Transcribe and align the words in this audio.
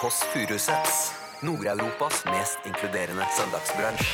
Kåss 0.00 0.22
Furuseths. 0.32 1.12
Nord-Europas 1.40 2.24
mest 2.24 2.58
inkluderende 2.66 3.24
søndagsbransj. 3.34 4.10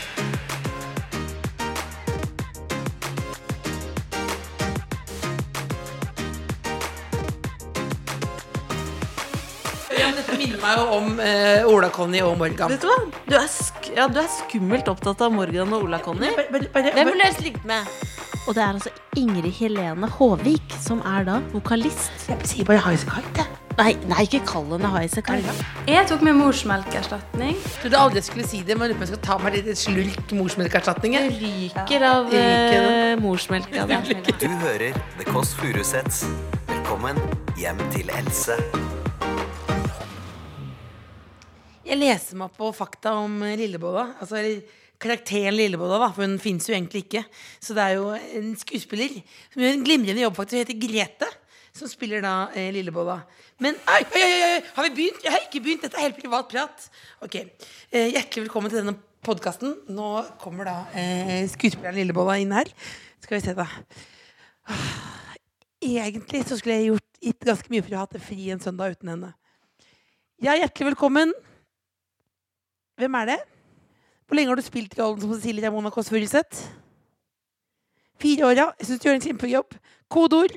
Ja, 9.99 10.09
dette 10.16 10.39
minner 10.39 10.57
meg 10.62 10.79
jo 10.79 10.86
om 10.96 11.20
eh, 11.20 11.68
Ola 11.68 11.91
Conny 11.93 12.23
og 12.25 12.39
Morgan. 12.41 12.73
Vet 12.73 12.80
du 12.80 12.89
hva? 12.89 12.96
Du 13.29 13.37
er, 13.37 13.51
sk 13.53 13.91
ja, 13.93 14.07
du 14.09 14.23
er 14.23 14.30
skummelt 14.39 14.89
opptatt 14.89 15.21
av 15.27 15.37
Morgan 15.37 15.75
og 15.77 15.85
Ola 15.91 16.01
Conny. 16.01 16.30
Bare, 16.39 16.48
bare, 16.55 16.71
bare, 16.79 16.95
Hvem 16.96 17.11
ville 17.11 17.19
vil 17.19 17.21
du 17.21 17.27
helst 17.29 17.45
ligge 17.45 17.61
med? 17.69 17.93
Og 18.46 18.57
det 18.57 18.64
er 18.64 18.71
altså 18.71 18.95
Ingrid 19.21 19.53
Helene 19.61 20.09
Håvik 20.16 20.79
som 20.80 21.05
er 21.12 21.29
da 21.29 21.43
vokalist. 21.53 22.25
jeg 22.30 22.55
sier 22.55 22.73
bare 22.73 22.80
Highasakite. 22.89 23.45
Nei, 23.75 23.96
nei, 24.06 24.20
ikke 24.29 24.38
kall 24.46 24.68
henne 24.70 24.86
Highasakite. 24.86 25.52
Jeg 25.90 26.07
tok 26.07 26.21
med 26.22 26.36
morsmelkerstatning. 26.39 27.57
Trodde 27.80 27.99
aldri 27.99 28.21
jeg 28.21 28.26
skulle 28.29 28.46
si 28.46 28.61
det, 28.62 28.76
men 28.79 28.86
jeg 28.86 28.94
lurer 28.94 29.00
på 29.00 29.03
om 29.03 29.03
jeg 29.03 29.11
skal 29.11 29.22
ta 29.25 29.39
meg 29.43 29.57
litt 29.57 29.80
slurk 29.80 30.35
morsmelkerstatning. 30.39 31.16
jeg. 31.18 31.32
Ryker 31.40 32.05
av 32.06 32.30
eh. 32.30 33.19
Ja, 33.75 33.89
det. 33.91 33.98
Du 34.39 34.47
hører 34.62 34.94
The 35.19 35.27
Kåss 35.27 35.56
Furuseths. 35.58 36.22
Velkommen 36.70 37.19
hjem 37.58 37.83
til 37.91 38.14
Else. 38.14 38.61
Jeg 41.84 41.98
leser 41.98 42.38
meg 42.44 42.55
på 42.55 42.70
fakta 42.78 43.19
om 43.27 43.41
eh, 43.42 43.58
Lillebolla. 43.58 44.12
Altså 44.22 44.38
karakteren 45.02 45.58
Lillebolla, 45.58 45.98
da, 45.98 46.14
for 46.14 46.22
hun 46.22 46.38
finnes 46.38 46.70
jo 46.70 46.78
egentlig 46.78 47.08
ikke. 47.08 47.27
Så 47.58 47.75
det 47.75 47.91
er 47.91 47.98
jo 47.98 48.12
en 48.14 48.55
skuespiller 48.55 49.19
som 49.50 49.66
gjør 49.66 49.80
en 49.80 49.88
glimrende 49.91 50.22
jobb, 50.22 50.38
faktisk. 50.38 50.62
Hun 50.62 50.62
heter 50.62 50.84
Grete. 50.86 51.38
Som 51.75 51.89
spiller 51.91 52.23
da 52.23 52.33
eh, 52.55 52.69
Lillebolla. 52.70 53.17
Men 53.59 53.75
oi, 53.91 54.03
oi, 54.14 54.27
oi, 54.47 54.59
har 54.77 54.84
vi 54.87 54.91
begynt? 54.95 55.25
Jeg 55.25 55.33
har 55.34 55.42
ikke 55.42 55.61
begynt. 55.64 55.83
Dette 55.83 55.98
er 55.98 56.05
helt 56.06 56.20
privat 56.20 56.47
prat. 56.53 56.84
Ok, 57.27 57.34
eh, 57.34 58.12
Hjertelig 58.12 58.44
velkommen 58.44 58.70
til 58.70 58.78
denne 58.78 58.94
podkasten. 59.27 59.72
Nå 59.91 60.11
kommer 60.39 60.69
da 60.69 60.75
eh, 60.94 61.48
skuespilleren 61.50 61.98
Lillebolla 61.98 62.36
inn 62.39 62.55
her. 62.55 62.70
Skal 63.25 63.41
vi 63.41 63.42
se, 63.42 63.56
da. 63.58 63.66
Ah, 64.70 65.34
Egentlig 65.83 66.44
så 66.47 66.61
skulle 66.61 66.77
jeg 66.78 66.92
gjort 66.92 67.19
gitt 67.27 67.48
ganske 67.50 67.72
mye 67.75 67.83
for 67.83 67.97
å 67.97 67.98
ha 67.98 68.05
hatt 68.06 68.14
det 68.14 68.22
fri 68.22 68.47
en 68.55 68.62
søndag 68.62 68.94
uten 68.94 69.11
henne. 69.11 69.33
Ja, 70.47 70.55
hjertelig 70.55 70.92
velkommen. 70.92 71.34
Hvem 73.03 73.19
er 73.19 73.33
det? 73.33 73.41
Hvor 74.28 74.38
lenge 74.38 74.53
har 74.55 74.62
du 74.62 74.64
spilt 74.69 74.94
rollen 75.00 75.19
som 75.27 75.34
Cecilie 75.34 75.75
Kåss 75.91 76.12
Furuseth? 76.14 76.69
Fire 78.22 78.47
år, 78.47 78.55
ja. 78.62 78.69
Jeg 78.78 78.92
syns 78.92 79.03
du 79.03 79.09
gjør 79.11 79.19
en 79.19 79.27
kjempejobb. 79.27 79.77
Kodeord. 80.14 80.55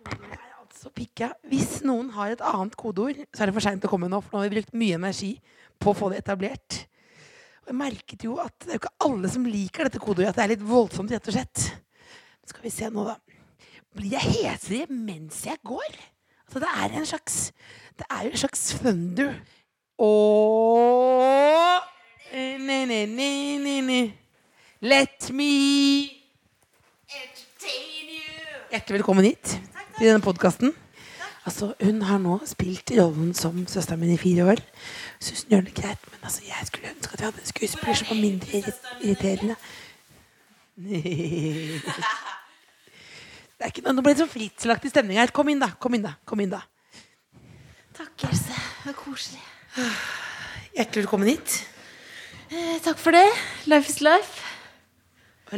Jepp. 0.00 0.10
Kodeord 0.10 0.32
er 0.32 0.52
altså 0.60 0.90
pikka. 0.94 1.30
Hvis 1.50 1.80
noen 1.84 2.10
har 2.14 2.32
et 2.32 2.44
annet 2.44 2.76
kodeord, 2.78 3.18
så 3.34 3.42
er 3.42 3.50
det 3.50 3.56
for 3.56 3.64
seint 3.64 3.84
å 3.84 3.90
komme 3.90 4.08
nå, 4.10 4.20
for 4.24 4.36
nå 4.36 4.42
har 4.42 4.48
vi 4.48 4.56
brukt 4.58 4.76
mye 4.80 4.96
energi 4.96 5.34
på 5.80 5.92
å 5.92 5.96
få 5.96 6.10
det 6.12 6.22
etablert. 6.22 6.86
Og 7.64 7.72
jeg 7.72 7.78
merket 7.80 8.24
jo 8.24 8.38
at 8.40 8.54
det 8.64 8.72
er 8.72 8.78
jo 8.78 8.82
ikke 8.82 9.06
alle 9.06 9.32
som 9.32 9.44
liker 9.48 9.88
dette 9.88 10.00
kodeordet, 10.02 10.32
at 10.32 10.38
det 10.40 10.44
er 10.46 10.52
litt 10.54 10.64
voldsomt, 10.70 11.12
rett 11.12 11.28
og 11.28 11.36
slett. 11.36 11.66
Skal 12.48 12.64
vi 12.64 12.72
se 12.74 12.88
nå, 12.90 13.04
da. 13.06 13.16
Blir 13.96 14.14
jeg 14.16 14.34
hesere 14.38 14.86
mens 14.94 15.44
jeg 15.46 15.60
går? 15.66 15.92
Altså, 16.46 16.62
det 16.62 16.70
er 16.70 16.96
en 16.98 17.06
slags 17.06 17.52
Det 17.98 18.06
er 18.10 18.24
jo 18.24 18.30
en 18.30 18.42
slags 18.42 18.62
thunder. 18.80 19.34
Og 20.00 21.20
ne. 22.32 24.00
Let 24.80 25.30
me. 25.30 26.19
Hjertelig 28.70 29.00
velkommen 29.00 29.26
hit 29.26 29.48
til 29.96 30.04
denne 30.04 30.22
podkasten. 30.22 30.70
Altså, 31.42 31.72
hun 31.80 31.96
har 32.06 32.20
nå 32.22 32.36
spilt 32.46 32.92
rollen 32.94 33.32
som 33.34 33.64
søsteren 33.66 33.98
min 33.98 34.12
i 34.14 34.18
fire 34.20 34.44
år. 34.52 34.62
Syns 35.18 35.42
hun 35.42 35.56
gjør 35.56 35.64
det 35.66 35.74
greit, 35.74 36.04
men 36.12 36.28
altså, 36.28 36.44
jeg 36.46 36.68
skulle 36.68 36.92
ønske 36.92 37.16
at 37.16 37.18
vi 37.18 37.26
hadde 37.26 37.42
en 37.42 37.48
skuespiller 37.50 37.98
som 37.98 38.12
var 38.12 38.20
mindre 38.20 38.60
irriterende. 39.02 39.56
Det 43.58 43.66
er 43.66 43.72
ikke 43.72 43.82
noe, 43.88 43.96
Nå 43.98 44.06
ble 44.06 44.14
det 44.14 44.22
sånn 44.22 44.30
fritzelaktig 44.36 44.94
stemning 44.94 45.18
her. 45.18 45.34
Kom 45.34 45.50
inn, 45.50 45.58
da. 45.66 45.72
Kom 45.82 45.98
inn, 45.98 46.06
da. 46.06 46.14
Kom 46.22 46.40
inn 46.40 46.54
da 46.54 46.62
Takk, 47.98 48.30
Else. 48.30 48.54
Det 48.54 48.86
var 48.86 48.98
koselig. 49.02 49.42
Hjertelig 50.78 51.02
velkommen 51.02 51.34
hit. 51.34 51.58
Eh, 52.54 52.78
takk 52.86 53.02
for 53.02 53.18
det. 53.18 53.26
Life 53.66 53.90
is 53.90 53.98
life. 54.06 54.46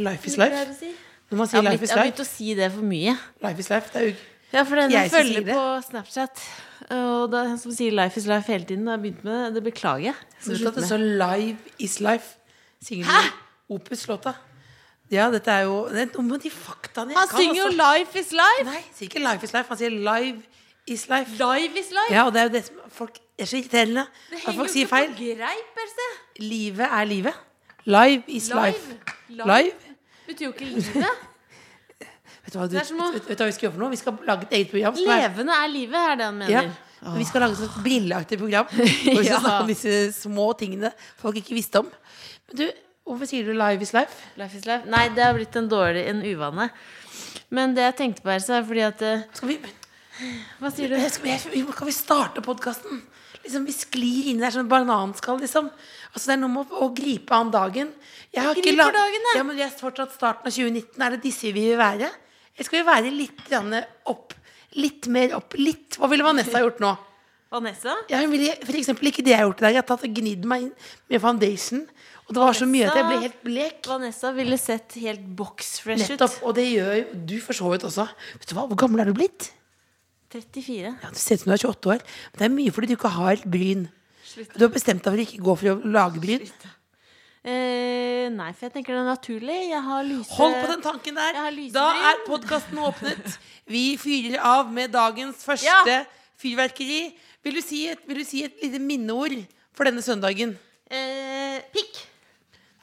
Life 0.01 0.25
is 0.25 0.41
life. 0.41 1.12
Når 1.33 1.37
man 1.41 1.47
Jeg 1.49 1.57
har 1.57 1.63
har, 1.63 1.71
life 1.71 1.81
begynt, 1.81 1.89
life'. 1.89 1.95
jeg 1.95 1.97
har 1.97 2.11
begynt 2.11 2.19
å 2.21 2.29
si 2.29 2.53
det 2.53 2.71
for 2.71 2.85
mye. 2.85 3.17
life 3.41 3.59
is 3.59 3.69
life, 3.73 3.89
det 3.93 4.01
er 4.01 4.05
jo 4.05 4.15
Ja, 4.53 4.61
for 4.69 4.75
den 4.77 4.91
Jeg 4.91 5.09
sier 5.09 5.17
følger 5.17 5.43
på 5.49 5.61
Snapchat, 5.89 6.41
og 6.93 7.31
det 7.31 7.39
er 7.39 7.47
en 7.49 7.57
som 7.57 7.71
sier 7.73 7.91
'life 7.91 8.17
is 8.21 8.25
life' 8.29 8.45
hele 8.53 8.65
tiden. 8.69 8.85
Da 8.85 8.91
har 8.91 8.97
jeg 8.99 9.03
begynt 9.07 9.23
med 9.23 9.45
det. 9.45 9.53
Det 9.55 9.63
beklager 9.73 10.03
jeg. 10.03 10.13
Så 10.41 10.57
slutte 10.57 10.79
med. 10.79 10.87
står 10.89 10.97
Live 10.99 11.57
is 11.79 11.99
life? 11.99 12.35
Synger 12.85 13.05
du 13.05 13.73
Opus-låta? 13.73 14.33
Ja, 15.11 15.31
dette 15.31 15.47
er 15.51 15.63
jo 15.63 15.87
Det 15.89 16.13
noe 16.13 16.23
med 16.23 16.39
de 16.43 16.49
faktaene 16.49 17.09
jeg 17.09 17.17
Han 17.17 17.27
kan, 17.27 17.39
synger 17.39 17.55
jo 17.55 17.65
altså. 17.65 17.77
'life 17.81 18.19
is 18.19 18.31
life'. 18.31 18.63
Nei, 18.65 18.73
han 18.73 18.93
sier 18.93 19.09
ikke 19.09 19.19
life 19.31 19.43
is 19.43 19.53
life, 19.53 19.67
han 19.69 19.77
sier 19.77 19.89
live 19.89 20.43
is 20.87 21.09
life. 21.09 21.31
Live 21.31 21.79
is 21.79 21.89
life. 21.91 22.11
Ja, 22.11 22.25
og 22.25 22.33
det 22.33 22.39
er 22.41 22.43
jo 22.43 22.49
det 22.53 22.65
som 22.65 22.75
folk 22.89 23.17
er 23.39 23.45
så 23.45 23.57
irriterende. 23.57 24.05
det 24.29 24.39
henger 24.39 24.53
folk 24.59 24.67
jo 24.69 24.73
sier 24.73 24.87
feil. 24.87 25.09
greip. 25.17 25.77
Livet 26.39 26.87
er 26.91 27.03
livet. 27.05 27.33
Live 27.85 28.23
is 28.27 28.49
life. 28.49 28.97
Live. 29.29 29.45
Live. 29.47 29.71
Betyr 30.27 30.45
jo 30.47 30.51
ikke 30.53 30.65
livet. 30.65 31.29
Vet 32.43 32.53
du 32.53 32.57
hva, 32.59 32.65
du, 32.67 32.75
som 32.85 32.97
vet, 32.99 33.27
vet 33.29 33.37
du 33.39 33.43
hva 33.43 33.47
vi 33.49 33.55
skal 33.55 33.65
gjøre 33.67 33.75
for 33.75 33.83
noe? 33.85 33.91
Vi 33.93 33.99
skal 34.01 34.17
lage 34.27 34.47
et 34.49 34.55
eget 34.59 34.71
program. 34.73 34.97
er- 34.99 35.21
Levende 35.23 35.53
er 35.63 35.69
livet, 35.71 35.99
er 36.11 36.15
det 36.19 36.25
han 36.25 36.37
mener. 36.41 36.71
Ja. 37.03 37.13
Vi 37.17 37.25
skal 37.27 37.41
lage 37.43 37.55
et 37.55 37.61
sånt 37.63 37.77
brilleaktig 37.83 38.37
program. 38.39 38.67
Hvor 38.73 39.19
vi 39.19 39.27
skal 39.27 39.39
snakke 39.43 39.61
om 39.63 39.71
disse 39.71 39.93
små 40.15 40.49
tingene 40.59 40.91
folk 41.19 41.39
ikke 41.39 41.55
visste 41.55 41.79
om. 41.83 41.89
Men 42.49 42.59
du, 42.59 42.65
hvorfor 43.07 43.27
sier 43.27 43.43
du 43.47 43.53
'live 43.53 43.81
is 43.83 43.91
life'? 43.95 44.19
Life 44.39 44.57
is 44.57 44.65
life. 44.67 44.87
Nei, 44.91 45.07
det 45.15 45.23
har 45.23 45.33
blitt 45.35 45.55
en 45.59 45.69
dårlig 45.71 46.05
En 46.07 46.21
uvane. 46.23 46.69
Men 47.49 47.73
det 47.75 47.83
jeg 47.83 47.95
tenkte 47.95 48.21
på, 48.23 48.29
Else, 48.33 48.53
er 48.55 48.63
fordi 48.63 48.79
at 48.87 49.01
eh, 49.01 49.23
Skal 49.33 49.47
vi, 49.49 49.57
Hva 50.59 50.71
sier 50.71 50.89
du? 50.89 51.09
skal 51.09 51.51
vi, 51.51 51.63
kan 51.71 51.87
vi 51.87 51.91
starte 51.95 52.41
podkasten? 52.41 53.01
Liksom, 53.43 53.65
vi 53.67 53.75
sklir 53.75 54.29
inn 54.31 54.43
der 54.43 54.53
som 54.55 54.67
bananskall, 54.71 55.41
liksom. 55.43 55.69
Altså, 56.13 56.25
det 56.29 56.35
er 56.37 56.41
noe 56.41 56.51
med 56.53 56.71
å, 56.71 56.85
å 56.85 56.91
gripe 56.95 57.35
an 57.35 57.51
dagen. 57.51 57.89
Jeg 58.31 58.45
har 58.45 58.55
Griper 58.55 58.77
ikke 58.77 58.93
dagen, 58.95 59.25
ja. 59.29 59.37
ja, 59.39 59.47
men 59.47 59.57
vi 59.59 59.65
er 59.65 59.73
fortsatt 59.75 60.13
starten 60.15 60.47
av 60.47 60.55
2019. 60.55 60.95
Er 61.03 61.15
det 61.15 61.23
disse 61.25 61.51
vi 61.51 61.65
vil 61.71 61.79
være? 61.79 62.11
Jeg 62.57 62.69
skal 62.69 62.79
jo 62.83 62.87
være 62.87 63.11
litt 63.13 63.41
opp? 64.09 64.35
Litt 64.79 65.09
mer 65.11 65.35
opp? 65.37 65.57
Litt 65.59 65.99
Hva 65.99 66.09
ville 66.09 66.25
Vanessa 66.25 66.61
gjort 66.63 66.79
nå? 66.81 66.93
Vanessa? 67.53 67.93
Ja, 68.09 68.21
hun 68.23 68.31
ville 68.33 68.55
for 68.63 68.77
eksempel 68.79 69.11
ikke 69.11 69.25
det 69.25 69.35
jeg 69.35 69.41
har 69.41 69.45
gjort 69.45 69.61
i 69.61 69.65
dag. 69.67 69.75
Jeg 69.75 69.83
har 69.83 69.89
tatt 69.91 70.05
og 70.07 70.15
gnidd 70.17 70.47
meg 70.49 70.67
inn 70.67 70.71
med 71.11 71.21
foundation. 71.21 71.83
Og 72.23 72.31
det 72.33 72.41
var 72.41 72.55
så 72.57 72.65
mye 72.69 72.87
at 72.87 72.97
jeg 72.97 73.09
ble 73.09 73.17
helt 73.25 73.41
blek. 73.43 73.81
Vanessa 73.89 74.31
ville 74.33 74.57
sett 74.61 74.95
helt 75.03 75.25
box-fresh 75.37 76.07
ut. 76.07 76.13
Nettopp. 76.15 76.39
Og 76.47 76.55
det 76.57 76.65
gjør 76.71 76.95
jo 76.97 77.19
du 77.33 77.35
for 77.43 77.57
så 77.57 77.73
vidt 77.73 77.85
også. 77.89 78.07
Vet 78.39 78.49
du 78.49 78.55
hva, 78.57 78.65
Hvor 78.71 78.79
gammel 78.85 79.03
er 79.03 79.11
du 79.11 79.17
blitt? 79.17 79.51
34. 80.33 80.93
Ja, 81.03 81.09
Du 81.13 81.19
ser 81.21 81.37
ut 81.37 81.43
som 81.43 81.51
du 81.51 81.55
er 81.55 81.63
28 81.63 81.91
år. 81.93 82.05
Men 82.33 82.39
det 82.41 82.47
er 82.49 82.55
mye 82.57 82.73
fordi 82.75 82.89
du 82.91 82.95
ikke 82.97 83.11
har 83.15 83.43
bryn. 83.45 83.85
Slutt. 84.25 84.53
Du 84.57 84.65
har 84.65 84.71
bestemt 84.73 85.03
deg 85.05 85.13
for 85.13 85.21
å 85.21 85.25
ikke 85.27 85.43
gå 85.45 85.55
for 85.61 85.73
å 85.73 85.91
lage 85.93 86.21
bryn. 86.23 86.47
Eh, 87.43 88.29
nei, 88.31 88.51
for 88.55 88.69
jeg 88.69 88.73
tenker 88.77 88.95
det 88.95 89.01
er 89.01 89.09
naturlig. 89.09 89.57
Jeg 89.73 89.81
har 89.83 90.05
lyse 90.07 90.31
Hold 90.37 90.53
på 90.61 90.69
den 90.71 90.83
tanken 90.85 91.17
der. 91.19 91.39
Da 91.75 91.87
er 92.11 92.21
podkasten 92.27 92.79
åpnet. 92.79 93.35
Vi 93.67 93.81
fyrer 93.99 94.39
av 94.39 94.71
med 94.71 94.91
dagens 94.95 95.43
første 95.43 95.67
Ja. 95.67 96.05
fyrverkeri. 96.39 97.13
Vil 97.43 97.57
du, 97.59 97.61
si 97.61 97.81
et, 97.91 97.99
vil 98.07 98.21
du 98.21 98.23
si 98.23 98.45
et 98.45 98.55
lite 98.63 98.79
minneord 98.79 99.35
for 99.75 99.83
denne 99.83 99.99
søndagen? 100.01 100.55
eh, 100.89 101.59
Pikk. 101.73 101.99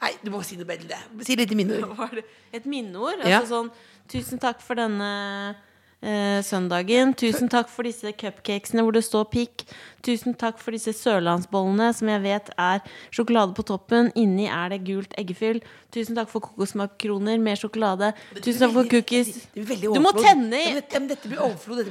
Nei, 0.01 0.11
du 0.23 0.29
må 0.33 0.43
si 0.45 0.55
noe 0.57 0.65
bedre. 0.65 0.97
Si 1.25 1.33
et 1.33 1.39
lite 1.39 1.55
minneord. 1.57 2.21
Et 2.53 2.65
minneord? 2.65 3.25
Ja. 3.25 3.39
Altså 3.41 3.55
sånn 3.55 3.71
Tusen 4.11 4.39
takk 4.41 4.59
for 4.61 4.75
denne 4.75 5.55
søndagen. 6.01 7.13
Tusen 7.13 7.49
takk 7.51 7.69
for 7.69 7.83
disse 7.85 8.09
cupcakesene 8.17 8.81
hvor 8.81 8.95
det 8.95 9.03
står 9.05 9.27
pikk. 9.31 9.63
Tusen 10.01 10.33
takk 10.33 10.57
for 10.57 10.73
disse 10.73 10.93
sørlandsbollene 10.97 11.91
som 11.93 12.09
jeg 12.09 12.21
vet 12.23 12.49
er 12.57 12.79
sjokolade 13.13 13.53
på 13.57 13.65
toppen. 13.69 14.09
Inni 14.17 14.47
er 14.49 14.69
det 14.73 14.79
gult 14.87 15.13
eggefyll. 15.21 15.61
Tusen 15.93 16.17
takk 16.17 16.29
for 16.31 16.41
kokosmakroner 16.47 17.37
med 17.43 17.59
sjokolade. 17.61 18.13
Tusen 18.39 18.63
takk 18.65 18.73
for 18.79 18.89
cookies. 18.89 19.29
Du 19.53 19.99
må 20.01 20.11
tenne 20.17 20.57
i- 20.57 20.73
dette, 20.79 21.27
blir 21.29 21.37
overflod. 21.45 21.85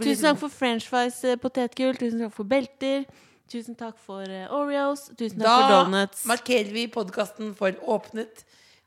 Tusen 0.00 0.24
takk 0.30 0.38
for 0.38 0.48
french 0.48 0.88
fries, 0.88 1.22
eh, 1.24 1.36
potetgull. 1.36 1.94
Tusen 1.98 2.20
takk 2.24 2.32
for 2.32 2.44
belter. 2.44 3.04
Tusen 3.52 3.76
takk 3.76 3.98
for 4.00 4.22
eh, 4.22 4.46
Oreos. 4.48 5.10
Tusen 5.18 5.38
takk 5.42 5.60
for 5.60 5.68
donuts. 5.84 6.22
Da 6.24 6.32
markerer 6.32 6.72
vi 6.72 6.86
podkasten 6.88 7.54
for 7.54 7.72
åpnet 7.84 8.44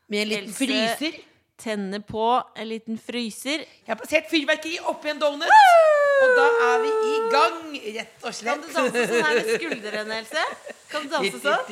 med 0.08 0.22
en 0.22 0.28
liten 0.28 0.52
fryser. 0.52 1.20
Tenner 1.56 2.02
på 2.04 2.42
en 2.56 2.68
liten 2.68 2.98
fryser. 3.00 3.62
Jeg 3.64 3.88
har 3.88 3.96
plassert 4.00 4.26
fyrverkeri 4.30 4.76
oppi 4.90 5.08
en 5.14 5.20
donut. 5.20 5.48
Og 6.22 6.34
da 6.36 6.46
er 6.66 6.82
vi 6.82 6.90
i 7.08 7.14
gang, 7.32 7.62
rett 7.96 8.26
og 8.28 8.34
slett. 8.36 8.66
Kan 8.74 8.90
du 8.90 8.96
danse 8.96 9.06
sånn 9.08 9.24
her 9.24 9.38
med 9.38 9.48
skuldrene, 9.54 10.18
Else? 10.20 10.44
Kan 10.92 11.06
du 11.06 11.14
danse 11.14 11.40
sånn? 11.40 11.64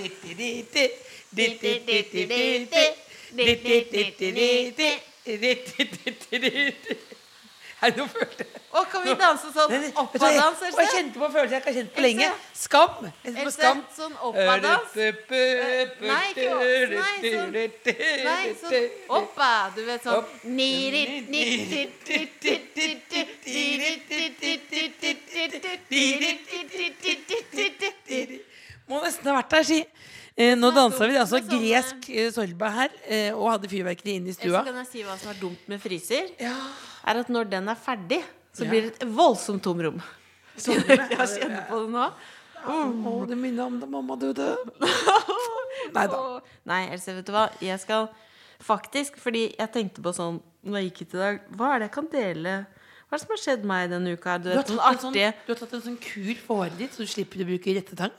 Er 7.85 7.93
nå 7.99 8.05
følte 8.09 8.45
jeg 8.45 8.61
Å, 8.75 8.81
kan 8.91 9.05
vi 9.05 9.13
danse 9.15 9.51
sånn 9.55 9.73
oppadans, 10.03 10.63
og 10.67 10.79
jeg 10.83 10.89
kjente 10.91 11.21
på 11.21 11.27
følelsen 11.31 11.53
jeg 11.55 11.61
ikke 11.63 11.71
har 11.71 11.77
kjent 11.79 11.93
på 11.95 12.03
lenge. 12.03 12.29
Skam. 12.59 13.11
Else, 13.25 13.69
sånn 13.99 14.17
oppadans. 14.29 14.95
Nei, 14.97 16.25
ikke 16.33 16.49
opp- 16.55 16.95
nei, 16.97 17.17
sånn- 17.23 17.53
Nei, 18.25 18.55
sånn 18.65 18.91
oppa. 19.21 19.53
Du 19.77 19.85
vet 19.87 20.03
sånn. 20.03 20.25
Må 28.89 29.01
nesten 29.05 29.31
ha 29.31 29.39
vært 29.39 29.55
der, 29.55 29.63
si. 29.69 29.79
Eh, 30.35 30.57
nå 30.59 30.69
er 30.73 30.75
dansa 30.77 31.07
vi 31.09 31.15
altså 31.17 31.39
gresk 31.47 32.09
eh, 32.11 32.27
sorba 32.35 32.69
her, 32.75 32.91
eh, 33.07 33.31
og 33.33 33.47
hadde 33.53 33.71
fyrverkeri 33.71 34.17
inne 34.19 34.33
i 34.33 34.35
stua. 34.35 34.51
stua. 34.51 34.65
kan 34.67 34.81
jeg 34.83 34.89
si 34.91 35.05
hva 35.07 35.15
som 35.21 35.31
er 35.31 35.39
dumt 35.41 35.69
med 35.71 35.81
fryser? 35.81 36.33
Ja. 36.43 36.57
Er 37.05 37.21
at 37.21 37.31
når 37.33 37.51
den 37.53 37.69
er 37.69 37.79
ferdig, 37.79 38.21
så 38.55 38.67
blir 38.69 38.87
det 38.87 38.95
et 38.97 39.09
voldsomt 39.17 39.65
tomrom. 39.65 40.01
Jeg 40.57 41.29
kjenner 41.35 41.67
på 41.69 41.83
det 41.85 41.91
nå? 41.93 42.07
Å, 42.65 43.15
det 43.29 43.37
minner 43.37 43.67
om 43.67 43.81
da 43.81 43.89
mamma 43.91 44.17
døde. 44.17 44.55
Nei 45.97 46.07
da. 46.09 46.21
Nei, 46.71 46.85
Else, 46.95 47.13
vet 47.19 47.27
du 47.29 47.35
hva? 47.35 47.49
Jeg 47.61 47.81
skal 47.83 48.07
faktisk 48.65 49.19
Fordi 49.21 49.49
jeg 49.51 49.71
tenkte 49.75 50.01
på 50.05 50.13
sånn 50.15 50.39
når 50.65 50.79
jeg 50.79 50.87
gikk 50.89 51.01
hit 51.03 51.17
i 51.17 51.19
dag 51.21 51.41
Hva 51.59 51.73
er 51.75 51.83
det 51.83 51.89
jeg 51.89 51.95
kan 51.97 52.07
dele? 52.13 52.53
Hva 53.05 53.17
er 53.17 53.19
det 53.19 53.25
som 53.25 53.33
har 53.35 53.41
skjedd 53.43 53.67
meg 53.69 53.91
denne 53.93 54.15
uka? 54.15 54.37
Du 54.41 54.47
Du 54.49 54.55
har, 54.55 54.65
tatt 54.71 55.03
sånn, 55.03 55.17
du 55.19 55.51
har 55.53 55.59
tatt 55.61 55.75
en 55.77 55.83
sånn 55.89 55.99
kur 56.01 56.31
for 56.41 56.63
håret 56.63 56.79
ditt, 56.79 56.95
så 56.95 57.05
du 57.05 57.11
slipper 57.11 57.43
å 57.45 57.49
bruke 57.51 57.75
rettetang? 57.77 58.15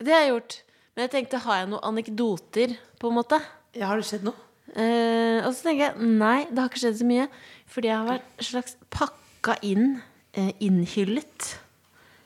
Det 0.00 0.10
har 0.10 0.24
jeg 0.24 0.32
gjort. 0.32 0.56
Men 0.96 1.06
jeg 1.06 1.12
tenkte, 1.12 1.42
har 1.44 1.60
jeg 1.60 1.70
noen 1.70 1.86
anekdoter, 1.92 2.74
på 2.98 3.12
en 3.12 3.16
måte? 3.20 3.38
Ja, 3.76 3.92
har 3.92 4.00
det 4.02 4.08
skjedd 4.08 4.26
noe? 4.26 4.34
Eh, 4.74 5.38
og 5.46 5.52
så 5.54 5.68
tenker 5.68 5.84
jeg 5.86 6.08
nei, 6.18 6.46
det 6.50 6.58
har 6.58 6.70
ikke 6.70 6.82
skjedd 6.82 6.98
så 7.00 7.06
mye. 7.08 7.28
Fordi 7.70 7.90
jeg 7.90 7.98
har 8.00 8.08
vært 8.08 8.44
slags 8.48 8.76
pakka 8.94 9.56
inn, 9.66 10.00
uh, 10.38 10.50
innhyllet, 10.62 11.54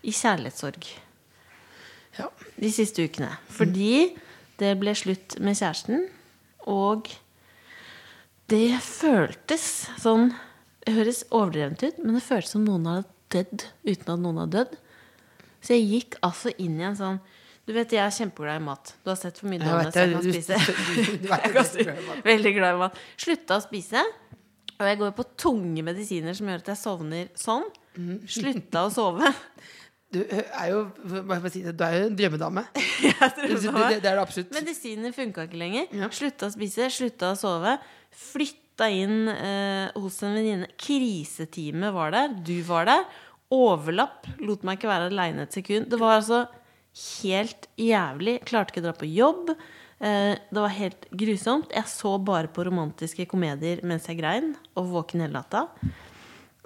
i 0.07 0.13
kjærlighetssorg 0.15 0.87
Ja. 2.19 2.29
de 2.57 2.71
siste 2.73 3.05
ukene. 3.05 3.31
Fordi 3.51 4.17
det 4.59 4.73
ble 4.81 4.95
slutt 4.97 5.39
med 5.43 5.59
kjæresten, 5.59 6.07
og 6.67 7.11
det 8.49 8.79
føltes 8.83 9.89
sånn 10.01 10.33
Det 10.87 10.95
høres 10.97 11.25
overdrevent 11.37 11.83
ut, 11.85 11.97
men 12.01 12.15
det 12.17 12.23
føltes 12.25 12.55
som 12.55 12.63
noen 12.65 12.87
hadde 12.89 13.09
dødd 13.29 13.65
uten 13.85 14.13
at 14.15 14.21
noen 14.23 14.39
hadde 14.41 14.55
dødd. 14.57 14.77
Så 15.61 15.75
jeg 15.75 15.89
gikk 15.91 16.15
altså 16.25 16.53
inn 16.57 16.79
i 16.81 16.87
en 16.89 16.97
sånn 16.97 17.19
Du 17.69 17.75
vet, 17.77 17.91
jeg 17.93 18.01
er 18.01 18.15
kjempeglad 18.17 18.63
i 18.63 18.65
mat. 18.65 18.95
Du 19.05 19.11
har 19.13 19.19
sett 19.21 19.37
for 19.39 19.51
mye 19.53 19.61
Jeg 19.61 19.69
donuts 19.69 19.93
vet 19.93 19.99
jeg 20.01 20.09
det, 20.09 20.15
kan 20.15 20.25
spise. 20.33 20.57
du- 20.69 21.19
du 21.21 21.29
Jeg 21.85 21.99
du 22.01 22.07
mat. 22.09 22.23
Veldig 22.25 22.53
glad 22.57 22.79
i 22.79 22.81
mat. 22.87 23.03
Slutta 23.21 23.59
å 23.61 23.65
spise. 23.67 24.05
Og 24.79 24.87
jeg 24.87 24.99
går 25.01 25.13
på 25.19 25.25
tunge 25.43 25.83
medisiner 25.85 26.37
som 26.39 26.49
gjør 26.49 26.63
at 26.63 26.71
jeg 26.73 26.81
sovner 26.81 27.29
sånn. 27.37 27.67
Mhm. 27.99 28.17
Slutta 28.39 28.87
å 28.89 28.95
sove. 28.95 29.35
Du 30.09 30.23
er 30.25 30.71
jo 30.71 30.79
jeg 31.13 31.51
si 31.53 31.61
Du 31.69 31.83
er 31.85 31.95
jo 31.99 32.05
en 32.09 32.15
drømmedame. 32.17 32.63
Jeg 33.05 33.33
tror 33.37 33.51
Det, 33.61 33.99
det 34.01 34.09
er 34.09 34.15
det 34.17 34.23
absolutt. 34.23 34.55
Medisiner 34.57 35.13
funka 35.13 35.45
ikke 35.45 35.59
lenger. 35.61 35.91
Ja. 35.93 36.09
Slutta 36.17 36.49
å 36.49 36.55
spise, 36.55 36.87
slutta 36.95 37.35
å 37.35 37.37
sove. 37.37 37.75
Flytta 38.17 38.89
inn 38.89 39.29
eh, 39.29 39.91
hos 40.01 40.17
en 40.25 40.33
venninne. 40.39 40.71
Kriseteamet 40.81 41.93
var 41.93 42.17
der. 42.17 42.33
Du 42.41 42.55
var 42.65 42.89
der. 42.89 43.05
Overlapp. 43.53 44.25
Lot 44.41 44.65
meg 44.65 44.81
ikke 44.81 44.89
være 44.89 45.11
aleine 45.13 45.45
et 45.45 45.53
sekund. 45.61 45.91
Det 45.93 46.01
var 46.01 46.23
altså 46.23 46.41
helt 46.95 47.69
jævlig. 47.79 48.39
Klarte 48.49 48.75
ikke 48.75 48.83
å 48.83 48.89
dra 48.89 48.95
på 48.97 49.09
jobb. 49.11 49.53
Eh, 49.99 50.35
det 50.39 50.63
var 50.63 50.75
helt 50.75 51.09
grusomt. 51.11 51.73
Jeg 51.75 51.91
så 51.91 52.15
bare 52.23 52.51
på 52.51 52.65
romantiske 52.69 53.27
komedier 53.31 53.83
mens 53.87 54.09
jeg 54.11 54.21
grein, 54.21 54.55
og 54.79 54.91
våken 54.93 55.25
hele 55.25 55.37
natta. 55.39 55.67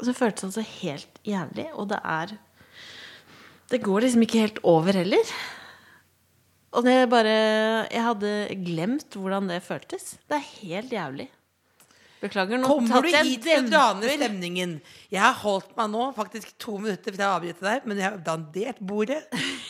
Så 0.02 0.14
føltes 0.16 0.42
det 0.42 0.48
altså 0.50 0.66
helt 0.82 1.20
jævlig. 1.26 1.68
Og 1.74 1.88
det 1.92 2.00
er 2.04 2.38
Det 3.72 3.80
går 3.80 4.02
liksom 4.04 4.22
ikke 4.22 4.40
helt 4.42 4.58
over 4.68 4.92
heller. 4.92 5.28
Og 6.72 6.84
det 6.84 7.08
bare 7.08 7.88
Jeg 7.88 8.02
hadde 8.02 8.32
glemt 8.64 9.14
hvordan 9.16 9.48
det 9.48 9.62
føltes. 9.62 10.18
Det 10.28 10.36
er 10.36 10.50
helt 10.60 10.92
jævlig. 10.92 11.28
Beklager. 12.22 12.60
Nå 12.62 12.68
Kommer 12.70 13.02
du 13.02 13.08
i 13.10 13.22
hit 13.32 13.46
rane 13.72 14.10
stemningen? 14.14 14.76
Jeg 15.10 15.20
har 15.20 15.34
holdt 15.40 15.72
meg 15.74 15.88
nå 15.90 16.04
faktisk 16.14 16.52
to 16.62 16.76
minutter 16.78 17.16
fra 17.16 17.32
å 17.32 17.38
avbryte 17.40 17.64
deg, 17.64 17.86
men 17.88 17.98
jeg 17.98 18.06
har 18.06 18.20
dandert 18.22 18.78
bordet 18.78 19.18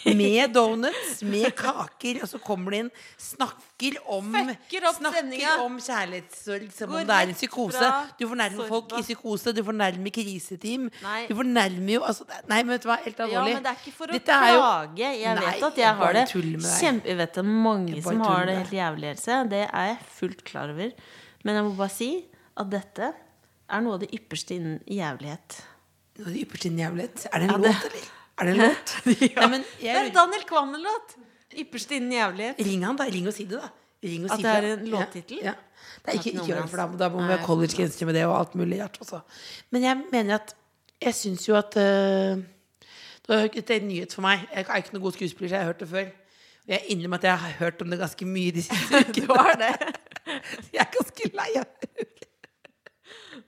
med 0.04 0.52
donuts, 0.52 1.22
med 1.24 1.48
kaker, 1.62 2.20
og 2.20 2.28
så 2.28 2.40
kommer 2.44 2.74
det 2.74 2.80
inn, 2.82 2.90
snakker 3.16 3.96
om 4.04 4.28
Snakker 4.32 5.62
om 5.62 5.78
kjærlighetssorg 5.80 6.66
som 6.76 6.92
om 6.92 7.06
det 7.08 7.16
er 7.16 7.32
en 7.32 7.38
psykose. 7.38 7.92
Du 8.20 8.26
fornærmer 8.26 8.68
folk 8.68 8.92
i 8.98 9.02
psykose, 9.06 9.54
du 9.56 9.62
fornærmer 9.64 10.14
kriseteam. 10.14 10.90
Nei. 11.06 11.22
Du 11.30 11.34
fornærmer 11.38 11.94
jo 11.96 12.04
altså, 12.04 12.28
Nei, 12.50 12.60
men 12.60 12.74
vet 12.74 12.84
du 12.84 12.90
hva, 12.90 12.98
helt 13.06 13.24
Ja, 13.32 13.46
men 13.48 13.64
det 13.64 13.72
er 13.72 13.80
ikke 13.80 13.94
for 13.96 14.12
å 14.12 14.20
klage. 14.20 15.08
Jeg 15.22 15.40
Nei, 15.40 15.48
vet 15.48 15.66
at 15.70 15.80
jeg 15.80 16.00
har 16.02 16.18
det 16.18 16.26
kjempe... 16.28 17.08
Jeg 17.08 17.18
vet 17.22 17.32
det 17.32 17.42
er 17.46 17.48
mange 17.48 18.04
som 18.04 18.20
har 18.26 18.46
det 18.50 18.60
helt 18.60 18.76
jævlig, 18.76 19.14
Else. 19.16 19.40
Det 19.48 19.64
er 19.64 19.90
jeg 19.94 19.98
fullt 20.20 20.44
klar 20.52 20.76
over. 20.76 20.92
Men 21.42 21.58
jeg 21.58 21.66
må 21.66 21.74
bare 21.80 21.92
si 21.94 22.10
at 22.60 22.70
dette 22.72 23.12
er 23.72 23.84
noe 23.84 23.96
av 23.96 24.02
det 24.02 24.10
ypperste 24.16 24.56
innen 24.58 24.80
jævlighet. 24.90 25.58
Noe 26.18 26.28
av 26.28 26.32
det 26.34 26.42
ypperste 26.44 26.68
innen 26.68 26.82
jævlighet. 26.84 27.26
Er 27.32 27.42
det 27.42 27.48
en 27.48 27.52
Ja, 27.52 27.60
låt, 27.66 27.86
eller? 27.88 28.08
Er 28.38 28.48
det 28.48 28.52
en 28.52 28.62
låt? 28.62 28.94
Nei, 29.36 29.50
men 29.54 29.64
Det 29.80 29.92
er 29.92 30.10
Daniel 30.14 30.48
Kvammen-låt! 30.48 31.14
Ypperste 31.62 31.96
innen 31.98 32.12
jævlighet. 32.16 32.60
ring 32.64 32.84
han, 32.84 32.96
da. 32.96 33.04
Ring 33.12 33.28
og 33.28 33.36
si 33.36 33.44
det, 33.48 33.60
da. 33.60 33.68
Ring 34.02 34.24
og 34.26 34.32
At 34.32 34.40
si 34.40 34.46
det 34.46 34.52
er 34.52 34.66
en 34.72 34.88
låttittel? 34.92 35.42
Ja, 35.44 35.52
ja. 35.52 35.58
Det 36.02 36.10
er 36.10 36.18
ikke, 36.18 36.30
ikke 36.32 36.46
gjør 36.48 36.62
det, 36.62 36.70
for 36.70 36.80
da, 36.80 36.86
da 36.98 37.08
må 37.12 37.20
vi 37.26 37.34
ha 37.34 37.44
collegegrenser 37.44 38.08
med 38.08 38.16
det 38.18 38.24
og 38.26 38.32
alt 38.38 38.54
mulig 38.58 38.80
rart 38.82 38.96
også. 39.02 39.20
Men 39.70 39.84
jeg 39.86 40.00
mener 40.12 40.40
at 40.40 40.56
Jeg 41.02 41.14
syns 41.18 41.48
jo 41.48 41.56
at 41.58 41.74
uh, 41.76 42.38
Det 42.38 43.28
var 43.28 43.44
ikke 43.48 43.76
en 43.76 43.88
nyhet 43.88 44.12
for 44.14 44.22
meg. 44.22 44.44
Jeg 44.54 44.66
er 44.68 44.82
ikke 44.82 44.94
noen 44.94 45.02
god 45.02 45.16
skuespiller, 45.16 45.48
så 45.50 45.54
jeg 45.56 45.64
har 45.64 45.72
hørt 45.72 45.80
det 45.82 45.88
før. 45.90 46.10
Og 46.62 46.70
jeg 46.74 46.82
innrømmer 46.94 47.18
at 47.18 47.24
jeg 47.24 47.38
har 47.44 47.54
hørt 47.58 47.82
om 47.82 47.90
det 47.90 47.98
ganske 47.98 48.26
mye 48.26 48.54
de 48.54 48.62
siste 48.62 48.98
ukene. 49.02 49.14
Du 49.26 49.32
har 49.34 49.54
det. 49.58 49.72
Jeg 50.74 50.78
er 50.84 50.90
ganske 50.94 51.30
lei 51.34 51.48
av. 51.58 51.66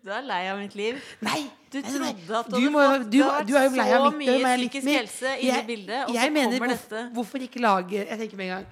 Du 0.04 0.10
er 0.12 0.20
lei 0.20 0.42
av 0.52 0.58
mitt 0.60 0.74
liv. 0.76 0.98
Nei! 1.24 1.46
Du 1.72 1.78
trodde 1.82 2.08
at 2.10 2.18
du 2.20 2.26
du, 2.26 2.34
hadde 2.34 2.50
fått- 2.68 3.06
du, 3.10 3.18
du, 3.18 3.22
du 3.48 3.54
er 3.56 3.64
jo 3.64 3.70
lei 3.78 3.86
av 3.96 4.02
så 4.04 4.10
mitt 4.12 4.28
mye 4.28 4.34
jeg 4.34 4.58
psykisk 4.60 4.88
helse 4.92 5.30
i 5.40 5.46
Jeg- 5.48 5.66
bildet, 5.66 6.02
og 6.08 6.14
jeg 6.14 6.28
så 6.28 6.32
mener, 6.34 6.58
kommer 6.58 6.74
hvorfor, 6.74 6.90
dette. 6.90 7.10
Hvorfor 7.14 7.38
ikke 7.46 7.60
lage 7.64 7.96
Jeg 8.04 8.18
tenker 8.20 8.36
med 8.36 8.46
en 8.50 8.52
gang 8.54 8.66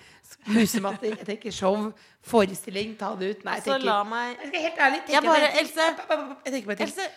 musematting, 0.59 1.17
jeg 1.19 1.27
tenker 1.27 1.51
show, 1.53 1.93
forestilling, 2.23 2.93
ta 2.99 3.15
det 3.17 3.31
ut. 3.39 3.45
Nei, 3.45 3.55
jeg 3.55 3.63
Så 3.65 3.73
tenker 3.73 3.87
la 3.89 3.97
meg 4.05 4.37
Jeg 4.43 4.49
skal 4.53 4.61
helt 4.61 4.79
ærlig 4.87 5.01
tenker 5.07 5.13
Jeg 5.13 5.23
bare- 5.23 5.41
meg. 5.41 5.61
Else. 5.63 5.83
Jeg 6.45 6.53
tenker 6.53 6.67
meg 6.69 6.77
til. 6.77 6.87
Else, 6.87 7.11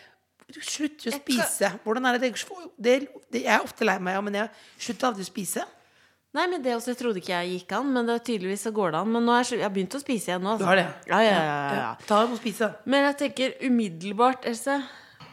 Du 0.56 0.62
slutter 0.62 1.10
å 1.12 1.16
spise. 1.20 1.70
Hvordan 1.84 2.06
er 2.06 2.18
det, 2.20 2.34
det, 2.80 3.08
det 3.34 3.48
er 3.48 3.60
ofte 3.66 3.84
lei 3.84 3.98
meg, 4.00 4.24
men 4.24 4.34
jeg 4.36 4.50
slutter 4.78 5.08
aldri 5.10 5.24
å 5.24 5.26
spise. 5.26 5.64
Nei, 6.36 6.46
men 6.52 6.64
det 6.64 6.74
også, 6.76 6.92
jeg 6.92 7.00
trodde 7.00 7.22
ikke 7.22 7.32
jeg 7.32 7.52
gikk 7.62 7.70
an, 7.78 7.92
men 7.96 8.10
det, 8.10 8.18
tydeligvis 8.28 8.66
så 8.68 8.72
går 8.76 8.92
det 8.92 9.00
an. 9.00 9.12
Men 9.14 9.24
nå 9.28 9.32
er 9.38 9.46
jeg, 9.46 9.60
jeg 9.62 9.68
har 9.70 9.74
begynt 9.78 9.96
å 9.96 10.02
spise 10.02 10.32
igjen 10.34 10.44
nå. 10.44 10.52
altså. 10.56 10.66
Du 10.66 10.68
har 10.68 10.80
det? 10.82 10.88
Ja, 11.08 11.20
ja, 11.24 11.32
ja, 11.32 11.44
ja, 11.56 11.78
ja. 11.80 11.92
Ta 12.10 12.18
og 12.26 12.36
spise. 12.42 12.70
Men 12.92 13.08
jeg 13.08 13.18
tenker 13.22 13.54
umiddelbart, 13.64 14.48
Else, 14.52 14.76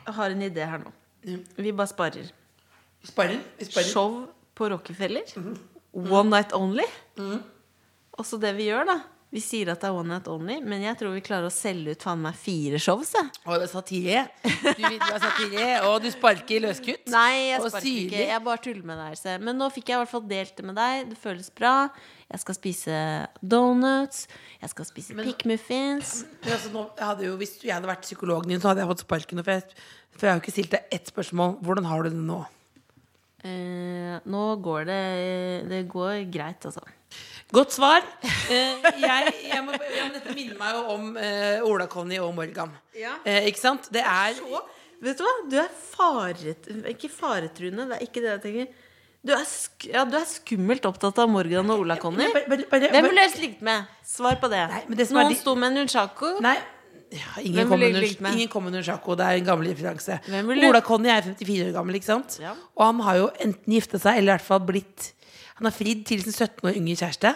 jeg 0.06 0.14
har 0.18 0.36
en 0.36 0.44
idé 0.46 0.68
her 0.74 0.84
nå. 0.84 0.92
Vi 1.58 1.72
bare 1.74 1.90
sparer. 1.90 2.30
Sparer. 3.06 3.40
Vi 3.58 3.66
sparer. 3.66 3.90
Show 3.90 4.14
på 4.58 4.70
Rockefeller. 4.70 5.26
One 5.92 6.30
night 6.30 6.54
only. 6.54 6.86
Og 7.18 8.26
så 8.28 8.38
det 8.42 8.54
vi 8.58 8.68
gjør, 8.70 8.86
da. 8.92 8.98
Vi 9.32 9.40
sier 9.40 9.70
at 9.72 9.80
det 9.80 9.88
er 9.88 9.96
one 9.96 10.12
night 10.12 10.26
only, 10.28 10.58
men 10.60 10.82
jeg 10.84 10.98
tror 11.00 11.14
vi 11.14 11.22
klarer 11.24 11.48
å 11.48 11.52
selge 11.52 11.94
ut 11.94 12.02
faen 12.04 12.20
meg 12.20 12.36
fire 12.36 12.76
shows. 12.82 13.14
Jeg. 13.16 13.30
Å, 13.46 13.54
det 13.56 13.64
er 13.64 13.70
satire. 13.70 14.24
Du, 14.44 14.82
du 14.84 15.06
er 15.06 15.22
satire, 15.22 15.68
og 15.88 15.94
du 16.04 16.08
sparker 16.12 16.60
løskutt. 16.66 17.08
Nei, 17.14 17.48
jeg 17.48 17.62
Og 17.62 17.70
sparker 17.72 17.88
ikke. 18.02 18.26
Jeg 18.28 18.44
bare 18.44 18.62
tuller 18.66 18.90
med 18.92 19.00
deg. 19.00 19.16
Så. 19.16 19.38
Men 19.40 19.56
nå 19.56 19.70
fikk 19.72 19.88
jeg 19.88 19.96
i 19.96 20.02
hvert 20.02 20.12
fall 20.12 20.26
delt 20.28 20.52
det 20.60 20.66
med 20.68 20.76
deg. 20.76 21.08
Det 21.14 21.18
føles 21.22 21.48
bra. 21.56 21.72
Jeg 22.28 22.44
skal 22.44 22.58
spise 22.60 23.00
donuts. 23.40 24.26
Jeg 24.60 24.74
skal 24.74 24.90
spise 24.92 25.16
pickmuffins. 25.16 26.14
Men 26.44 26.58
altså, 26.58 26.86
jo, 27.24 27.34
hvis 27.40 27.56
jeg 27.64 27.72
hadde 27.72 27.88
vært 27.88 28.04
psykologen 28.04 28.52
din, 28.52 28.60
så 28.60 28.74
hadde 28.74 28.84
jeg 28.84 28.92
fått 28.92 29.06
sparken. 29.06 29.40
For 29.40 29.56
jeg, 29.56 29.84
for 30.12 30.28
jeg 30.28 30.34
har 30.34 30.42
jo 30.42 30.44
ikke 30.44 30.58
stilt 30.60 30.76
deg 30.76 30.98
ett 31.00 31.08
spørsmål. 31.08 31.56
Hvordan 31.64 31.88
har 31.88 32.04
du 32.04 32.12
det 32.12 32.20
nå? 32.20 32.42
Eh, 33.48 34.18
nå 34.30 34.42
går 34.62 34.84
det 34.86 35.04
Det 35.72 35.86
går 35.90 36.28
greit, 36.30 36.68
altså. 36.68 36.84
Godt 37.52 37.74
svar. 37.76 38.04
Eh, 38.48 38.86
jeg, 39.02 39.32
jeg 39.50 39.64
må, 39.66 39.74
ja, 39.76 40.06
men 40.06 40.14
dette 40.16 40.32
minner 40.36 40.56
meg 40.60 40.76
jo 40.78 40.82
om 40.94 41.10
eh, 41.20 41.58
Ola-Conny 41.68 42.16
og 42.24 42.32
Morgan. 42.36 42.72
Ja. 42.96 43.18
Eh, 43.28 43.48
ikke 43.50 43.60
sant? 43.60 43.90
Det 43.92 44.00
er 44.04 44.38
Vet 45.02 45.18
du 45.18 45.24
hva? 45.26 45.32
Du 45.50 45.56
er 45.58 45.70
faret... 45.92 46.68
Ikke 46.92 47.08
faretruende, 47.10 47.88
det 47.90 47.96
er 47.98 48.04
ikke 48.06 48.20
det 48.22 48.28
jeg 48.30 48.42
tenker. 48.44 48.90
Du 49.22 49.32
er, 49.34 49.42
sk 49.46 49.88
ja, 49.90 50.04
du 50.06 50.14
er 50.18 50.24
skummelt 50.30 50.86
opptatt 50.88 51.18
av 51.22 51.28
Morgan 51.30 51.68
og 51.74 51.82
Ola 51.84 51.96
Conny. 51.98 52.28
Bare- 52.34 52.88
Hvem 52.90 53.08
ville 53.08 53.24
du 53.34 53.40
ligget 53.42 53.64
med? 53.66 53.90
Svar 54.06 54.38
på 54.42 54.48
det. 54.50 54.62
Nei, 54.70 54.80
men 54.88 54.98
det 54.98 55.06
som 55.10 55.18
er 55.18 55.26
Noen 55.26 55.34
de- 55.34 55.40
sto 55.42 55.54
med 55.58 55.74
Nunchaku. 55.76 56.28
Nei. 56.42 56.56
Ja, 57.12 57.34
ingen 57.44 57.68
under, 57.68 58.06
ingen 58.32 58.48
kommer 58.48 58.70
under 58.72 58.82
Sjako. 58.86 59.14
Det 59.20 59.26
er 59.26 59.36
en 59.42 59.44
gammel 59.50 59.68
referanse. 59.68 60.16
Hvem 60.24 60.48
Ola-Conny 60.70 61.10
er 61.12 61.26
54 61.26 61.66
år 61.66 61.74
gammel, 61.74 61.98
ikke 61.98 62.08
sant? 62.08 62.38
Ja. 62.40 62.54
Og 62.78 62.86
han 62.86 63.02
har 63.04 63.18
jo 63.18 63.26
enten 63.44 63.74
gifta 63.76 64.00
seg, 64.00 64.16
eller 64.22 64.32
i 64.32 64.36
hvert 64.38 64.46
fall 64.46 64.62
blitt 64.70 65.10
Han 65.62 65.68
har 65.70 65.74
fridd 65.76 66.02
til 66.08 66.22
sin 66.26 66.34
17 66.34 66.66
år 66.66 66.74
yngre 66.80 66.96
kjæreste. 66.98 67.30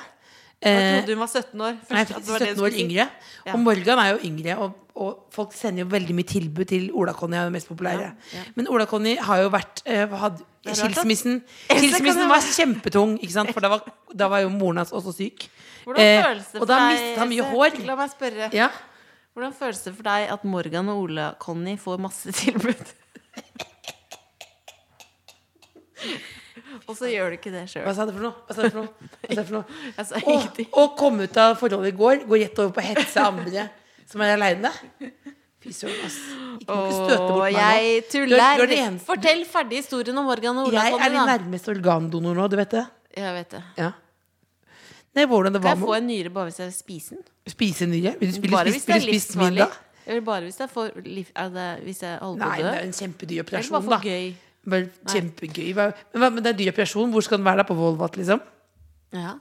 Jeg 0.64 0.72
Eh, 0.72 0.86
trodde 0.96 1.14
hun 1.14 1.20
var 1.20 1.28
17 1.30 1.60
år. 1.60 1.74
Først 1.84 1.92
Nei, 1.92 2.00
at 2.00 2.08
det 2.08 2.32
var 2.32 2.42
17 2.42 2.62
år 2.64 2.76
yngre. 2.82 3.04
Ja. 3.46 3.52
Og 3.52 3.60
Morgan 3.60 3.98
er 4.02 4.08
jo 4.14 4.18
yngre, 4.24 4.54
og, 4.64 4.72
og 4.96 5.26
folk 5.30 5.52
sender 5.54 5.84
jo 5.84 5.88
veldig 5.92 6.14
mye 6.16 6.24
tilbud 6.30 6.64
til 6.70 6.86
Ola-Conny, 6.96 7.36
er 7.36 7.44
jo 7.44 7.52
mest 7.54 7.68
populære. 7.68 8.00
Ja, 8.08 8.10
ja. 8.38 8.42
Men 8.56 8.66
Ola-Conny 8.72 9.12
har 9.28 9.42
jo 9.44 9.50
vært 9.52 9.82
eh, 9.84 10.08
hadde, 10.08 10.42
er 10.64 10.72
rart. 10.72 10.80
Skilsmissen 10.80 11.42
Skilsmissen 11.76 12.28
var 12.32 12.40
kjempetung, 12.48 13.14
ikke 13.20 13.32
sant? 13.36 13.52
for 13.52 13.60
da 13.60 13.68
var, 13.76 13.84
da 14.16 14.30
var 14.32 14.42
jo 14.46 14.48
moren 14.56 14.80
hans 14.82 14.92
også 14.96 15.12
syk. 15.20 15.46
Hvordan 15.84 16.02
Eh, 16.02 16.24
føles 16.24 16.48
det 16.50 16.58
og 16.58 16.64
for 16.64 16.72
da 16.72 16.78
deg 16.80 16.96
mistet 16.96 17.18
han 17.22 17.32
mye 17.36 17.48
hår. 17.52 17.78
La 17.92 17.96
meg 18.00 18.10
spørre. 18.16 18.50
Ja. 18.56 18.70
Hvordan 19.36 19.52
føles 19.60 19.84
det 19.84 19.94
for 19.94 20.08
deg 20.08 20.30
at 20.32 20.44
Morgan 20.48 20.88
og 20.88 21.04
Ola-Conny 21.04 21.76
får 21.78 22.00
masse 22.08 22.32
tilbud? 22.40 22.86
Og 26.86 26.96
så 26.98 27.08
gjør 27.10 27.30
du 27.32 27.36
ikke 27.38 27.52
det 27.54 27.64
sjøl. 27.72 27.84
Hva 27.86 27.94
sa 27.96 28.04
du 28.08 28.12
for 28.12 28.26
noe? 28.26 28.34
Hva 28.46 28.54
sa 28.56 28.62
du 28.62 28.70
for 28.70 28.80
noe? 28.82 29.10
Hva 29.22 29.34
sa 29.34 29.40
du 29.40 29.48
for 29.48 29.56
noe? 29.56 29.80
Jeg 29.96 30.06
sa 30.06 30.20
Å, 30.20 30.36
og 30.82 30.96
kom 31.00 31.20
ut 31.24 31.36
av 31.42 31.56
forholdet 31.60 31.92
i 31.94 31.96
går, 31.96 32.24
gå 32.28 32.40
rett 32.42 32.58
over 32.62 32.72
på 32.76 32.82
å 32.84 32.86
hetse 32.90 33.24
andre 33.24 33.66
som 34.06 34.22
er 34.26 34.34
aleine. 34.36 34.70
Fy 35.66 35.72
søren, 35.74 35.98
ass. 36.06 36.16
Ikke 36.60 36.74
må 36.76 36.82
ikke 36.86 36.96
støte 37.00 37.20
bort 37.26 37.42
meg 37.42 37.56
nå. 37.56 37.60
jeg 37.60 38.02
tuller. 38.12 38.38
er- 38.44 38.56
du 38.56 38.62
er 38.62 38.70
det 38.70 38.78
eneste- 38.84 39.06
Fortell 39.08 39.44
ferdig 39.50 39.80
historien 39.82 40.18
om 40.20 40.26
Morgan 40.30 40.58
og 40.62 40.68
Ola. 40.68 40.82
Jeg 40.84 40.92
er 40.92 40.98
Conny, 40.98 41.08
din 41.16 41.18
da. 41.26 41.38
nærmeste 41.38 41.72
organdonor 41.74 42.36
nå, 42.38 42.48
du 42.52 42.56
vet 42.60 42.70
det? 42.76 42.84
Jeg 43.16 43.32
vet 43.40 43.50
det. 43.56 43.62
Ja. 43.80 43.90
Nei, 45.16 45.24
hvordan 45.24 45.52
det 45.56 45.62
Kan 45.62 45.70
var 45.70 45.76
jeg 45.80 45.88
få 45.88 45.96
en 45.96 46.06
nyre 46.10 46.30
bare 46.32 46.50
hvis 46.50 46.58
jeg 46.60 46.72
spiser 46.76 47.16
den? 47.16 47.24
å 47.46 47.50
spise 47.50 47.86
nyre? 47.88 48.12
Vil 48.20 48.30
du 48.30 48.36
spille, 48.36 48.52
Bare 48.52 48.70
hvis 48.70 48.84
det 48.84 48.94
er 48.94 49.00
spille, 49.00 49.12
livsfarlig. 49.16 49.56
middag? 49.64 49.76
Eller 50.06 50.20
bare 50.20 50.42
hvis 50.46 50.58
jeg 50.60 50.70
får 50.70 50.90
liv, 51.06 51.30
er 51.34 51.48
det, 51.50 51.68
Hvis 51.86 52.00
jeg 52.04 52.18
holder 52.20 52.44
på 52.44 52.48
Nei, 52.50 52.58
å 52.58 52.62
dø? 52.62 52.70
det 52.70 52.78
er 52.78 52.84
en 52.86 52.92
kjempedyr 53.00 53.32
Eller 53.32 53.46
operasjon, 53.46 53.72
bare 53.72 53.88
da. 53.90 53.96
for 53.96 54.06
gøy? 54.06 54.34
Bare 54.66 54.88
kjempegøy. 55.12 55.74
Men, 55.76 56.22
men 56.22 56.42
det 56.42 56.52
er 56.52 56.58
dyr 56.58 56.72
operasjon. 56.74 57.12
Hvor 57.14 57.24
skal 57.24 57.38
den 57.38 57.46
være 57.46 57.62
da? 57.62 57.68
På 57.68 57.76
Volvat, 57.78 58.18
liksom? 58.18 58.42
Ja. 59.14 59.36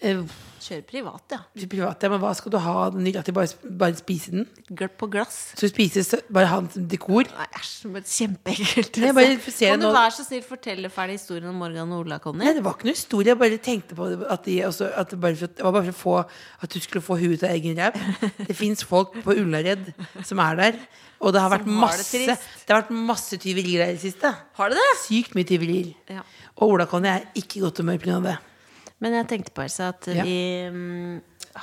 Eh, 0.00 0.22
Kjøre 0.62 0.84
privat, 0.86 1.34
ja. 1.34 1.38
privat, 1.66 2.04
ja, 2.04 2.08
men 2.12 2.20
hva 2.22 2.30
skal 2.38 2.52
du 2.54 2.58
ha 2.62 2.74
den 2.94 3.02
nyra 3.02 3.24
til? 3.26 3.34
Bare, 3.34 3.50
bare 3.80 3.96
spise 3.98 4.30
den? 4.30 4.44
Gulp 4.70 4.94
på 5.00 5.08
glass. 5.10 5.38
Så 5.58 5.66
spises 5.72 6.12
bare 6.30 6.46
ha 6.52 6.60
den 6.62 6.68
som 6.70 6.84
dekor? 6.92 7.26
Nei, 7.26 7.46
æsj, 7.58 7.72
kjempeekkelt. 8.12 9.00
Bare 9.16 9.34
Kan 9.42 9.82
du 9.82 9.88
være 9.88 10.14
så 10.14 10.26
snill 10.28 10.44
fortelle 10.46 10.90
ferdig 10.92 11.18
historien 11.18 11.50
om 11.50 11.58
Morgan 11.58 11.90
og 11.96 12.04
Ola, 12.04 12.20
Conny? 12.22 12.44
Nei, 12.44 12.54
det 12.54 12.62
var 12.62 12.78
ikke 12.78 12.92
noe 12.92 12.94
historie. 12.94 13.32
Jeg 13.32 13.40
bare 13.42 13.58
tenkte 13.64 13.98
på 13.98 14.06
at, 14.22 14.44
de, 14.46 14.58
også, 14.68 14.92
at 15.02 15.10
det, 15.10 15.18
bare 15.24 15.40
for, 15.40 15.56
det 15.58 15.66
var 15.66 15.74
bare 15.78 15.88
for 15.88 15.96
å 15.96 16.02
få 16.02 16.62
At 16.62 16.76
du 16.76 16.78
skulle 16.84 17.02
få 17.02 17.18
huet 17.18 17.40
ut 17.40 17.48
av 17.48 17.56
egen 17.56 17.82
ræv. 17.82 17.98
Det 18.46 18.56
fins 18.58 18.86
folk 18.86 19.18
på 19.24 19.34
Ullared 19.42 19.90
som 20.22 20.40
er 20.46 20.60
der. 20.60 20.78
Og 21.22 21.34
det 21.34 21.42
har 21.42 21.52
vært 21.52 21.66
masse, 21.70 22.18
det. 22.18 22.38
Det 22.38 22.74
har 22.74 22.84
vært 22.84 22.94
masse 23.10 23.38
tyverier 23.38 23.84
der 23.84 23.92
i 23.92 23.98
det 23.98 24.04
siste. 24.06 24.30
Har 24.58 24.72
det 24.72 24.78
det? 24.78 24.88
Sykt 25.04 25.36
mye 25.38 25.46
tyverier. 25.48 25.92
Ja. 26.10 26.24
Og 26.58 26.74
Ola 26.74 26.86
Conny 26.90 27.10
er 27.10 27.28
ikke 27.38 27.60
i 27.60 27.66
godt 27.66 27.82
humør 27.82 28.00
pga. 28.02 28.18
det. 28.26 28.38
Men 29.02 29.16
jeg 29.18 29.26
tenkte 29.32 29.52
på 29.56 29.64
Elsa, 29.64 29.88
at 29.90 30.06
Ja. 30.14 30.22
vi 30.24 30.36
mm, 30.70 31.16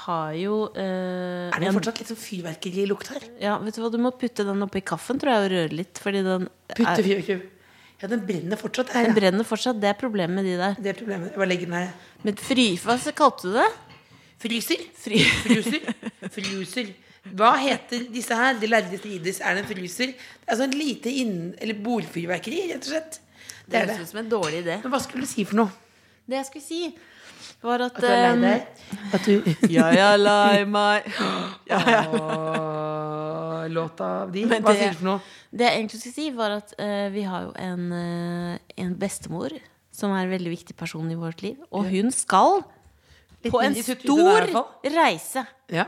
har 0.05 0.33
jo 0.37 0.55
eh, 0.75 1.47
Er 1.49 1.59
det 1.63 1.71
fortsatt 1.77 2.01
litt 2.01 2.09
sånn 2.11 2.19
fyrverkerilukt 2.19 3.13
her? 3.13 3.27
Ja, 3.41 3.53
vet 3.63 3.77
du 3.77 3.81
hva, 3.81 3.89
du 3.93 3.97
må 4.03 4.11
putte 4.11 4.43
den 4.45 4.65
oppi 4.65 4.81
kaffen, 4.85 5.17
tror 5.21 5.31
jeg, 5.33 5.45
og 5.47 5.53
røre 5.55 5.77
litt. 5.79 6.01
Fordi 6.03 6.23
den, 6.27 6.49
Putte 6.75 6.97
er, 6.97 7.05
fyrverkeri 7.07 7.39
Ja, 8.01 8.07
den 8.11 8.21
brenner 8.27 8.59
fortsatt 8.59 8.91
her. 8.95 9.07
den 9.07 9.15
Ja. 9.15 9.19
brenner 9.21 9.47
fortsatt. 9.47 9.79
Det 9.79 9.89
er 9.89 9.97
problemet 9.99 10.35
med 10.35 10.45
de 10.45 10.57
der. 10.59 10.75
Det 10.79 10.91
er 10.93 10.99
problemet. 10.99 11.31
Jeg 11.31 11.39
bare 11.41 11.49
legger 11.53 11.65
den 11.71 11.77
her. 11.79 11.93
Men 12.23 12.35
fry... 12.35 12.67
Hva 12.83 12.97
så 12.99 13.15
kalte 13.15 13.47
du 13.49 13.53
det? 13.57 13.69
Fryser? 14.39 14.83
Fry... 14.95 15.19
Fruser? 15.43 15.81
Fruser. 16.31 16.91
Hva 17.35 17.49
heter 17.59 18.05
disse 18.13 18.35
her? 18.35 18.55
De 18.59 18.67
lærde 18.71 18.95
strides. 18.99 19.41
Er 19.43 19.55
det 19.57 19.65
en 19.65 19.71
fryser? 19.73 20.13
Det 20.15 20.53
er 20.53 20.59
sånn 20.61 20.75
lite 20.79 21.11
inn... 21.11 21.53
Eller 21.59 21.75
bordfyrverkeri, 21.83 22.61
rett 22.73 22.87
og 22.87 22.93
slett. 22.93 23.19
Det 23.67 23.75
er 23.81 23.85
høres 23.91 23.99
det. 24.05 24.07
som 24.13 24.19
en 24.23 24.31
dårlig 24.31 24.61
idé. 24.63 24.79
Men 24.83 24.91
hva 24.95 24.99
skulle 25.03 25.27
du 25.27 25.29
si 25.29 25.43
for 25.47 25.59
noe? 25.59 25.71
Det 26.29 26.37
jeg 26.39 26.45
skulle 26.47 26.65
si, 26.65 26.79
var 27.61 27.81
at 27.85 27.95
At 27.95 28.01
du 28.01 28.07
er 28.07 28.35
lei 28.35 28.53
deg? 28.53 28.85
At 29.13 29.25
du 29.25 29.33
Ja, 29.69 29.89
jeg 29.93 30.05
er 30.05 30.17
lei 30.17 30.65
meg. 30.65 31.09
Ja, 31.69 31.79
ja. 31.85 32.03
Åh, 32.13 33.67
Låta 33.69 34.25
di? 34.31 34.45
Hva 34.45 34.59
det- 34.65 34.77
sier 34.79 34.95
du 34.95 34.97
for 34.97 35.05
noe? 35.05 35.19
Det 35.51 35.65
jeg 35.65 35.77
egentlig 35.79 35.99
skulle 35.99 36.13
si, 36.15 36.29
var 36.31 36.51
at 36.57 36.73
uh, 36.79 37.09
vi 37.13 37.21
har 37.25 37.43
jo 37.47 37.53
en, 37.55 37.91
uh, 37.91 38.57
en 38.77 38.95
bestemor 38.95 39.53
som 39.91 40.11
er 40.15 40.25
en 40.25 40.33
veldig 40.33 40.51
viktig 40.53 40.75
person 40.77 41.09
i 41.11 41.17
vårt 41.19 41.41
liv. 41.41 41.57
Og 41.71 41.85
hun 41.89 42.11
skal 42.11 42.63
Litt 43.43 43.51
på 43.53 43.61
en 43.63 43.75
stor 43.75 44.49
reise. 44.83 45.45
Ja. 45.71 45.85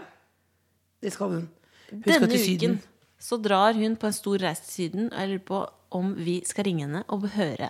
Det 1.01 1.13
skal 1.13 1.36
hun. 1.36 1.50
Hun 1.91 2.01
Denne 2.05 2.27
uken 2.27 2.79
så 3.22 3.38
drar 3.38 3.74
hun 3.77 3.96
på 4.00 4.10
en 4.10 4.15
stor 4.15 4.41
reise 4.41 4.65
til 4.65 4.74
Syden. 4.74 5.12
Og 5.12 5.20
jeg 5.20 5.29
lurer 5.29 5.46
på 5.46 5.62
om 5.91 6.13
vi 6.15 6.39
skal 6.48 6.65
ringe 6.70 6.88
henne 6.88 7.03
og 7.12 7.27
høre 7.36 7.70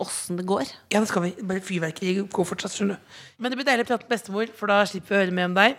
åssen 0.00 0.38
det 0.40 0.46
går. 0.48 0.68
Ja, 0.92 1.00
det 1.00 1.08
skal 1.10 1.26
vi. 1.26 1.30
Bare 1.46 1.62
fyrverkeri 1.64 2.16
går 2.32 2.48
fortsatt, 2.48 2.74
skjønner 2.74 2.98
du. 2.98 3.20
Men 3.38 3.52
det 3.52 3.60
blir 3.60 3.68
deilig 3.68 3.86
å 3.86 3.90
prate 3.92 4.06
med 4.08 4.14
bestemor, 4.14 4.50
for 4.56 4.72
da 4.72 4.80
slipper 4.88 5.14
vi 5.14 5.18
å 5.18 5.22
høre 5.22 5.36
mer 5.36 5.50
om 5.50 5.56
deg. 5.58 5.78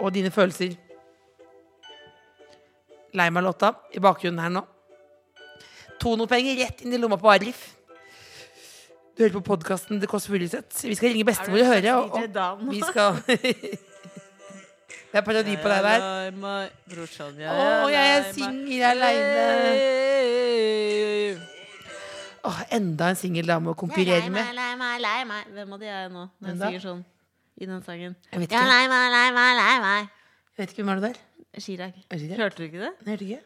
Og 0.00 0.10
dine 0.14 0.32
følelser. 0.34 0.74
Lei 3.14 3.30
meg-låta 3.30 3.74
i 3.94 4.02
bakgrunnen 4.02 4.42
her 4.42 4.52
nå. 4.56 4.64
Tonopenger 6.02 6.58
rett 6.64 6.82
inn 6.82 6.96
i 6.96 7.00
lomma 7.00 7.20
på 7.20 7.30
Arif. 7.30 7.68
Du 9.14 9.22
hører 9.22 9.36
på 9.36 9.44
podkasten 9.52 10.00
The 10.02 10.10
Kåss 10.10 10.26
Furuseth. 10.26 10.82
Vi 10.82 10.96
skal 10.98 11.12
ringe 11.12 11.28
bestemor 11.28 11.62
og 11.62 11.70
høre. 11.70 11.98
Og, 12.00 12.16
og 12.18 12.70
vi 12.72 12.80
skal 12.82 13.20
Det 15.12 15.20
er 15.20 15.24
parodi 15.26 15.54
på 15.62 15.68
deg 15.70 15.80
der. 15.86 16.00
brorsan. 16.90 17.36
Jeg 17.38 17.50
Å, 17.50 17.88
jeg 17.92 18.06
er 18.16 18.22
singel 18.34 18.82
aleine. 18.90 19.44
Åh, 22.44 22.58
enda 22.76 23.08
en 23.12 23.16
singel 23.16 23.46
dame 23.48 23.72
å 23.72 23.76
konkurrere 23.78 24.28
med. 24.32 24.50
Lei 24.56 24.72
meg, 24.76 25.00
lei 25.00 25.20
meg. 25.28 25.52
Hvem 25.54 25.76
av 25.76 25.78
de 25.80 25.86
er 25.88 26.00
jeg 26.02 26.10
nå? 26.12 26.24
Når 26.42 26.50
jeg 26.50 26.58
synger 26.60 26.82
sånn 26.84 27.04
i 27.54 27.68
den 27.70 27.82
sangen. 27.86 28.16
Jeg 28.32 28.42
vet 28.42 28.50
ikke. 28.50 28.64
lei 28.68 28.84
meg, 28.90 29.04
lei 29.14 29.28
meg, 29.36 29.50
lei 29.60 29.76
meg. 29.84 30.08
Jeg 30.54 30.58
vet 30.60 30.74
ikke 30.74 30.82
hvem 30.82 30.92
er 30.92 31.00
det 31.00 31.10
der. 31.10 31.20
Chirag. 31.64 32.00
Hørte 32.40 32.58
du 32.58 32.64
ikke 32.66 32.82
det? 32.82 32.90
Nei, 33.06 33.14
hørte 33.14 33.28
ikke. 33.28 33.42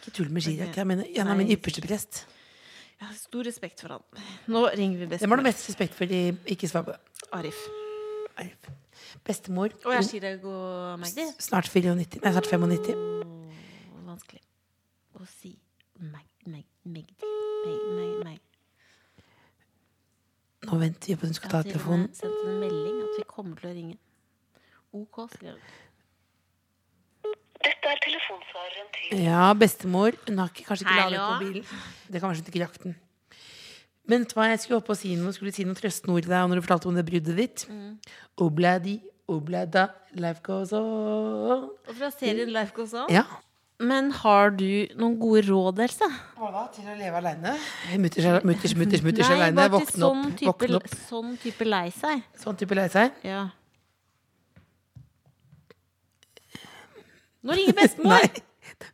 Ikke 0.00 0.14
tull 0.16 0.32
med 0.32 0.46
Chirag. 0.46 0.72
Jeg 0.80 0.88
mener, 0.88 1.12
han 1.18 1.34
er 1.34 1.38
min 1.42 1.52
ypperste 1.52 1.84
prest. 1.84 2.24
Jeg 2.96 3.10
har 3.10 3.16
stor 3.20 3.44
respekt 3.44 3.82
for 3.84 3.92
han. 3.92 4.24
Nå 4.48 4.64
ringer 4.72 5.04
vi 5.04 5.18
Hvem 5.20 5.34
har 5.34 5.42
du 5.42 5.44
mest 5.44 5.66
respekt 5.68 5.92
for 5.94 6.08
De 6.08 6.20
Ikke 6.48 6.68
svar 6.70 6.86
på 6.86 6.94
det? 6.94 7.00
Arif. 7.36 7.58
Arif. 8.40 8.70
Bestemor. 9.26 9.74
Og 9.84 9.94
jeg 9.96 10.06
sier 10.06 10.22
det 10.22 10.34
går 10.42 10.96
Magdi. 11.02 11.24
Snart 11.42 11.68
94. 11.72 12.20
Nei, 12.22 12.32
snart 12.32 12.46
95. 12.46 12.94
Åh, 12.94 14.02
vanskelig 14.06 14.42
å 15.18 15.26
si 15.30 15.56
Mag, 15.98 16.26
Mag, 16.46 16.66
Magdi. 16.86 17.32
Mag, 17.66 17.80
Mag, 17.96 18.12
Mag. 18.28 18.42
Nå 20.66 20.78
venter 20.82 21.12
vi 21.12 21.16
på 21.16 21.26
at 21.26 21.30
hun 21.30 21.38
skal 21.38 21.50
ta 21.50 21.62
har 21.62 21.66
telefonen. 21.66 22.06
med 22.06 22.20
sendt 22.20 22.44
en 22.46 22.60
melding 22.62 23.00
at 23.02 23.18
vi 23.18 23.24
kommer 23.30 23.58
til 23.60 23.70
å 23.70 23.74
ringe. 23.74 23.98
OK, 24.96 25.18
skrev. 25.34 25.58
Dette 27.66 27.90
er 27.90 28.00
telefonsvareren 28.04 28.88
til 28.94 29.24
Ja, 29.26 29.50
bestemor. 29.58 30.14
Hun 30.28 30.38
har 30.38 30.52
ikke, 30.52 30.68
kanskje 30.68 30.86
ikke 30.86 31.00
ladet 31.02 31.18
på 31.18 31.42
bilen. 31.42 31.82
Det 32.06 32.20
kan 32.20 32.30
være 32.30 32.42
hun 32.42 32.50
ikke 32.52 32.62
rakk 32.62 32.78
den. 32.84 32.96
Men 34.06 34.22
vet 34.22 34.30
du 34.30 34.38
hva, 34.38 34.46
jeg 34.52 34.62
skulle 34.62 34.78
oppe 34.78 34.94
og 34.94 34.98
si 35.00 35.16
noe 35.18 35.32
Skulle 35.34 35.50
si 35.50 35.64
noe 35.66 35.74
trøstende 35.74 36.14
ord 36.14 36.22
til 36.22 36.30
deg 36.30 36.46
når 36.46 36.60
du 36.60 36.62
fortalte 36.62 36.90
om 36.90 36.98
det 36.98 37.06
bruddet 37.08 37.38
ditt. 37.40 37.64
Mm. 37.70 37.96
Obladi, 38.46 39.00
oblada, 39.28 39.88
life 40.14 40.40
goes 40.46 40.72
on. 40.76 41.66
Og 41.88 41.94
fra 41.98 42.10
serien 42.14 42.48
Life 42.54 42.72
Goes 42.76 42.92
On. 42.94 43.08
Ja. 43.10 43.24
Men 43.82 44.08
har 44.22 44.54
du 44.56 44.64
noen 44.96 45.18
gode 45.20 45.42
råd, 45.50 45.82
Else? 45.84 46.06
Hva 46.38 46.48
da? 46.54 46.62
Til 46.72 46.86
å 46.88 46.94
leve 46.96 47.18
aleine? 47.20 47.52
Mutters, 48.00 48.24
mutters, 48.48 48.72
mutters, 48.78 49.02
mutters 49.04 49.28
aleine. 49.34 49.66
Våkne 49.74 49.92
sånn 50.00 50.22
opp. 50.30 50.38
type, 50.38 50.48
Våkne 50.54 50.78
opp. 50.80 50.88
sånn 51.10 51.34
type 51.42 51.66
lei 51.68 51.90
seg. 51.92 52.22
Sånn 52.40 52.56
type 52.56 52.78
lei 52.78 52.86
seg? 52.94 53.12
Ja. 53.26 53.42
Nå 57.46 57.54
ringer 57.58 57.76
bestemor. 57.82 58.16
Nei. 58.16 58.30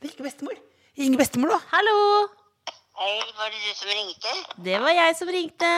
Det 0.00 0.08
er 0.08 0.12
ikke 0.16 0.26
bestemor. 0.26 0.58
Ring 0.98 1.14
bestemor, 1.16 1.54
da. 1.54 1.60
Hallo! 1.72 1.96
Hei, 2.92 3.22
var 3.38 3.48
det 3.50 3.60
du 3.64 3.74
som 3.74 3.88
ringte? 3.88 4.32
Det 4.64 4.78
var 4.82 4.92
jeg 4.92 5.14
som 5.16 5.30
ringte. 5.32 5.68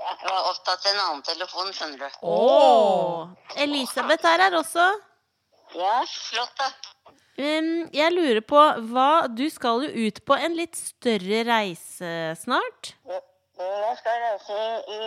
Jeg 0.00 0.18
var 0.22 0.50
opptatt 0.52 0.84
av 0.86 0.92
en 0.92 1.00
annen 1.04 1.24
telefon, 1.26 1.72
skjønner 1.74 1.98
du. 1.98 2.20
Åh. 2.30 3.26
Elisabeth 3.64 4.28
er 4.30 4.44
her 4.44 4.56
også. 4.60 4.86
Ja, 5.74 5.96
flott 6.06 6.54
da. 6.60 6.70
Um, 7.40 7.88
jeg 7.94 8.12
lurer 8.12 8.42
på 8.44 8.60
hva 8.90 9.26
Du 9.32 9.46
skal 9.48 9.86
jo 9.86 10.06
ut 10.06 10.18
på 10.28 10.36
en 10.36 10.56
litt 10.58 10.76
større 10.76 11.42
reise 11.48 12.10
snart. 12.38 12.94
Jeg 13.08 13.98
skal 14.00 14.24
reise 14.24 14.58
i, 14.94 15.00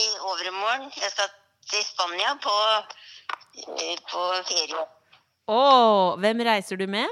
i 0.00 0.06
overmorgen. 0.32 0.88
Jeg 0.96 1.12
skal 1.12 1.32
til 1.68 1.84
Spania 1.84 2.34
på, 2.42 2.56
på 4.12 4.26
ferie. 4.48 4.84
Å, 5.48 5.62
hvem 6.20 6.44
reiser 6.48 6.80
du 6.80 6.86
med? 6.90 7.08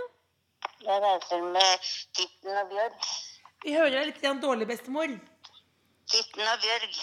Jeg 0.86 1.02
reiser 1.02 1.42
med 1.52 1.86
Titten 2.14 2.58
og 2.60 2.68
Bjørg. 2.70 3.06
Vi 3.64 3.72
hører 3.74 3.94
deg 3.96 4.10
litt 4.12 4.20
grann 4.22 4.40
dårlig, 4.42 4.68
bestemor. 4.70 5.14
Titten 6.10 6.46
og 6.46 6.60
Bjørg. 6.62 6.98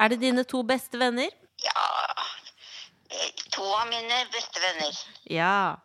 Er 0.00 0.12
det 0.12 0.20
dine 0.22 0.44
to 0.48 0.62
beste 0.66 1.00
venner? 1.00 1.32
Ja, 1.64 1.82
eh, 3.10 3.42
to 3.52 3.64
av 3.76 3.88
mine 3.90 4.22
beste 4.32 4.62
venner. 4.62 4.96
Ja. 5.28 5.76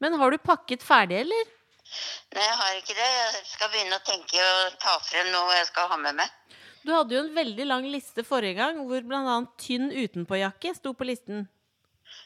Men 0.00 0.16
har 0.20 0.30
du 0.32 0.38
pakket 0.38 0.82
ferdig, 0.84 1.20
eller? 1.24 1.52
Nei, 2.34 2.42
jeg 2.48 2.56
har 2.60 2.78
ikke 2.80 2.96
det. 2.98 3.10
Jeg 3.12 3.44
skal 3.52 3.70
begynne 3.74 3.98
å 4.00 4.04
tenke 4.08 4.40
og 4.48 4.78
ta 4.82 4.96
frem 5.04 5.28
noe 5.32 5.58
jeg 5.60 5.68
skal 5.68 5.88
ha 5.92 5.98
med 6.00 6.16
meg. 6.22 6.32
Du 6.84 6.92
hadde 6.92 7.14
jo 7.16 7.20
en 7.24 7.34
veldig 7.36 7.64
lang 7.68 7.84
liste 7.88 8.24
forrige 8.28 8.58
gang, 8.58 8.80
hvor 8.88 9.04
bl.a. 9.08 9.36
tynn 9.60 9.92
utenpåjakke 9.92 10.74
sto 10.76 10.92
på 10.96 11.06
listen. 11.08 11.46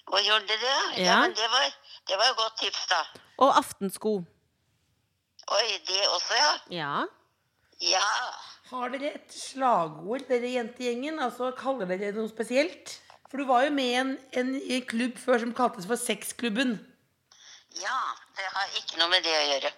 Og 0.09 0.19
gjorde 0.25 0.57
det? 0.57 0.79
Ja, 0.99 1.05
Ja. 1.05 1.19
men 1.27 1.35
det 1.39 1.47
var, 1.53 1.69
det 2.09 2.19
var 2.19 2.33
et 2.33 2.39
godt 2.41 2.59
tips, 2.63 2.85
da. 2.91 3.01
Og 3.45 3.57
aftensko. 3.61 4.15
Oi, 5.49 5.67
det 5.89 6.03
også, 6.13 6.37
ja. 6.37 6.53
Ja. 6.75 6.95
Ja. 7.81 8.07
Har 8.69 8.91
dere 8.93 9.15
et 9.17 9.33
slagord, 9.33 10.27
dere 10.29 10.51
jentegjengen? 10.59 11.21
Altså, 11.25 11.53
Kaller 11.57 11.89
dere 11.89 12.13
noe 12.17 12.29
spesielt? 12.29 12.99
For 13.29 13.41
du 13.41 13.49
var 13.49 13.67
jo 13.67 13.73
med 13.77 13.89
i 13.89 13.97
en, 14.01 14.15
en, 14.41 14.55
en 14.57 14.87
klubb 14.89 15.17
før 15.21 15.41
som 15.45 15.53
kaltes 15.57 15.89
for 15.89 16.01
Sexklubben. 16.01 16.79
Ja, 17.79 18.01
det 18.37 18.49
har 18.55 18.77
ikke 18.81 18.99
noe 19.01 19.13
med 19.13 19.25
det 19.25 19.35
å 19.37 19.47
gjøre. 19.53 19.73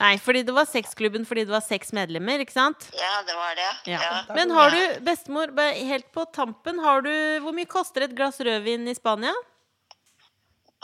Nei, 0.00 0.16
fordi 0.18 0.42
det 0.42 0.54
var 0.56 0.66
sexklubben 0.66 1.22
fordi 1.28 1.44
det 1.46 1.54
var 1.54 1.62
seks 1.62 1.92
medlemmer, 1.94 2.42
ikke 2.42 2.56
sant? 2.56 2.88
Ja, 2.98 3.12
det 3.26 3.36
var 3.38 3.54
det. 3.54 3.68
Ja. 3.92 4.00
Ja. 4.02 4.22
Men 4.34 4.50
har 4.50 4.72
du, 4.74 4.80
bestemor, 5.06 5.52
helt 5.60 6.08
på 6.14 6.24
tampen, 6.34 6.80
har 6.82 7.04
du 7.06 7.12
Hvor 7.44 7.54
mye 7.54 7.68
koster 7.70 8.08
et 8.08 8.16
glass 8.18 8.40
rødvin 8.42 8.88
i 8.90 8.96
Spania? 8.98 9.34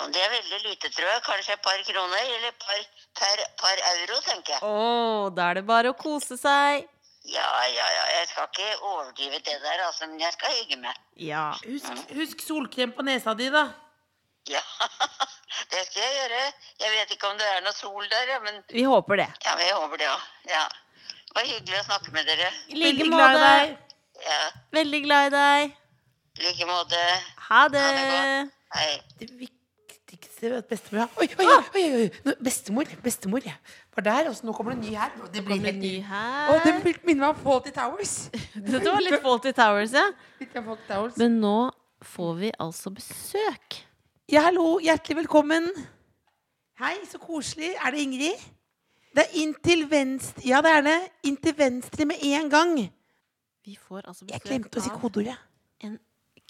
Og 0.01 0.13
det 0.15 0.23
er 0.25 0.31
veldig 0.33 0.59
lite, 0.65 0.89
tror 0.95 1.09
jeg. 1.11 1.23
Kanskje 1.27 1.53
et 1.57 1.63
par 1.65 1.83
kroner, 1.89 2.31
eller 2.37 2.55
par, 2.63 2.81
per, 3.21 3.43
par 3.61 3.83
euro, 3.93 4.21
tenker 4.27 4.55
jeg. 4.57 4.63
Å, 4.65 5.29
da 5.37 5.51
er 5.51 5.61
det 5.61 5.67
bare 5.69 5.93
å 5.93 5.97
kose 5.99 6.39
seg. 6.41 6.87
Ja, 7.29 7.49
ja, 7.69 7.87
ja. 7.97 8.05
Jeg 8.17 8.29
skal 8.31 8.49
ikke 8.49 8.71
overdrive 8.81 9.41
det 9.45 9.59
der, 9.61 9.83
altså, 9.87 10.09
men 10.09 10.23
jeg 10.23 10.33
skal 10.39 10.55
hygge 10.57 10.79
meg. 10.81 10.97
Ja. 11.21 11.45
Husk, 11.67 12.05
husk 12.17 12.45
solkrem 12.47 12.95
på 12.97 13.05
nesa 13.07 13.35
di, 13.37 13.51
da. 13.53 13.67
Ja, 14.49 14.63
det 15.73 15.83
skal 15.91 16.01
jeg 16.01 16.15
gjøre. 16.17 16.41
Jeg 16.81 16.95
vet 16.97 17.13
ikke 17.15 17.29
om 17.29 17.37
det 17.39 17.51
er 17.53 17.61
noe 17.67 17.77
sol 17.77 18.09
der, 18.09 18.33
ja, 18.33 18.41
men 18.47 18.63
Vi 18.73 18.87
håper 18.89 19.21
det. 19.21 19.29
ja, 19.45 19.53
vi 19.61 19.69
håper 19.69 20.01
det 20.01 20.09
òg. 20.15 20.25
Ja. 20.49 20.65
Det 21.31 21.37
var 21.37 21.47
hyggelig 21.47 21.79
å 21.83 21.87
snakke 21.87 22.17
med 22.17 22.27
dere. 22.27 22.49
I 22.73 22.81
like 22.81 22.87
Veldig 22.89 23.13
glad 23.13 23.37
i 23.37 23.45
måte. 23.45 24.01
Ja, 24.25 24.41
Veldig 24.81 25.03
glad 25.05 25.29
i 25.29 25.37
deg. 25.37 25.79
i 26.41 26.49
like 26.49 26.67
måte. 26.73 27.05
Ha 27.51 27.63
det. 27.69 27.87
Ha 27.87 27.95
det 28.01 28.11
godt. 28.17 28.59
Hei. 28.81 29.51
Det 30.41 30.51
at 30.57 30.69
bestemor 30.71 31.11
Oi, 31.21 31.27
oi, 31.39 31.45
oi! 31.45 31.57
oi, 31.77 31.83
oi. 32.01 32.07
Nå, 32.25 32.35
Bestemor 32.41 32.89
bestemor 33.05 33.45
var 33.45 34.05
der, 34.07 34.29
og 34.31 34.37
så 34.39 34.47
nå 34.49 34.55
kommer 34.57 34.73
det 34.73 34.79
en 34.81 34.87
ny 34.87 34.95
her. 34.97 35.11
Det 35.35 35.43
blir 35.45 35.61
helt 35.61 35.81
ny 35.83 35.91
her. 36.07 36.53
Og 36.55 36.63
det 36.65 36.75
minner 37.05 37.21
meg 37.27 37.29
om 37.35 37.43
Faulty 37.43 37.73
Towers. 37.77 38.15
Dette 38.55 38.87
var 38.87 39.05
litt 39.05 39.21
Faulty 39.21 39.53
Towers, 39.53 39.93
ja. 39.93 40.07
Litt 40.41 40.57
av 40.57 40.65
Fawlty 40.71 40.87
Towers. 40.89 41.19
Men 41.21 41.37
nå 41.43 41.55
får 42.15 42.33
vi 42.41 42.53
altså 42.65 42.93
besøk. 42.97 43.81
Ja, 44.33 44.47
hallo. 44.47 44.79
Hjertelig 44.81 45.19
velkommen. 45.25 45.69
Hei, 46.81 46.95
så 47.11 47.21
koselig. 47.21 47.75
Er 47.85 47.93
det 47.93 48.01
Ingrid? 48.07 48.49
Det 49.11 49.27
er 49.27 49.33
inn 49.43 49.53
til 49.59 49.83
venstre 49.91 50.47
Ja, 50.47 50.61
det 50.65 50.71
er 50.79 50.85
det. 50.87 50.99
Inn 51.29 51.37
til 51.43 51.57
venstre 51.59 52.07
med 52.09 52.23
en 52.31 52.49
gang. 52.53 52.77
Vi 53.67 53.75
får 53.77 54.07
altså 54.09 54.25
Jeg 54.31 54.41
glemte 54.47 54.81
å 54.81 54.85
si 54.87 54.93
kodeordet. 54.95 55.37
en 55.85 55.99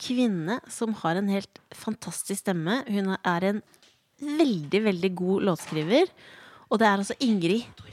kvinne 0.01 0.61
som 0.71 0.93
har 1.03 1.19
en 1.19 1.29
helt 1.29 1.59
fantastisk 1.77 2.41
stemme. 2.45 2.83
Hun 2.87 3.17
er 3.17 3.49
en 3.51 3.63
veldig, 4.21 4.83
veldig 4.87 5.11
god 5.19 5.49
låtskriver. 5.51 6.13
Og 6.71 6.79
det 6.81 6.87
er 6.87 7.01
altså 7.03 7.17
Ingrid. 7.25 7.87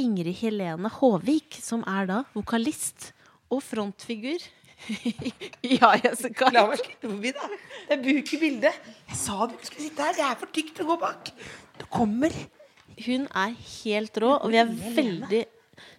Ingrid 0.00 0.38
Helene 0.40 0.88
Håvik, 0.92 1.58
som 1.60 1.82
er 1.88 2.08
da 2.08 2.22
vokalist 2.36 3.10
og 3.50 3.62
frontfigur. 3.66 4.44
ja, 5.80 5.90
Jessica. 6.00 6.48
La 6.54 6.64
meg 6.70 6.80
slippe 6.80 7.10
forbi, 7.10 7.32
da. 7.36 7.48
Det 7.88 7.96
er 7.98 8.04
buk 8.04 8.32
i 8.36 8.38
bildet. 8.40 8.86
Jeg 9.10 9.18
sa 9.18 9.48
du 9.48 9.56
ikke 9.56 9.68
skulle 9.68 9.88
sitte 9.88 10.06
her. 10.06 10.16
Det 10.16 10.24
er 10.28 10.38
for 10.40 10.54
tykt 10.56 10.80
å 10.80 10.88
gå 10.88 10.96
bak. 11.02 11.32
Du 11.80 11.84
kommer. 11.92 12.36
Hun 13.00 13.26
er 13.42 13.52
helt 13.56 14.22
rå, 14.22 14.32
og 14.38 14.52
vi 14.52 14.60
er 14.60 14.70
veldig 14.70 15.42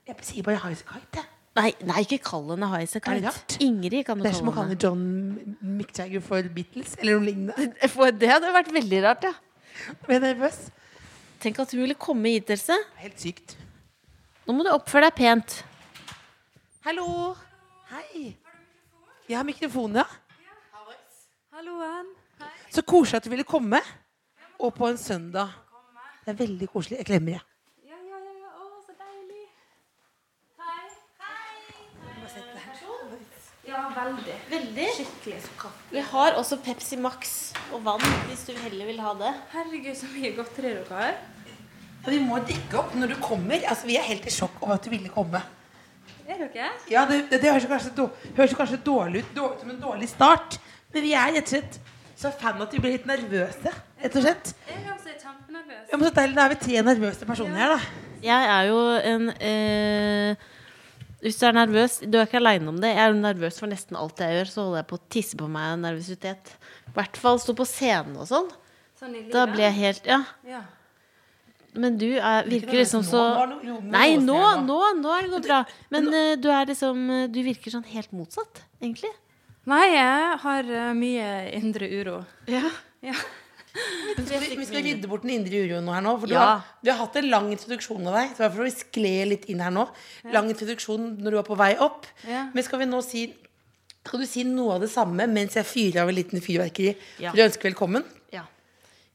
Jeg 0.07 0.25
sier 0.27 0.45
bare 0.45 0.59
Highasakite. 0.61 1.21
jeg. 1.21 1.29
Nei, 1.57 1.71
nei 1.83 2.03
ikke 2.05 2.21
kall 2.23 2.45
henne 2.53 2.69
Highasakite. 2.71 3.59
Ingrid 3.63 4.05
kan 4.07 4.19
du 4.19 4.25
Det 4.25 4.31
er 4.31 4.38
som 4.39 4.51
å 4.51 4.55
kalle 4.55 4.77
kalle. 4.77 4.81
John 4.81 5.55
Mick 5.77 5.93
Jagger 5.97 6.23
for 6.25 6.50
Beatles, 6.55 6.95
eller 7.01 7.17
noe 7.19 7.27
lignende. 7.27 7.71
For 7.95 8.13
det 8.13 8.29
hadde 8.31 8.53
vært 8.55 8.73
veldig 8.75 9.01
rart, 9.05 9.25
ja. 9.29 9.33
Ble 10.05 10.17
jeg 10.17 10.23
nervøs? 10.23 10.59
Tenk 11.41 11.59
at 11.61 11.71
hun 11.73 11.81
ville 11.83 11.97
komme 11.97 12.35
hit, 12.35 12.50
Else. 12.53 12.77
Helt 13.01 13.21
sykt. 13.21 13.57
Nå 14.45 14.53
må 14.57 14.65
du 14.65 14.71
oppføre 14.73 15.07
deg 15.09 15.17
pent. 15.17 15.61
Hallo. 16.85 17.35
Hei. 17.91 18.36
Jeg 19.29 19.38
har 19.38 19.45
mikrofon, 19.47 19.95
ja. 19.95 20.06
Halloen. 21.51 22.08
Så 22.71 22.82
koselig 22.88 23.21
at 23.21 23.25
du 23.25 23.29
ville 23.34 23.45
komme. 23.47 23.82
Og 24.60 24.73
på 24.73 24.88
en 24.88 24.97
søndag. 24.97 25.47
Det 26.25 26.34
er 26.34 26.38
veldig 26.39 26.67
koselig. 26.69 26.97
Jeg 27.01 27.06
klemmer, 27.10 27.32
jeg. 27.32 27.41
Ja, 27.89 27.97
ja, 27.97 28.17
ja, 28.21 28.34
ja. 28.43 28.51
Å, 28.62 28.82
så 28.86 28.93
deilig. 28.97 29.45
Hei. 30.62 30.86
Ja, 33.69 33.86
veldig. 34.62 34.88
Veldig. 34.97 35.41
kaffe. 35.60 35.84
Vi 35.91 36.04
har 36.12 36.38
også 36.39 36.58
Pepsi 36.63 36.97
Max 37.02 37.54
og 37.74 37.84
vann, 37.86 38.04
hvis 38.30 38.43
du 38.47 38.54
heller 38.58 38.86
vil 38.89 39.00
ha 39.04 39.13
det. 39.19 39.34
Herregud, 39.54 39.95
så 39.97 40.10
mye 40.13 40.34
godteri 40.38 40.74
dere 40.76 40.97
har. 40.97 41.15
Ja, 42.02 42.10
vi 42.10 42.19
må 42.26 42.39
dekke 42.45 42.80
opp 42.82 42.95
når 42.97 43.13
du 43.13 43.15
kommer. 43.21 43.62
Altså, 43.67 43.88
Vi 43.88 43.97
er 43.97 44.06
helt 44.08 44.26
i 44.26 44.34
sjokk 44.34 44.62
over 44.62 44.74
at 44.78 44.86
du 44.86 44.89
ville 44.89 45.10
komme. 45.13 45.41
Er 46.28 46.38
dere? 46.47 46.69
Ja, 46.89 47.06
Det, 47.06 47.26
det, 47.30 47.41
det 47.41 47.52
høres, 47.52 47.65
kanskje, 47.67 48.10
høres 48.38 48.54
kanskje 48.58 48.78
dårlig 48.86 49.24
ut, 49.26 49.34
dårlig, 49.36 49.60
som 49.62 49.69
en 49.69 49.82
dårlig 49.82 50.10
start. 50.10 50.60
Men 50.93 51.04
vi 51.04 51.13
er 51.13 51.34
rett 51.38 51.43
og 51.43 51.56
slett 51.56 51.80
så 52.21 52.30
fan 52.38 52.62
at 52.62 52.74
vi 52.74 52.80
blir 52.80 52.93
litt 52.93 53.06
nervøse. 53.10 53.71
rett 54.02 54.15
og 54.15 54.21
slett. 54.26 54.54
Jeg 54.69 54.78
er 54.86 54.93
også 54.93 55.13
kjempenervøs. 55.17 55.86
Ja, 55.91 55.97
men 55.97 56.08
så 56.08 56.13
deilig, 56.15 56.36
Da 56.38 56.45
er 56.45 56.50
vi 56.54 56.60
tre 56.62 56.82
nervøse 56.86 57.26
personer 57.26 57.58
her, 57.58 57.76
da. 57.76 57.80
Jeg 58.21 58.50
er 58.54 58.67
jo 58.69 58.82
en 59.12 59.30
eh, 59.41 60.36
Hvis 61.21 61.38
du 61.38 61.45
er 61.45 61.53
nervøs 61.53 61.99
Du 62.01 62.17
er 62.17 62.25
ikke 62.25 62.39
aleine 62.41 62.67
om 62.71 62.79
det. 62.81 62.95
Jeg 62.95 63.03
er 63.05 63.13
nervøs 63.13 63.60
for 63.62 63.69
nesten 63.69 63.97
alt 63.99 64.17
jeg 64.23 64.34
gjør. 64.39 64.49
Så 64.49 64.63
holder 64.65 64.79
jeg 64.81 64.88
på 64.89 64.97
å 64.97 65.03
tisse 65.13 65.38
på 65.38 65.47
meg 65.53 65.67
av 65.75 65.79
nervøsitet. 65.84 66.53
I 66.89 66.93
hvert 66.97 67.17
fall 67.21 67.38
stå 67.39 67.53
på 67.57 67.67
scenen 67.69 68.17
og 68.17 68.25
sånn. 68.29 68.49
Sånn. 68.99 69.17
Da 69.34 69.45
blir 69.49 69.67
jeg 69.69 69.77
helt 69.79 70.05
Ja. 70.10 70.23
Ja. 70.47 70.62
Men 71.73 71.95
du 71.97 72.07
er, 72.19 72.43
virker 72.51 72.81
liksom 72.81 73.03
så 73.07 73.21
Nei, 73.88 74.17
nå- 74.19 74.25
nå, 74.36 74.39
nå, 74.67 74.79
nå 74.99 75.12
er 75.15 75.21
det 75.23 75.29
gått 75.31 75.45
bra. 75.47 75.62
Men 75.89 76.10
eh, 76.13 76.36
du 76.36 76.49
er 76.51 76.65
liksom 76.67 77.05
eh, 77.10 77.27
Du 77.31 77.39
virker 77.45 77.71
sånn 77.71 77.86
helt 77.93 78.12
motsatt, 78.12 78.60
egentlig. 78.81 79.13
Nei, 79.71 79.86
jeg 79.93 80.38
har 80.43 80.63
eh, 80.67 80.91
mye 80.97 81.29
indre 81.55 81.88
uro. 82.01 82.17
Ja. 82.51 82.65
Ja. 83.01 83.13
Vi, 83.71 84.55
vi 84.60 84.65
skal 84.67 84.84
rydde 84.84 85.07
bort 85.07 85.23
den 85.23 85.34
indre 85.38 85.62
uroen 85.63 85.88
her 85.93 86.03
nå. 86.03 86.15
For 86.19 86.27
du, 86.27 86.34
Ja. 86.36 86.45
har, 86.45 86.63
du 86.84 86.91
har 86.91 86.97
hatt 87.05 87.15
en 87.21 87.29
lang 87.31 87.51
introduksjon 87.53 88.07
av 88.07 88.17
deg. 88.19 88.34
Så 88.36 88.43
derfor 88.43 88.67
vi 88.67 88.73
skled 88.75 89.29
litt 89.31 89.45
inn 89.51 89.62
her 89.63 89.71
nå. 89.71 89.86
Lang 90.34 90.49
introduksjon 90.51 91.13
når 91.21 91.31
du 91.31 91.38
var 91.39 91.47
på 91.47 91.57
vei 91.60 91.71
opp. 91.79 92.07
Ja. 92.27 92.49
Men 92.53 92.67
skal 92.67 92.84
vi 92.84 92.89
nå 92.91 93.03
si 93.05 93.29
Skal 94.01 94.23
du 94.23 94.25
si 94.25 94.41
noe 94.43 94.79
av 94.79 94.81
det 94.81 94.89
samme 94.89 95.27
mens 95.29 95.53
jeg 95.53 95.67
fyrer 95.69 96.01
av 96.01 96.10
en 96.10 96.15
liten 96.17 96.41
fyrverkeri? 96.41 96.95
Ja. 97.21 97.29
For 97.29 97.38
ønsker 97.38 97.45
ønske 97.45 97.67
velkommen? 97.69 98.03
Ja. 98.34 98.41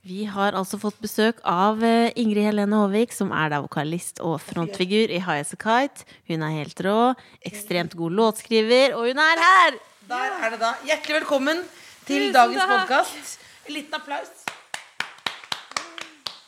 Vi 0.07 0.21
har 0.31 0.55
altså 0.55 0.79
fått 0.79 1.01
besøk 1.03 1.41
av 1.43 1.83
eh, 1.83 2.13
Ingrid 2.15 2.47
Helene 2.47 2.79
Håvik, 2.85 3.11
som 3.11 3.33
er 3.35 3.51
da 3.51 3.59
vokalist 3.65 4.23
og 4.23 4.39
frontfigur 4.47 5.11
i 5.11 5.19
High 5.19 5.43
As 5.43 5.51
A 5.51 5.59
Kite. 5.59 6.07
Hun 6.31 6.47
er 6.47 6.55
helt 6.61 6.85
rå, 6.87 7.17
ekstremt 7.43 7.99
god 7.99 8.15
låtskriver, 8.15 8.95
og 8.95 9.11
hun 9.11 9.19
er 9.27 9.43
her! 9.43 9.81
Der 10.07 10.39
er 10.39 10.55
det 10.55 10.63
da. 10.63 10.77
Hjertelig 10.87 11.19
velkommen 11.25 11.65
til 12.07 12.29
Tusen 12.29 12.37
dagens 12.39 12.71
podkast. 12.77 13.39
En 13.67 13.75
liten 13.75 13.99
applaus. 13.99 14.46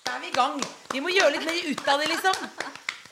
Da 0.09 0.14
er 0.16 0.21
vi 0.25 0.29
i 0.31 0.33
gang. 0.33 0.61
Vi 0.94 1.01
må 1.05 1.11
gjøre 1.12 1.35
litt 1.35 1.44
mer 1.44 1.59
ut 1.68 1.88
av 1.92 2.01
det, 2.01 2.07
liksom. 2.14 2.38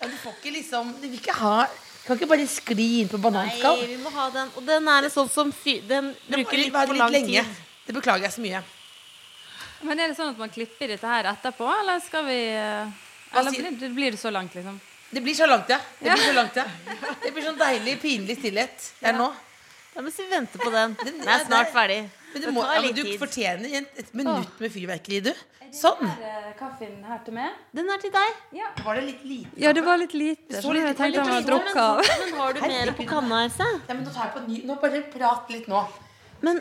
Ja, 0.00 0.06
du 0.08 0.16
får 0.22 0.32
ikke 0.38 0.52
liksom 0.54 0.92
Du 1.00 1.04
vil 1.08 1.18
ikke 1.18 1.34
ha 1.36 1.66
Kan 2.06 2.16
ikke 2.18 2.28
bare 2.30 2.46
skli 2.48 2.86
inn 3.02 3.08
på 3.10 3.18
bananskall. 3.20 3.80
Nei, 3.82 3.86
vi 3.90 3.96
må 4.00 4.12
ha 4.14 4.28
den. 4.30 4.50
Og 4.56 4.64
den 4.68 4.88
er 4.92 5.08
en 5.08 5.12
sånn 5.12 5.28
som 5.32 5.48
fy... 5.52 5.80
Den 5.88 6.12
bruker 6.30 6.60
litt 6.60 6.72
for 6.76 6.94
lang 6.94 7.10
lenge. 7.12 7.42
tid. 7.42 7.64
Det 7.88 7.96
beklager 7.96 8.28
jeg 8.28 8.34
så 8.36 8.44
mye. 8.44 8.60
Men 9.82 10.00
er 10.00 10.12
det 10.12 10.16
sånn 10.20 10.30
at 10.30 10.38
man 10.40 10.52
klipper 10.54 10.92
dette 10.94 11.10
her 11.10 11.26
etterpå, 11.32 11.66
eller 11.80 11.98
skal 12.04 12.24
vi 12.28 12.38
Eller 12.54 13.50
blir 13.56 13.74
det, 13.80 13.90
blir 13.96 14.14
det 14.14 14.20
så 14.22 14.30
langt, 14.30 14.54
liksom? 14.54 14.78
Det 15.10 15.20
blir 15.26 15.34
så 15.34 15.46
langt, 15.50 15.68
ja. 15.74 15.80
Det 15.98 16.14
blir 16.14 16.24
så 16.30 16.36
langt, 16.38 16.56
ja. 16.62 16.64
Det 17.26 17.32
blir 17.34 17.44
sånn 17.50 17.58
deilig, 17.60 17.98
pinlig 18.06 18.38
stillhet. 18.38 18.86
Det 19.02 19.10
er 19.10 19.18
nå. 19.18 19.26
Ja, 19.96 20.02
mens 20.06 20.16
vi 20.22 20.28
venter 20.30 20.62
på 20.62 20.70
den. 20.72 20.94
Den- 21.02 21.18
Den 21.20 21.28
er 21.34 21.44
snart 21.44 21.74
ferdig. 21.74 22.00
Men 22.36 22.42
du, 22.42 22.46
Det 22.46 22.54
må, 22.54 22.62
det 22.68 22.78
altså, 22.78 23.02
du 23.02 23.18
fortjener 23.20 23.76
et, 23.78 24.00
et 24.02 24.16
minutt 24.18 24.58
med 24.60 24.72
fyrverkeri, 24.74 25.20
du. 25.24 25.30
Sånn. 25.72 26.02
Er 26.04 26.50
eh, 26.50 26.50
kaffen 26.58 26.98
her 27.08 27.22
til 27.24 27.34
meg? 27.36 27.54
Den 27.74 27.88
er 27.90 28.00
til 28.02 28.12
deg. 28.12 28.42
Ja. 28.58 28.68
Var 28.84 28.98
det 29.00 29.04
litt 29.06 29.22
lite? 29.24 29.52
Ja, 29.60 29.72
det 29.76 29.84
var 29.86 29.96
litt 30.00 30.14
lite. 30.16 30.60
Så 30.60 30.74
jeg 30.76 30.96
tenkte 30.98 31.24
jeg 31.24 31.46
litt 31.46 31.50
må 31.50 31.80
av. 31.80 32.02
Men 32.04 32.36
har 32.36 32.56
du 32.56 32.60
mer 32.62 32.92
på 32.98 33.06
kanna, 33.08 33.40
Else? 33.46 33.66
Ja, 33.88 33.94
men 33.94 34.04
nå 34.04 34.12
tar 34.12 34.28
jeg 34.28 34.34
på 34.36 34.44
ny. 34.44 34.60
Nå 34.68 34.76
bare 34.84 35.02
prat 35.12 35.52
litt 35.54 35.68
nå. 35.72 35.82
Men, 36.44 36.60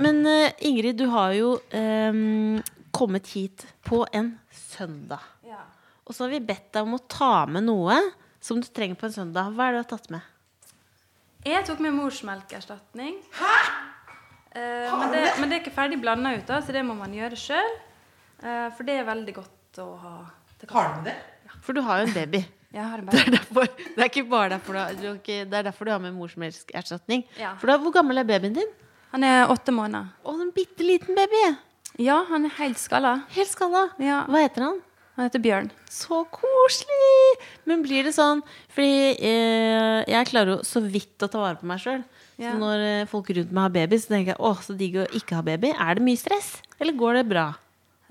men 0.00 0.20
uh, 0.24 0.64
Ingrid, 0.64 0.96
du 0.96 1.10
har 1.12 1.36
jo 1.36 1.52
um, 1.76 2.62
kommet 2.96 3.28
hit 3.36 3.66
på 3.84 4.02
en 4.16 4.32
søndag. 4.48 5.28
Ja. 5.44 5.60
Og 6.08 6.16
så 6.16 6.24
har 6.24 6.32
vi 6.32 6.40
bedt 6.48 6.70
deg 6.72 6.88
om 6.88 6.96
å 6.96 7.02
ta 7.04 7.34
med 7.50 7.68
noe 7.68 8.00
som 8.40 8.64
du 8.64 8.68
trenger 8.72 8.96
på 8.96 9.10
en 9.10 9.18
søndag. 9.20 9.52
Hva 9.52 9.68
er 9.68 9.76
det 9.76 9.84
du 9.84 9.84
har 9.84 9.92
tatt 9.92 10.10
med? 10.16 10.32
Jeg 11.46 11.62
tok 11.68 11.84
med 11.84 11.94
morsmelkerstatning. 11.94 13.20
Hæ? 13.38 13.58
Men, 14.56 15.12
det, 15.12 15.22
men 15.40 15.50
det 15.50 15.58
er 15.58 15.62
ikke 15.62 15.74
ferdig 15.76 16.00
blanda 16.00 16.32
ut, 16.36 16.44
da, 16.48 16.60
så 16.64 16.74
det 16.74 16.82
må 16.86 16.96
man 16.98 17.12
gjøre 17.14 17.38
sjøl. 17.40 17.72
for 18.40 18.88
det 18.88 18.98
er 19.00 19.08
veldig 19.08 19.34
godt 19.36 19.80
å 19.82 19.88
ha. 20.00 20.14
til 20.60 20.72
Har 20.72 20.94
du 20.96 21.10
det? 21.10 21.16
Ja. 21.46 21.58
For 21.64 21.76
du 21.76 21.82
har 21.84 22.00
jo 22.02 22.08
en 22.08 22.16
baby. 22.16 22.44
Det 22.76 22.82
er, 22.82 23.30
derfor, 23.32 23.68
det 23.72 24.02
er 24.02 24.08
ikke 24.10 24.26
bare 24.28 24.50
derfor 24.52 24.76
det 24.76 25.36
er 25.40 25.62
derfor 25.64 25.86
du 25.88 25.90
har 25.94 26.00
med 26.02 26.12
morsmelkerstatning. 26.12 27.22
Ja. 27.40 27.54
For 27.56 27.70
da, 27.70 27.78
Hvor 27.80 27.94
gammel 27.94 28.20
er 28.20 28.26
babyen 28.28 28.52
din? 28.52 28.68
Han 29.14 29.24
er 29.24 29.48
åtte 29.48 29.72
måneder. 29.72 30.10
Å, 30.20 30.34
en 30.42 30.50
bitte 30.52 30.84
liten 30.84 31.16
baby! 31.16 31.40
Ja, 32.04 32.18
han 32.28 32.44
er 32.44 32.52
helt 32.58 32.76
skalla. 32.76 33.22
Helt 33.32 33.48
skalla. 33.48 33.86
Ja. 34.02 34.26
Hva 34.28 34.42
heter 34.44 34.66
han? 34.66 34.82
Han 35.16 35.30
heter 35.30 35.40
Bjørn. 35.40 35.70
Så 35.88 36.18
koselig! 36.28 37.38
Men 37.64 37.80
blir 37.86 38.04
det 38.04 38.12
sånn 38.12 38.42
Fordi 38.74 39.14
eh, 39.16 40.02
jeg 40.12 40.28
klarer 40.28 40.58
jo 40.58 40.66
så 40.66 40.82
vidt 40.84 41.24
å 41.24 41.30
ta 41.32 41.40
vare 41.40 41.56
på 41.62 41.68
meg 41.70 41.80
sjøl. 41.80 42.04
Ja. 42.36 42.52
Så 42.52 42.58
når 42.60 42.82
eh, 42.84 43.06
folk 43.08 43.30
rundt 43.32 43.52
meg 43.54 43.64
har 43.64 43.76
baby, 43.78 43.98
så 44.00 44.12
tenker 44.12 44.34
jeg 44.34 44.40
å, 44.44 44.50
så 44.60 44.76
digg 44.76 44.98
å 45.00 45.06
ikke 45.16 45.38
ha 45.38 45.44
baby. 45.46 45.70
Er 45.72 45.96
det 45.96 46.04
mye 46.04 46.20
stress? 46.20 46.56
Eller 46.76 46.96
går 46.98 47.20
det 47.20 47.28
bra? 47.30 47.46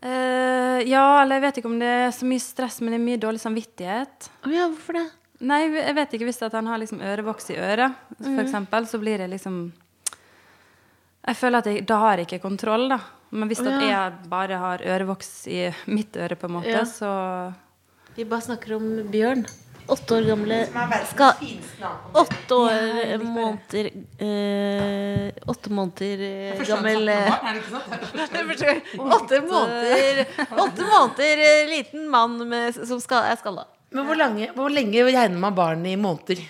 Uh, 0.05 0.81
ja, 0.85 1.03
eller 1.21 1.39
jeg 1.39 1.43
vet 1.45 1.59
ikke 1.61 1.69
om 1.71 1.77
det 1.81 1.89
er 1.89 2.11
så 2.13 2.27
mye 2.29 2.43
stress, 2.43 2.81
men 2.81 2.93
det 2.93 2.99
er 2.99 3.05
mye 3.05 3.21
dårlig 3.21 3.41
samvittighet. 3.41 4.29
Oh, 4.45 4.51
ja, 4.53 4.67
hvorfor 4.69 4.99
det? 4.99 5.05
Nei, 5.45 5.61
jeg 5.73 5.95
vet 5.97 6.13
ikke 6.15 6.27
hvis 6.29 6.41
han 6.43 6.69
har 6.71 6.79
liksom 6.79 7.01
ørevoks 7.03 7.49
i 7.51 7.57
øret, 7.59 7.97
for 8.21 8.41
eksempel, 8.43 8.87
så 8.87 8.99
blir 9.01 9.19
det 9.19 9.27
liksom 9.33 9.57
Jeg 11.25 11.35
føler 11.35 11.59
at 11.59 11.67
jeg, 11.67 11.83
da 11.89 11.97
har 12.03 12.21
jeg 12.21 12.29
ikke 12.29 12.43
kontroll, 12.45 12.87
da. 12.93 12.99
Men 13.35 13.49
hvis 13.49 13.59
at 13.65 13.73
ja. 13.73 13.87
jeg 13.89 14.29
bare 14.31 14.59
har 14.61 14.83
ørevoks 14.85 15.31
i 15.51 15.59
mitt 15.91 16.15
øre, 16.15 16.37
på 16.39 16.47
en 16.47 16.55
måte, 16.59 16.71
Ja. 16.71 16.85
så 16.85 17.53
Vi 18.15 18.23
bare 18.23 18.45
snakker 18.45 18.77
om 18.77 19.09
Bjørn. 19.11 19.43
Åtte 19.87 20.15
år 20.15 20.21
gamle 20.21 20.57
skal. 21.11 21.33
Åtte 22.13 22.55
år 22.55 23.17
måneder 23.21 23.89
eh, 24.17 25.33
Åtte 25.45 25.69
måneder 25.69 26.23
eh, 26.25 26.63
gammel 26.67 27.07
eh, 27.07 27.15
det? 27.15 28.81
Åtte 28.97 29.41
måneder 29.41 30.25
Åtte 30.57 30.89
måneder 30.89 31.45
eh, 31.45 31.69
liten 31.69 32.09
mann 32.09 32.37
med, 32.49 32.75
som 32.75 33.01
skal, 33.01 33.29
er 33.29 33.37
skalla. 33.37 33.67
Men 33.93 34.07
hvor, 34.09 34.17
lange, 34.17 34.49
hvor 34.57 34.73
lenge 34.73 35.05
regner 35.05 35.39
man 35.39 35.55
barn 35.55 35.85
i 35.85 35.95
måneder? 35.95 36.41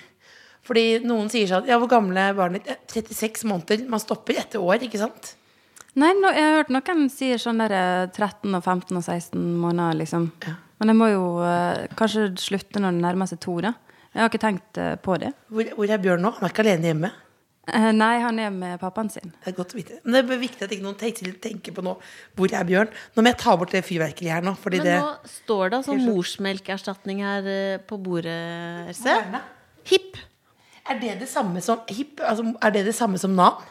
Fordi 0.66 0.86
noen 1.06 1.28
sier 1.30 1.50
sånn 1.52 1.68
Ja, 1.70 1.78
hvor 1.82 1.92
gamle 1.92 2.30
er 2.32 2.38
barnet 2.38 2.66
ditt? 2.66 2.88
36 2.96 3.44
måneder. 3.52 3.84
Man 3.92 4.02
stopper 4.02 4.40
etter 4.42 4.64
år, 4.64 4.80
ikke 4.88 5.02
sant? 5.04 5.36
Nei, 5.96 6.12
no, 6.18 6.32
jeg 6.32 6.44
har 6.44 6.58
hørt 6.62 6.72
noen 6.74 7.10
sier 7.12 7.40
sånn 7.40 7.60
der 7.64 7.76
eh, 7.76 8.08
13 8.16 8.56
og 8.56 8.64
15 8.64 8.96
og 8.96 9.04
16 9.04 9.44
måneder, 9.60 10.00
liksom. 10.02 10.32
Men 10.80 10.92
jeg 10.92 11.00
må 11.00 11.10
jo 11.12 11.26
eh, 11.46 11.86
kanskje 11.98 12.30
slutte 12.42 12.82
når 12.84 12.96
det 12.96 13.04
nærmer 13.06 13.30
seg 13.32 13.42
to, 13.44 13.60
da. 13.64 13.76
Jeg 14.16 14.24
har 14.24 14.32
ikke 14.32 14.44
tenkt 14.44 14.80
eh, 14.80 14.96
på 15.00 15.18
det. 15.20 15.34
Hvor, 15.52 15.70
hvor 15.78 15.92
er 15.92 16.02
Bjørn 16.04 16.24
nå? 16.24 16.34
Han 16.38 16.48
er 16.48 16.54
ikke 16.54 16.66
alene 16.66 16.92
hjemme. 16.92 17.12
Eh, 17.66 17.88
nei, 17.98 18.20
han 18.22 18.38
er 18.40 18.52
med 18.54 18.78
pappaen 18.82 19.10
sin. 19.10 19.32
Det 19.42 19.50
er 19.52 19.58
godt 19.58 19.74
å 19.74 19.80
vite. 19.80 19.98
Men 20.04 20.20
det 20.20 20.36
er 20.36 20.42
viktig 20.44 20.68
at 20.68 20.74
ikke 20.76 20.86
noen 20.86 20.98
tenker, 21.00 21.32
tenker 21.42 21.74
på 21.74 21.84
nå 21.86 21.96
Hvor 22.38 22.54
er 22.54 22.68
Bjørn? 22.68 22.92
Nå 23.16 23.24
må 23.26 23.32
jeg 23.32 23.40
ta 23.42 23.56
bort 23.58 23.74
det 23.74 23.82
fyrverkeriet 23.88 24.38
her 24.38 24.46
nå. 24.46 24.54
Fordi 24.62 24.82
Men 24.84 24.88
det 24.88 24.98
nå 25.02 25.32
står 25.32 25.64
det 25.72 25.80
altså 25.80 25.98
morsmelkerstatning 26.04 27.24
her 27.26 27.50
eh, 27.50 27.78
på 27.82 27.98
bordet, 28.06 28.38
Else. 28.92 29.08
Gjerne. 29.10 29.42
Hipp. 29.90 30.20
Er 30.86 31.00
det 31.02 31.16
det 31.24 31.30
samme 31.32 31.64
som 31.66 31.82
hip? 31.90 32.22
Altså, 32.22 32.46
er 32.62 32.76
det 32.76 32.86
det 32.86 32.94
samme 32.98 33.18
som 33.22 33.34
navn? 33.34 33.66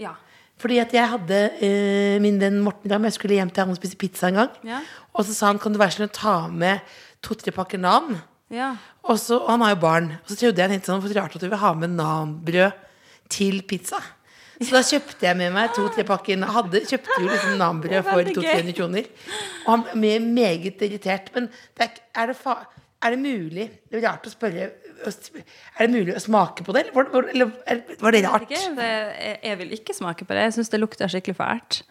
Ja. 0.00 0.14
Fordi 0.60 0.78
at 0.80 0.94
jeg 0.96 1.08
hadde 1.12 1.40
eh, 1.60 2.16
min 2.24 2.38
venn 2.40 2.62
Morten 2.64 2.92
Ramm, 2.92 3.04
jeg 3.08 3.16
skulle 3.18 3.36
hjem 3.36 3.50
til 3.52 3.64
han 3.64 3.74
og 3.74 3.78
spise 3.78 3.98
pizza 4.00 4.30
en 4.30 4.40
gang. 4.40 4.54
Ja. 4.64 4.80
Og 5.12 5.26
så 5.28 5.36
sa 5.36 5.50
han 5.50 5.60
kan 5.60 5.74
du 5.74 5.80
være 5.80 5.98
snill 5.98 6.08
å 6.08 6.16
ta 6.16 6.36
med 6.48 6.84
to-tre 7.24 7.52
pakker 7.52 7.80
Nan? 7.82 8.16
Ja. 8.52 8.72
Og, 9.04 9.18
så, 9.20 9.40
og 9.42 9.50
han 9.52 9.64
har 9.66 9.74
jo 9.74 9.80
barn. 9.82 10.10
Og 10.22 10.32
så 10.32 10.38
trodde 10.40 10.62
jeg 10.62 10.72
tenkte 10.72 10.92
sånn, 10.92 11.02
for 11.04 11.16
rart 11.18 11.36
at 11.36 11.44
du 11.44 11.48
vil 11.48 11.60
ha 11.60 11.72
med 11.76 11.96
Nan-brød 11.98 12.84
til 13.32 13.60
pizza. 13.68 14.00
Så 14.56 14.72
da 14.72 14.80
kjøpte 14.86 15.26
jeg 15.26 15.36
med 15.36 15.52
meg 15.52 15.74
to-tre 15.76 16.06
pakker 16.08 16.40
hadde, 16.48 16.80
kjøpte 16.88 17.20
jo 17.20 17.28
liksom 17.28 17.58
Nan-brød 17.60 18.06
for 18.06 18.22
Veldig 18.22 18.36
200-300 18.38 18.76
kroner. 18.78 19.10
Og 19.66 19.70
han 19.74 19.84
ble 19.90 20.14
meget 20.24 20.84
irritert. 20.86 21.28
Men 21.34 21.50
det 21.76 21.90
er, 21.90 22.00
er, 22.16 22.32
det 22.32 22.38
fa 22.40 22.56
er 23.04 23.12
det 23.12 23.20
mulig 23.20 23.66
Det 23.90 23.98
er 23.98 24.06
rart 24.06 24.24
å 24.24 24.32
spørre 24.32 24.70
Er 25.04 25.86
det 25.86 25.90
mulig 25.92 26.14
å 26.16 26.22
smake 26.22 26.64
på 26.66 26.72
det, 26.74 26.86
eller 26.86 26.96
var, 27.12 27.28
eller 27.32 27.52
var 28.00 28.14
det 28.16 28.22
Jeg 28.22 28.30
rart? 28.30 28.48
ikke, 28.48 28.72
det, 28.78 28.88
jeg, 29.20 29.36
jeg 29.42 29.58
vil 29.60 29.76
ikke 29.76 29.94
smake 29.96 30.24
på 30.24 30.34
det. 30.36 30.48
Jeg 30.48 30.56
syns 30.58 30.72
det 30.72 30.80
lukter 30.80 31.12
skikkelig 31.12 31.36
fælt. 31.36 31.82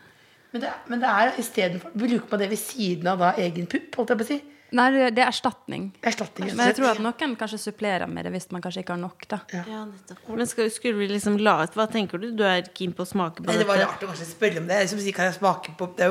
Men 0.55 0.63
det, 0.63 0.73
men 0.87 1.01
det 1.03 1.07
er 1.11 1.39
istedenfor 1.41 1.91
Bruker 1.99 2.27
man 2.31 2.39
det 2.39 2.49
ved 2.53 2.59
siden 2.61 3.07
av 3.11 3.19
da 3.19 3.33
egen 3.43 3.65
pupp? 3.67 3.97
Holdt 3.99 4.13
jeg 4.13 4.21
på 4.21 4.25
å 4.27 4.29
si? 4.29 4.37
Nei, 4.75 4.85
det 4.91 5.09
det 5.15 5.21
er 5.23 5.29
erstatning. 5.29 5.89
Erstatning. 6.03 6.49
Men 6.57 6.71
jeg 6.71 6.77
tror 6.79 6.89
at 6.95 7.01
noen 7.03 7.35
kanskje 7.39 7.59
supplerer 7.61 8.09
med 8.11 8.25
det 8.25 8.31
hvis 8.33 8.47
man 8.51 8.63
kanskje 8.63 8.81
ikke 8.83 8.95
har 8.95 9.01
nok. 9.03 9.27
da. 9.31 9.39
Ja. 9.53 9.83
Men 10.27 10.49
skal, 10.49 10.71
skulle 10.73 10.97
vi 10.99 11.07
liksom 11.11 11.37
la 11.43 11.59
ut 11.63 11.77
Hva 11.77 11.85
tenker 11.91 12.19
du? 12.19 12.31
Du 12.35 12.43
er 12.47 12.65
keen 12.75 12.95
på 12.95 13.05
å 13.05 13.09
smake 13.09 13.43
på 13.43 13.49
Nei, 13.51 13.59
det 13.61 13.67
var 13.69 13.79
rart 13.83 14.03
å 14.03 14.09
kanskje 14.09 14.27
spørre 14.31 14.63
om 14.63 14.67
det. 14.71 14.81
Som 14.91 14.99
si, 15.03 15.13
kan 15.15 15.29
jeg 15.29 15.37
smake 15.37 15.75
på 15.77 15.91
Det 15.99 16.09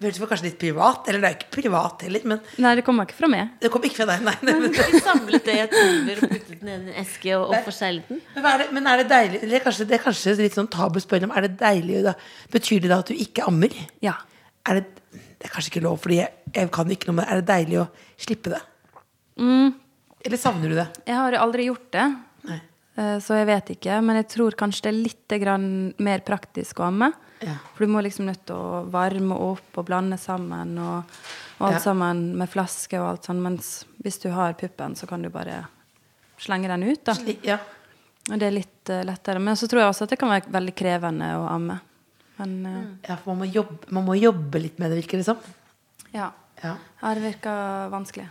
det 0.00 0.08
høres 0.08 0.30
kanskje 0.30 0.46
litt 0.48 0.58
privat. 0.60 1.08
Eller 1.10 1.20
det 1.20 1.28
er 1.28 1.34
jo 1.34 1.38
ikke 1.40 1.54
privat 1.58 2.02
heller, 2.06 2.22
men 2.32 2.38
Nei, 2.64 2.70
det 2.78 2.84
kommer 2.86 3.04
ikke 3.08 3.18
fra 3.18 3.28
meg. 3.28 3.50
det 3.60 3.70
kom 3.74 3.82
ikke 3.84 3.98
fra 4.00 4.06
deg. 4.08 4.22
Nei, 4.24 4.36
Vi 4.90 5.00
samlet 5.04 5.44
det 5.44 5.56
i 5.58 5.60
et 5.66 5.74
pulver 5.74 6.22
og 6.24 6.30
puttet 6.32 6.54
den 6.62 6.70
i 6.70 6.76
en 6.78 6.88
eske 7.02 7.34
og, 7.36 7.50
og 7.52 7.66
forseglet 7.66 8.08
den. 8.08 8.22
men, 8.34 8.44
hva 8.46 8.54
er 8.54 8.62
det, 8.64 8.68
men 8.78 8.88
er 8.88 9.02
det 9.02 9.08
deilig 9.12 9.42
Eller 9.44 9.64
kanskje, 9.66 9.86
det 9.90 9.98
er 9.98 10.04
kanskje 10.06 10.34
litt 10.40 10.56
sånn 10.56 10.70
tabu 10.72 10.96
å 10.96 11.04
spørre 11.04 11.28
om. 11.28 11.34
Er 11.36 11.46
det 11.48 11.52
deilig 11.60 12.00
da? 12.08 12.14
Betyr 12.56 12.80
det 12.86 12.90
da 12.94 12.98
at 13.04 13.12
du 13.12 13.14
ikke 13.20 13.44
ammer? 13.50 13.76
Ja. 14.04 14.16
Er 14.68 14.80
det, 14.80 14.86
det 15.12 15.48
er 15.48 15.52
kanskje 15.52 15.74
ikke 15.74 15.84
lov, 15.84 16.00
fordi 16.00 16.18
jeg, 16.22 16.32
jeg 16.56 16.72
kan 16.72 16.90
ikke 16.96 17.08
noe 17.12 17.20
med 17.20 17.26
det. 17.26 17.30
Er 17.36 17.40
det 17.44 17.48
deilig 17.52 17.78
å 17.84 17.86
slippe 18.20 18.52
det? 18.56 18.62
Mm, 19.40 19.70
Eller 20.24 20.36
savner 20.40 20.68
du 20.72 20.76
det? 20.80 20.88
jeg 21.08 21.16
har 21.16 21.36
aldri 21.40 21.64
gjort 21.70 21.86
det, 21.94 22.08
så 22.96 23.36
jeg 23.38 23.46
vet 23.48 23.70
ikke. 23.76 23.98
Men 24.04 24.18
jeg 24.18 24.26
tror 24.34 24.56
kanskje 24.58 24.88
det 24.88 24.90
er 24.90 25.02
litt 25.06 25.96
mer 26.02 26.22
praktisk 26.26 26.82
å 26.82 26.88
amme. 26.90 27.12
Ja. 27.40 27.54
For 27.72 27.86
du 27.86 27.92
må 27.94 28.02
liksom 28.04 28.26
nødt 28.28 28.42
til 28.48 28.56
å 28.58 28.82
varme 28.92 29.36
opp 29.40 29.78
og 29.80 29.86
blande 29.88 30.18
sammen 30.20 30.74
og, 30.78 31.12
og 31.58 31.66
alt 31.70 31.78
Ja. 31.78 31.84
sammen 31.86 32.36
med 32.36 32.50
flaske 32.52 32.98
og 33.00 33.06
alt 33.14 33.28
sånn. 33.30 33.40
Mens 33.40 33.86
hvis 34.04 34.20
du 34.20 34.28
har 34.34 34.52
puppen, 34.60 34.96
så 34.96 35.08
kan 35.08 35.22
du 35.22 35.30
bare 35.32 35.62
slenge 36.40 36.68
den 36.68 36.84
ut, 36.90 37.04
da. 37.04 37.14
Ja. 37.46 37.58
Og 38.30 38.36
det 38.38 38.46
er 38.50 38.58
litt 38.58 38.92
uh, 38.92 39.00
lettere. 39.04 39.40
Men 39.40 39.56
så 39.56 39.68
tror 39.70 39.82
jeg 39.82 39.92
også 39.94 40.04
at 40.04 40.12
det 40.12 40.20
kan 40.20 40.32
være 40.32 40.52
veldig 40.52 40.74
krevende 40.76 41.30
å 41.38 41.46
amme. 41.48 41.78
Men 42.40 42.52
uh, 42.66 42.82
ja, 43.08 43.16
for 43.16 43.32
man 43.32 43.46
må, 43.46 43.48
jobbe, 43.52 43.88
man 43.88 44.04
må 44.04 44.18
jobbe 44.20 44.60
litt 44.60 44.78
med 44.78 44.92
det, 44.92 45.00
virker 45.00 45.22
det 45.22 45.28
som. 45.30 45.40
ja. 46.12 46.32
Ja. 46.60 46.74
ja, 47.00 47.14
det 47.16 47.22
virker 47.24 47.88
vanskelig. 47.88 48.26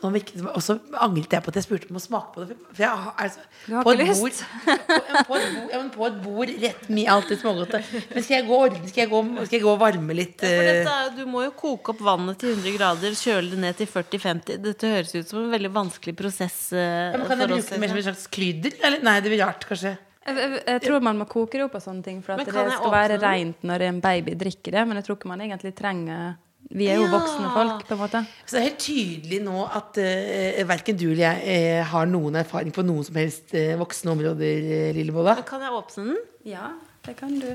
Nå 0.00 0.08
Og 0.54 0.62
så 0.64 0.78
angret 0.96 1.34
jeg 1.36 1.44
på 1.44 1.50
at 1.52 1.56
jeg 1.58 1.64
spurte 1.66 1.90
om 1.92 1.98
å 1.98 2.02
smake 2.02 2.30
på 2.32 2.44
det. 2.48 2.54
For 2.72 2.80
jeg 2.80 2.88
har, 2.88 3.10
altså, 3.20 3.42
Du 3.66 3.74
har 3.76 3.84
på 3.84 3.92
ikke 3.92 4.04
et 4.04 4.08
lyst? 4.08 4.22
Bord, 4.22 4.38
på, 4.64 5.24
på, 5.28 5.36
et 5.36 5.50
bord, 5.52 5.72
ja, 5.74 5.80
men 5.82 5.90
på 5.92 6.06
et 6.08 6.16
bord 6.24 6.52
rett 6.62 6.86
med 6.88 7.10
alt 7.12 7.28
det 7.28 7.38
smågodte. 7.42 7.80
Men 8.14 8.24
skal 8.24 8.36
jeg 8.38 8.46
gå? 8.48 8.60
Skal 8.88 9.02
jeg 9.02 9.10
gå, 9.12 9.20
skal 9.44 9.56
jeg 9.58 9.64
gå 9.66 9.72
og 9.74 9.82
varme 9.82 10.16
litt? 10.16 10.38
For 10.40 10.48
eh, 10.48 10.70
dette, 10.70 10.94
er- 11.02 11.12
du 11.18 11.22
må 11.28 11.42
jo 11.44 11.52
koke 11.58 11.92
opp 11.92 12.00
vannet 12.06 12.40
til 12.40 12.54
100 12.54 12.76
grader, 12.78 13.18
kjøle 13.20 13.52
det 13.52 13.60
ned 13.66 13.76
til 13.82 13.90
40-50. 13.92 14.62
Dette 14.64 14.92
høres 14.94 15.12
ut 15.18 15.28
som 15.34 15.42
en 15.44 15.52
veldig 15.52 15.72
vanskelig 15.76 16.16
prosess. 16.22 16.58
eh, 16.72 16.80
ja, 17.12 17.18
men 17.20 17.26
kan 17.28 17.44
jeg 17.44 17.52
bruke 17.52 17.68
det 17.74 17.80
mer 17.84 17.92
som 17.92 18.00
et 18.00 18.08
slags 18.08 18.26
krydder? 18.38 18.78
Eller? 18.88 19.04
Nei, 19.04 19.18
det 19.20 19.34
blir 19.34 19.44
rart, 19.44 19.68
kanskje. 19.68 19.92
Jeg, 20.24 20.38
jeg, 20.40 20.62
jeg 20.64 20.80
tror 20.86 21.02
man 21.04 21.18
må 21.20 21.26
koke 21.28 21.58
det 21.60 21.66
opp 21.66 21.74
og 21.76 21.82
sånne 21.84 22.00
ting 22.06 22.22
for 22.24 22.32
at 22.38 22.48
det 22.48 22.54
skal 22.72 22.88
være 22.96 23.20
rent 23.20 23.60
når 23.68 23.82
en 23.90 24.00
baby 24.00 24.32
drikker 24.40 24.72
det. 24.78 24.86
Men 24.88 24.96
jeg 25.02 25.04
tror 25.10 25.18
ikke 25.20 25.28
man 25.34 25.44
egentlig 25.44 25.74
trenger 25.76 26.38
Vi 26.74 26.88
er 26.90 26.98
jo 26.98 27.06
Ja. 27.06 27.12
voksne 27.12 27.50
folk, 27.54 27.84
på 27.86 27.94
en 27.94 28.00
måte. 28.00 28.20
Så 28.44 28.56
det 28.56 28.60
er 28.60 28.68
helt 28.68 28.82
tydelig 28.82 29.38
nå 29.44 29.60
at 29.70 30.00
uh, 30.02 30.62
verken 30.66 30.98
du 30.98 31.06
eller 31.12 31.22
jeg 31.28 31.78
uh, 31.78 31.84
har 31.92 32.08
noen 32.10 32.40
erfaring 32.40 32.74
på 32.74 32.82
noen 32.82 33.06
som 33.06 33.14
helst 33.20 33.54
uh, 33.54 33.76
voksne 33.78 34.10
områder, 34.10 34.66
uh, 34.66 34.88
Lillebolla. 34.96 35.36
Kan 35.46 35.62
jeg 35.62 35.70
åpne 35.70 36.08
den? 36.08 36.18
Ja, 36.50 36.72
det 37.06 37.14
kan 37.20 37.38
du. 37.38 37.52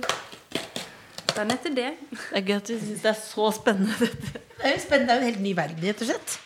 Den 1.36 1.52
heter 1.52 1.76
det. 1.76 1.92
Det 2.12 2.40
er 2.40 2.48
gøy 2.48 2.56
at 2.56 2.72
du 2.72 2.78
syns 2.80 3.04
det 3.04 3.12
er 3.12 3.20
så 3.20 3.52
spennende. 3.60 3.94
Dette. 4.00 4.40
Det 4.56 4.72
er 4.72 4.76
jo 4.78 4.82
spennende. 4.88 5.12
Det 5.12 5.16
er 5.16 5.20
jo 5.20 5.28
en 5.28 5.32
helt 5.34 5.44
ny 5.44 5.54
verden, 5.60 5.84
rett 5.84 6.02
og 6.04 6.10
slett. 6.10 6.40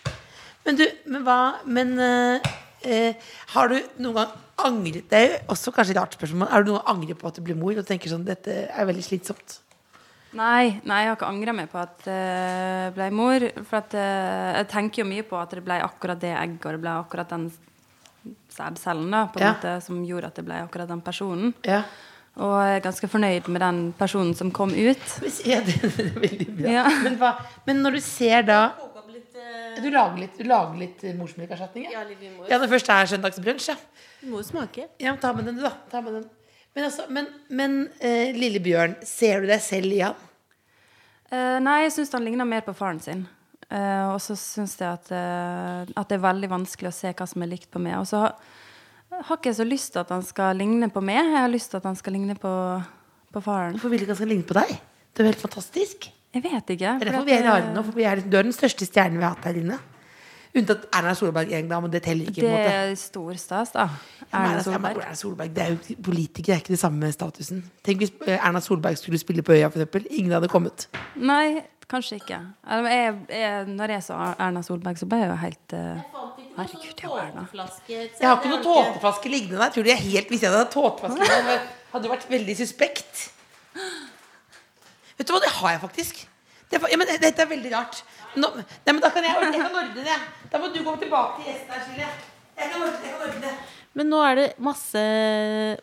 Men 0.66 0.80
du, 0.80 0.84
men 1.12 1.26
hva 1.28 1.40
Men 1.66 1.96
uh, 2.00 2.54
eh, 2.84 3.16
har 3.56 3.72
du 3.72 3.78
noen 4.04 4.20
gang 4.22 4.34
angret 4.64 5.10
Det 5.10 5.20
er 5.20 5.26
jo 5.28 5.40
også 5.56 5.74
kanskje 5.76 5.96
et 5.96 6.00
rart 6.00 6.16
spørsmål, 6.18 6.50
har 6.52 6.64
du 6.64 6.72
noen 6.72 6.82
gang 6.82 6.96
angret 6.96 7.20
på 7.20 7.30
at 7.30 7.38
du 7.40 7.44
ble 7.46 7.56
mor 7.58 7.78
og 7.80 7.88
tenker 7.88 8.12
sånn 8.12 8.26
Dette 8.28 8.68
er 8.70 8.90
veldig 8.90 9.06
slitsomt? 9.06 9.60
Nei, 10.34 10.80
nei, 10.90 11.02
jeg 11.04 11.12
har 11.12 11.18
ikke 11.20 11.28
angra 11.30 11.54
meg 11.54 11.68
på 11.70 11.78
at 11.82 12.08
jeg 12.10 12.94
ble 12.96 13.10
mor. 13.14 13.44
For 13.68 13.80
at 13.84 13.94
eh, 13.94 14.54
jeg 14.60 14.70
tenker 14.72 15.04
jo 15.04 15.10
mye 15.12 15.26
på 15.30 15.38
at 15.38 15.54
det 15.54 15.62
ble 15.66 15.78
akkurat 15.86 16.20
det 16.24 16.32
egget, 16.34 16.64
og 16.66 16.74
det 16.78 16.82
ble 16.82 16.94
akkurat 17.04 17.30
den 17.36 17.52
sædcellen 18.54 19.12
da, 19.14 19.26
på 19.30 19.40
en 19.40 19.46
Ja. 19.46 19.52
måte, 19.54 19.76
som 19.86 20.02
gjorde 20.08 20.32
at 20.32 20.36
det 20.40 20.46
ble 20.48 20.62
akkurat 20.64 20.90
den 20.90 21.02
personen. 21.06 21.54
Ja. 21.68 21.84
Og 22.42 22.56
jeg 22.66 22.80
er 22.80 22.86
ganske 22.88 23.08
fornøyd 23.14 23.48
med 23.54 23.62
den 23.62 23.82
personen 23.94 24.34
som 24.34 24.50
kom 24.52 24.72
ut. 24.74 25.04
Ja, 25.46 25.60
det, 25.62 25.76
det 25.98 26.08
er 26.08 26.20
veldig 26.24 26.48
bra. 26.58 26.72
Ja. 26.80 26.86
Men, 27.04 27.18
hva, 27.22 27.34
men 27.68 27.84
når 27.86 28.00
du 28.00 28.02
ser 28.02 28.42
da 28.48 28.62
Du 29.84 29.90
lager 29.90 30.18
litt, 30.22 30.38
du 30.38 30.46
lager 30.46 30.78
litt 30.78 31.02
morsmelkerstatning? 31.18 31.88
Ja, 31.92 32.04
litt. 32.06 32.22
Ja, 32.50 32.58
når 32.62 32.70
først 32.70 32.90
det 32.90 32.94
er 32.96 33.10
søndagsbrunsj, 33.14 33.70
ja. 33.74 33.76
Du 34.22 34.28
må 34.32 34.42
jo 34.42 34.46
smake. 34.48 34.86
ja 35.02 35.16
ta 35.20 35.34
med 35.34 35.46
den, 35.50 35.58
du, 35.58 35.64
da. 35.66 35.72
Ta 35.92 36.02
med 36.02 36.14
den. 36.20 36.28
Men, 36.74 36.88
altså, 36.88 37.06
men, 37.14 37.30
men 37.54 37.80
eh, 38.02 38.34
lille 38.34 38.62
Bjørn, 38.64 38.96
ser 39.06 39.44
du 39.44 39.50
deg 39.52 39.62
selv 39.62 39.94
i 39.94 40.02
ham? 40.02 40.18
Eh, 41.30 41.60
nei, 41.62 41.84
jeg 41.86 41.94
syns 41.98 42.14
han 42.16 42.26
ligner 42.26 42.50
mer 42.50 42.66
på 42.66 42.74
faren 42.78 43.02
sin. 43.04 43.24
Eh, 43.70 44.06
og 44.10 44.20
så 44.22 44.36
syns 44.38 44.76
jeg 44.80 44.90
at, 44.90 45.12
eh, 45.14 45.94
at 45.94 46.10
det 46.10 46.18
er 46.18 46.26
veldig 46.26 46.50
vanskelig 46.52 46.92
å 46.92 46.96
se 46.96 47.14
hva 47.14 47.28
som 47.30 47.46
er 47.46 47.54
likt 47.54 47.70
på 47.74 47.82
meg. 47.82 48.00
Og 48.02 48.10
så 48.10 48.24
har, 48.26 48.34
har 49.14 49.38
ikke 49.38 49.52
jeg 49.52 49.62
så 49.62 49.70
lyst 49.70 49.94
til 49.94 50.04
at 50.04 50.12
han 50.14 50.26
skal 50.26 50.58
ligne 50.60 50.90
på 50.94 51.02
meg. 51.06 51.22
Jeg 51.22 51.40
har 51.46 51.54
lyst 51.54 51.74
til 51.74 51.82
at 51.82 51.88
han 51.90 51.98
skal 52.00 52.18
ligne 52.18 52.38
på, 52.40 52.54
på 53.34 53.46
faren. 53.46 53.78
Hvorfor 53.78 53.94
vil 53.94 54.04
du 54.04 54.08
ikke 54.08 54.16
han 54.16 54.22
skal 54.24 54.34
ligne 54.34 54.50
på 54.50 54.58
deg? 54.58 54.76
Det 55.14 55.22
er 55.22 55.28
jo 55.28 55.34
helt 55.34 55.46
fantastisk. 55.46 56.10
Jeg 56.34 56.42
vet 56.42 56.72
ikke. 56.74 56.98
Det 56.98 57.06
er 57.06 57.12
derfor 57.12 57.28
vi 57.30 57.36
er 57.36 57.44
eh, 57.44 57.50
rare 57.52 57.74
nå. 57.74 57.86
For 57.86 57.98
vi 58.02 58.06
er, 58.10 58.22
du 58.26 58.38
er 58.40 58.48
den 58.50 58.56
største 58.56 58.90
stjernen 58.90 59.22
vi 59.22 59.26
har 59.28 59.36
hatt 59.36 59.50
her 59.52 59.62
inne. 59.62 59.78
Unntatt 60.54 60.84
Erna 60.94 61.16
Solberg 61.18 61.52
en 61.58 61.70
gang, 61.70 61.82
men 61.82 61.92
det 61.92 62.04
teller 62.06 62.28
ikke. 62.30 62.42
Det 62.42 62.50
en 62.50 62.54
måte 62.54 62.74
er 62.78 62.96
stor 63.02 63.38
stas, 63.42 63.72
da. 63.74 63.88
Ja, 64.22 64.28
Erna 64.38 64.58
altså, 64.60 64.72
Solberg. 64.72 64.98
Erna 65.02 65.16
Solberg, 65.18 65.56
Det 65.56 65.64
er 65.64 65.70
jo 65.74 66.02
politikere, 66.06 66.46
det 66.46 66.54
er 66.54 66.62
ikke 66.62 66.74
det 66.76 66.80
samme 66.80 67.12
statusen. 67.12 67.64
Tenk 67.86 68.04
hvis 68.04 68.12
eh, 68.28 68.38
Erna 68.38 68.62
Solberg 68.62 68.98
skulle 69.02 69.18
spille 69.22 69.42
på 69.42 69.56
Øya, 69.56 69.72
for 69.74 69.82
eksempel. 69.82 70.06
Ingen 70.12 70.36
hadde 70.38 70.52
kommet. 70.54 70.86
Nei, 71.16 71.64
kanskje 71.90 72.20
ikke. 72.22 72.40
Jeg, 72.70 73.16
jeg, 73.30 73.66
når 73.68 73.96
jeg 73.96 74.04
så 74.06 74.20
Erna 74.38 74.62
Solberg, 74.62 75.02
så 75.02 75.10
ble 75.10 75.24
jeg 75.24 75.32
jo 75.32 75.40
helt 75.42 75.78
uh... 75.80 76.20
Herregud, 76.54 77.02
jeg 77.02 77.10
jo 77.10 77.18
Erna. 77.18 77.48
Jeg 77.90 78.12
har 78.22 78.38
ikke 78.38 78.52
noen 78.54 78.66
tåteflaske 78.68 79.34
liggende 79.34 79.58
der. 79.58 79.74
Tror 79.74 79.88
du 79.88 79.90
jeg 79.90 80.04
helt 80.06 80.30
Hvis 80.30 80.46
jeg 80.46 80.54
hadde 80.54 80.70
tåteflaske 80.70 81.18
liggende, 81.26 81.58
hadde 81.96 82.14
vært 82.14 82.30
veldig 82.30 82.58
suspekt. 82.62 83.30
Vet 85.18 85.26
du 85.26 85.34
hva, 85.34 85.42
det 85.42 85.54
har 85.58 85.74
jeg 85.76 85.82
faktisk. 85.82 86.28
Det, 86.70 86.82
ja, 86.92 86.98
men 86.98 87.10
dette 87.10 87.42
er 87.42 87.50
veldig 87.50 87.74
rart. 87.74 88.04
Nå, 88.36 88.50
nei, 88.58 88.94
men 88.94 89.02
Da 89.04 89.12
kan 89.14 89.26
jeg, 89.28 89.36
jeg 89.46 89.62
kan 89.62 89.78
ordne 89.82 90.06
det. 90.08 90.18
Da 90.52 90.62
må 90.62 90.72
du 90.74 90.80
komme 90.82 91.00
tilbake 91.02 91.40
til 91.40 91.52
gjesten 91.52 91.76
her, 91.76 91.86
Silje. 91.88 92.10
Jeg 92.58 92.72
kan 92.72 92.82
ordne, 92.82 93.04
jeg 93.04 93.14
kan 93.14 93.28
ordne 93.28 93.46
det. 93.46 93.54
Men 93.94 94.10
nå 94.10 94.24
er 94.26 94.40
det 94.40 94.48
masse, 94.64 95.04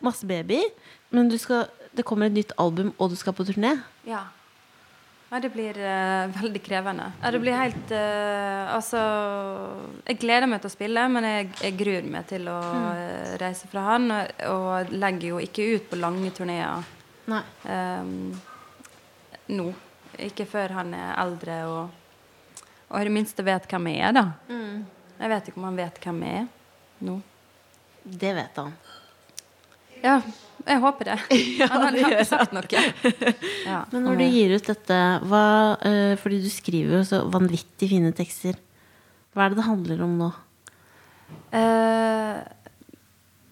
masse 0.03 0.27
baby. 0.27 0.59
Men 1.15 1.31
du 1.31 1.37
skal, 1.39 1.65
det 1.95 2.05
kommer 2.07 2.27
et 2.27 2.35
nytt 2.35 2.53
album, 2.59 2.93
og 2.97 3.11
du 3.11 3.17
skal 3.19 3.35
på 3.35 3.47
turné. 3.47 3.77
Ja. 4.07 4.27
Ja, 5.31 5.39
det 5.39 5.53
blir 5.53 5.77
uh, 5.79 6.27
veldig 6.41 6.59
krevende. 6.59 7.05
Ja, 7.21 7.29
det 7.31 7.39
blir 7.39 7.55
helt 7.55 7.91
uh, 7.95 8.73
Altså 8.75 8.99
Jeg 10.03 10.17
gleder 10.19 10.49
meg 10.51 10.59
til 10.59 10.67
å 10.67 10.73
spille, 10.73 11.05
men 11.13 11.23
jeg, 11.23 11.45
jeg 11.63 11.77
gruer 11.79 12.09
meg 12.11 12.27
til 12.27 12.49
å 12.51 12.57
eh, 12.91 13.37
reise 13.39 13.69
fra 13.71 13.85
han. 13.93 14.11
Og, 14.11 14.43
og 14.51 14.91
legger 14.91 15.29
jo 15.29 15.39
ikke 15.39 15.69
ut 15.71 15.87
på 15.87 16.01
lange 16.01 16.33
turneer 16.35 16.83
ehm, 17.31 18.33
nå. 19.55 19.69
Ikke 20.19 20.43
før 20.51 20.75
han 20.81 20.91
er 20.97 21.15
eldre 21.23 21.61
og, 21.69 22.00
og 22.91 22.99
i 22.99 23.07
det 23.07 23.13
minste 23.15 23.45
vet 23.47 23.67
hvem 23.71 23.89
jeg 23.91 24.03
er, 24.09 24.15
da. 24.15 24.25
Jeg 25.21 25.31
vet 25.31 25.49
ikke 25.49 25.61
om 25.61 25.67
han 25.69 25.79
vet 25.79 25.99
hvem 26.03 26.23
jeg 26.27 26.41
er 26.43 26.47
nå. 27.07 27.19
Det 28.03 28.31
vet 28.37 28.57
han. 28.57 28.73
Ja, 30.01 30.15
jeg 30.65 30.81
håper 30.81 31.11
det. 31.11 31.17
han 31.71 31.83
har 31.85 31.97
ikke 31.99 32.25
sagt 32.27 32.55
noe. 32.55 32.83
Ja, 33.65 33.83
Men 33.93 34.07
når 34.07 34.21
du 34.21 34.25
gir 34.25 34.55
ut 34.57 34.69
dette, 34.71 34.99
hva, 35.29 35.45
uh, 35.81 36.13
fordi 36.21 36.41
du 36.41 36.49
skriver 36.51 36.99
jo 36.99 37.03
så 37.07 37.21
vanvittig 37.31 37.91
fine 37.91 38.13
tekster, 38.17 38.57
hva 39.31 39.45
er 39.45 39.53
det 39.53 39.61
det 39.61 39.67
handler 39.67 40.01
om 40.03 40.17
nå? 40.19 40.31
Eh, 41.55 42.39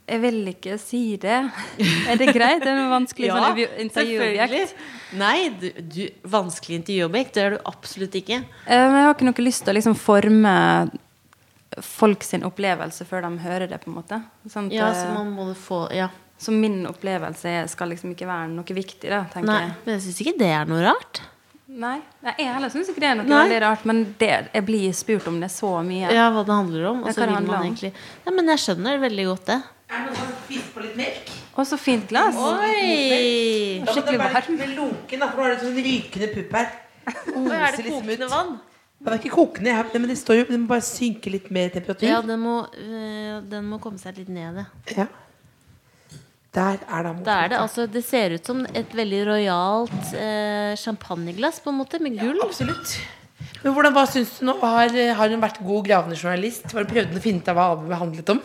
jeg 0.09 0.21
vil 0.23 0.39
ikke 0.51 0.77
si 0.81 1.01
det. 1.21 1.37
Er 2.09 2.17
det 2.19 2.31
greit? 2.35 2.63
Det 2.63 2.71
er 2.71 2.79
noe 2.79 2.89
vanskelig 2.91 3.29
sånn 3.33 3.43
intervju- 3.45 3.83
intervjuobjekt. 3.85 4.73
Nei, 5.19 5.37
du, 5.61 5.67
du, 5.93 6.01
vanskelig 6.29 6.81
intervjuobjekt, 6.81 7.33
det 7.37 7.43
er 7.45 7.55
du 7.55 7.59
absolutt 7.69 8.17
ikke. 8.19 8.41
Eh, 8.65 8.75
jeg 8.81 9.05
har 9.05 9.13
ikke 9.15 9.29
noe 9.29 9.45
lyst 9.45 9.63
til 9.65 9.73
å 9.73 9.77
liksom 9.79 9.95
forme 9.97 10.55
folk 11.85 12.23
sin 12.25 12.43
opplevelse 12.47 13.05
før 13.07 13.23
de 13.27 13.35
hører 13.43 13.69
det, 13.69 13.77
på 13.83 13.91
en 13.91 13.97
måte. 13.99 14.17
Sånn 14.49 14.71
Ja, 14.73 14.89
eh, 14.89 14.97
så 15.03 15.13
man 15.13 15.29
må 15.35 15.49
få 15.55 15.85
Ja. 15.93 16.09
så 16.39 16.51
min 16.55 16.85
opplevelse 16.89 17.67
skal 17.69 17.89
liksom 17.93 18.11
ikke 18.15 18.27
være 18.27 18.49
noe 18.49 18.63
viktig, 18.75 19.09
da, 19.09 19.25
tenker 19.31 19.45
Nei, 19.51 19.59
jeg. 19.67 19.75
men 19.85 19.93
jeg 19.95 20.01
syns 20.07 20.21
ikke 20.23 20.37
det 20.39 20.49
er 20.55 20.65
noe 20.65 20.81
rart. 20.87 21.21
Nei, 21.69 21.99
Nei, 22.25 22.33
jeg 22.39 22.49
heller 22.55 22.71
syns 22.73 22.89
ikke 22.89 22.99
det 23.03 23.09
er 23.11 23.15
noe 23.19 23.27
Nei. 23.29 23.43
veldig 23.45 23.59
rart, 23.61 23.83
men 23.85 23.99
det, 24.17 24.31
jeg 24.55 24.65
blir 24.65 24.93
spurt 24.97 25.27
om 25.29 25.35
det 25.39 25.51
så 25.53 25.69
mye. 25.85 26.09
Ja, 26.11 26.31
hva 26.33 26.41
det 26.47 26.55
handler 26.57 26.87
om. 26.89 27.03
Og 27.03 27.13
så 27.13 27.27
vil 27.27 27.35
man 27.45 27.61
egentlig 27.67 27.91
Ja, 28.25 28.31
men 28.33 28.47
jeg 28.49 28.57
skjønner 28.65 28.97
veldig 29.03 29.25
godt 29.29 29.45
det. 29.51 29.59
Er 29.89 30.05
det 30.05 30.13
noen 30.13 30.33
som 30.47 30.65
på 30.75 30.81
litt 30.83 30.97
melk? 30.99 31.29
Og 31.57 31.65
så 31.65 31.77
fint 31.81 32.05
glass. 32.11 32.37
Oi! 32.37 33.81
Skikkelig 33.89 34.19
varm. 34.21 34.59
lunken, 34.77 35.21
da, 35.23 35.29
for 35.31 35.41
nå 35.41 35.47
er 35.47 35.55
det 35.55 35.63
sånn 35.63 35.79
rykende 35.81 36.27
pupp 36.35 36.57
her. 36.59 36.67
er 37.09 37.23
det 37.33 37.85
liksom 37.87 37.95
kokende 37.95 38.27
ut. 38.27 38.33
vann? 38.35 38.51
Det 38.99 39.11
er 39.13 39.17
ikke 39.21 39.31
kokende, 39.33 39.71
jeg, 39.71 40.01
men 40.03 40.11
det 40.11 40.17
står 40.19 40.37
jo 40.37 40.45
den 40.49 40.61
må 40.65 40.69
bare 40.73 40.83
synke 40.85 41.31
litt 41.33 41.49
mer 41.55 41.71
temperatur. 41.73 42.05
Ja, 42.05 42.19
den 42.21 42.41
må, 42.43 42.59
øh, 42.67 43.39
den 43.49 43.65
må 43.71 43.79
komme 43.81 43.97
seg 44.01 44.19
litt 44.19 44.29
ned, 44.29 44.61
ja. 44.61 44.67
Ja. 44.93 45.07
Der 46.53 46.81
er 46.85 47.05
det 47.05 47.13
Da 47.25 47.35
er 47.43 47.51
det 47.51 47.57
altså 47.61 47.85
Det 47.85 48.01
ser 48.03 48.33
ut 48.33 48.45
som 48.45 48.63
et 48.73 48.93
veldig 48.97 49.19
rojalt 49.27 50.13
eh, 50.17 50.75
champagneglass, 50.81 51.61
på 51.63 51.73
en 51.73 51.79
måte, 51.81 52.01
med 52.03 52.19
gull. 52.19 52.37
Absolutt. 52.45 52.99
Men 53.63 53.73
hvordan, 53.73 53.95
hva 53.95 54.05
syns 54.09 54.37
du 54.37 54.45
nå? 54.45 54.57
Har, 54.61 54.93
har 55.17 55.33
hun 55.33 55.41
vært 55.41 55.61
god 55.65 55.85
gravende 55.87 56.17
journalist? 56.19 56.69
Har 56.73 56.83
hun 56.85 56.93
prøvd 56.93 57.17
å 57.17 57.23
finne 57.23 57.41
ut 57.41 57.51
av 57.51 57.57
hva 57.57 57.69
albumet 57.73 58.03
handlet 58.03 58.33
om? 58.35 58.41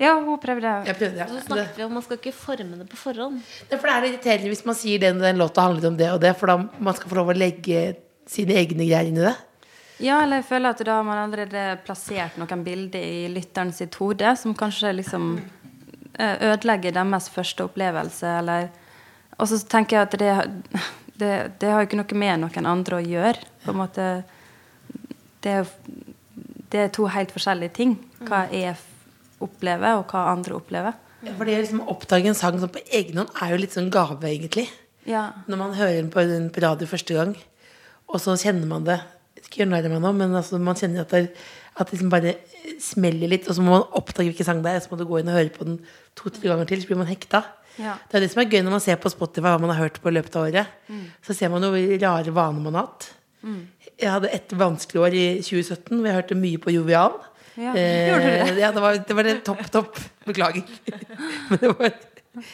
Ja, 0.00 0.14
hun 0.16 0.38
prøvde. 0.40 0.70
Jeg 0.88 0.96
prøvde, 0.96 1.20
ja. 1.20 1.26
Så 1.28 1.42
snakket 1.44 1.76
vi 1.76 1.84
om 1.84 1.92
man 1.92 2.04
skal 2.06 2.16
ikke 2.16 2.32
forme 2.32 2.78
det 2.80 2.86
på 2.88 2.96
forhånd. 2.96 3.42
Det, 3.68 3.74
er, 3.76 3.80
for 3.82 3.90
det 3.90 3.96
er 3.96 4.06
irriterende 4.08 4.52
hvis 4.54 4.64
man 4.64 4.78
sier 4.78 5.02
den, 5.02 5.20
den 5.20 5.40
låta 5.40 5.66
handlet 5.66 5.90
om 5.90 5.98
det 5.98 6.08
og 6.14 6.22
det, 6.22 6.32
for 6.40 6.48
da 6.48 6.56
man 6.80 6.96
skal 6.96 7.12
få 7.12 7.18
lov 7.18 7.32
å 7.34 7.36
legge 7.36 7.82
sine 8.30 8.56
egne 8.56 8.86
greier 8.86 9.10
inn 9.10 9.20
i 9.20 9.26
det. 9.26 9.36
Ja, 10.00 10.22
eller 10.22 10.40
jeg 10.40 10.48
føler 10.48 10.72
at 10.72 10.80
da 10.88 10.96
har 10.96 11.04
man 11.04 11.20
allerede 11.20 11.64
plassert 11.84 12.38
noen 12.40 12.64
bilder 12.64 13.04
i 13.04 13.26
lytteren 13.28 13.74
sitt 13.76 13.98
hode 14.00 14.32
som 14.40 14.56
kanskje 14.56 14.94
liksom 14.96 15.34
eh, 16.16 16.36
ødelegger 16.48 16.96
deres 16.96 17.28
første 17.34 17.68
opplevelse, 17.68 18.38
eller 18.40 18.70
Og 19.40 19.48
så 19.48 19.56
tenker 19.68 19.96
jeg 19.96 20.06
at 20.06 20.16
det, 20.20 20.32
det, 21.20 21.32
det 21.60 21.68
har 21.68 21.80
jo 21.80 21.88
ikke 21.88 22.00
noe 22.00 22.20
med 22.24 22.40
noen 22.42 22.66
andre 22.68 22.96
å 22.96 23.04
gjøre. 23.04 23.44
På 23.64 23.72
en 23.72 23.82
måte 23.84 24.08
Det 25.40 25.52
er, 25.60 25.68
det 26.72 26.80
er 26.80 26.88
to 26.92 27.06
helt 27.08 27.32
forskjellige 27.32 27.76
ting. 27.76 27.94
Hva 28.24 28.46
er 28.52 28.80
opplever, 29.44 30.00
og 30.00 30.10
hva 30.12 30.26
andre 30.32 30.56
opplever. 30.58 30.98
Ja, 31.20 31.34
For 31.36 31.48
det 31.48 31.58
å 31.58 31.62
liksom 31.64 31.84
oppdage 31.92 32.30
en 32.30 32.38
sang 32.38 32.58
sånn 32.60 32.72
på 32.72 32.82
egen 32.96 33.20
hånd 33.20 33.32
er 33.42 33.52
jo 33.52 33.60
litt 33.60 33.76
sånn 33.76 33.92
gave, 33.92 34.20
egentlig. 34.28 34.66
Ja. 35.08 35.30
Når 35.50 35.60
man 35.60 35.76
hører 35.76 35.98
den 35.98 36.12
på, 36.12 36.24
på 36.54 36.62
radio 36.64 36.88
første 36.88 37.16
gang, 37.16 37.34
og 38.10 38.20
så 38.22 38.34
kjenner 38.36 38.68
man 38.68 38.84
det 38.88 38.98
Ikke 39.40 39.62
gjør 39.62 39.70
narr 39.70 39.86
av 39.86 39.92
meg 39.94 40.02
nå, 40.04 40.10
men 40.18 40.34
altså, 40.36 40.58
man 40.60 40.76
kjenner 40.76 41.04
at 41.04 41.12
det, 41.14 41.30
at 41.72 41.88
det 41.88 41.96
liksom 41.96 42.10
bare 42.12 42.34
smeller 42.82 43.30
litt, 43.32 43.46
og 43.48 43.56
så 43.56 43.64
må 43.64 43.72
man 43.72 43.86
oppdage 43.96 44.28
hvilken 44.28 44.46
sang 44.46 44.60
det 44.64 44.74
er, 44.74 44.82
og 44.82 44.84
så 44.84 44.92
må 44.92 44.98
du 45.00 45.06
gå 45.08 45.20
inn 45.20 45.30
og 45.32 45.38
høre 45.38 45.54
på 45.54 45.66
den 45.66 45.78
to-tre 46.18 46.50
ganger 46.50 46.68
til, 46.68 46.82
så 46.82 46.90
blir 46.90 47.00
man 47.00 47.08
hekta. 47.08 47.40
Ja. 47.80 47.94
Det 48.10 48.18
er 48.18 48.24
det 48.24 48.28
som 48.34 48.42
er 48.42 48.50
gøy 48.50 48.60
når 48.66 48.74
man 48.76 48.84
ser 48.84 48.98
på 49.00 49.12
Spotify 49.12 49.46
hva 49.48 49.62
man 49.62 49.72
har 49.72 49.86
hørt 49.86 50.00
på 50.02 50.10
i 50.10 50.14
løpet 50.18 50.36
av 50.36 50.48
året. 50.50 50.76
Mm. 50.90 51.06
Så 51.24 51.36
ser 51.38 51.52
man 51.52 51.64
jo 51.64 51.72
rare 52.02 52.34
vaner 52.36 52.66
man 52.66 52.76
har 52.76 52.90
hatt. 52.90 53.08
Jeg 54.00 54.12
hadde 54.12 54.32
et 54.36 54.52
vanskelig 54.56 55.00
år 55.00 55.16
i 55.16 55.24
2017 55.40 55.94
hvor 55.94 56.08
jeg 56.08 56.18
hørte 56.18 56.36
mye 56.38 56.60
på 56.60 56.74
Jovial. 56.74 57.16
Ja, 57.56 57.74
Eh, 57.74 58.08
gjorde 58.10 58.28
du 58.28 58.30
det? 58.54 58.60
Ja, 58.60 58.70
det 58.72 58.84
var, 58.84 59.00
det 59.08 59.16
var 59.18 59.26
det 59.26 59.34
topp, 59.46 59.64
topp. 59.72 60.00
Beklager. 60.28 60.62
Men 61.50 61.62
det 61.62 61.72
var 61.74 61.92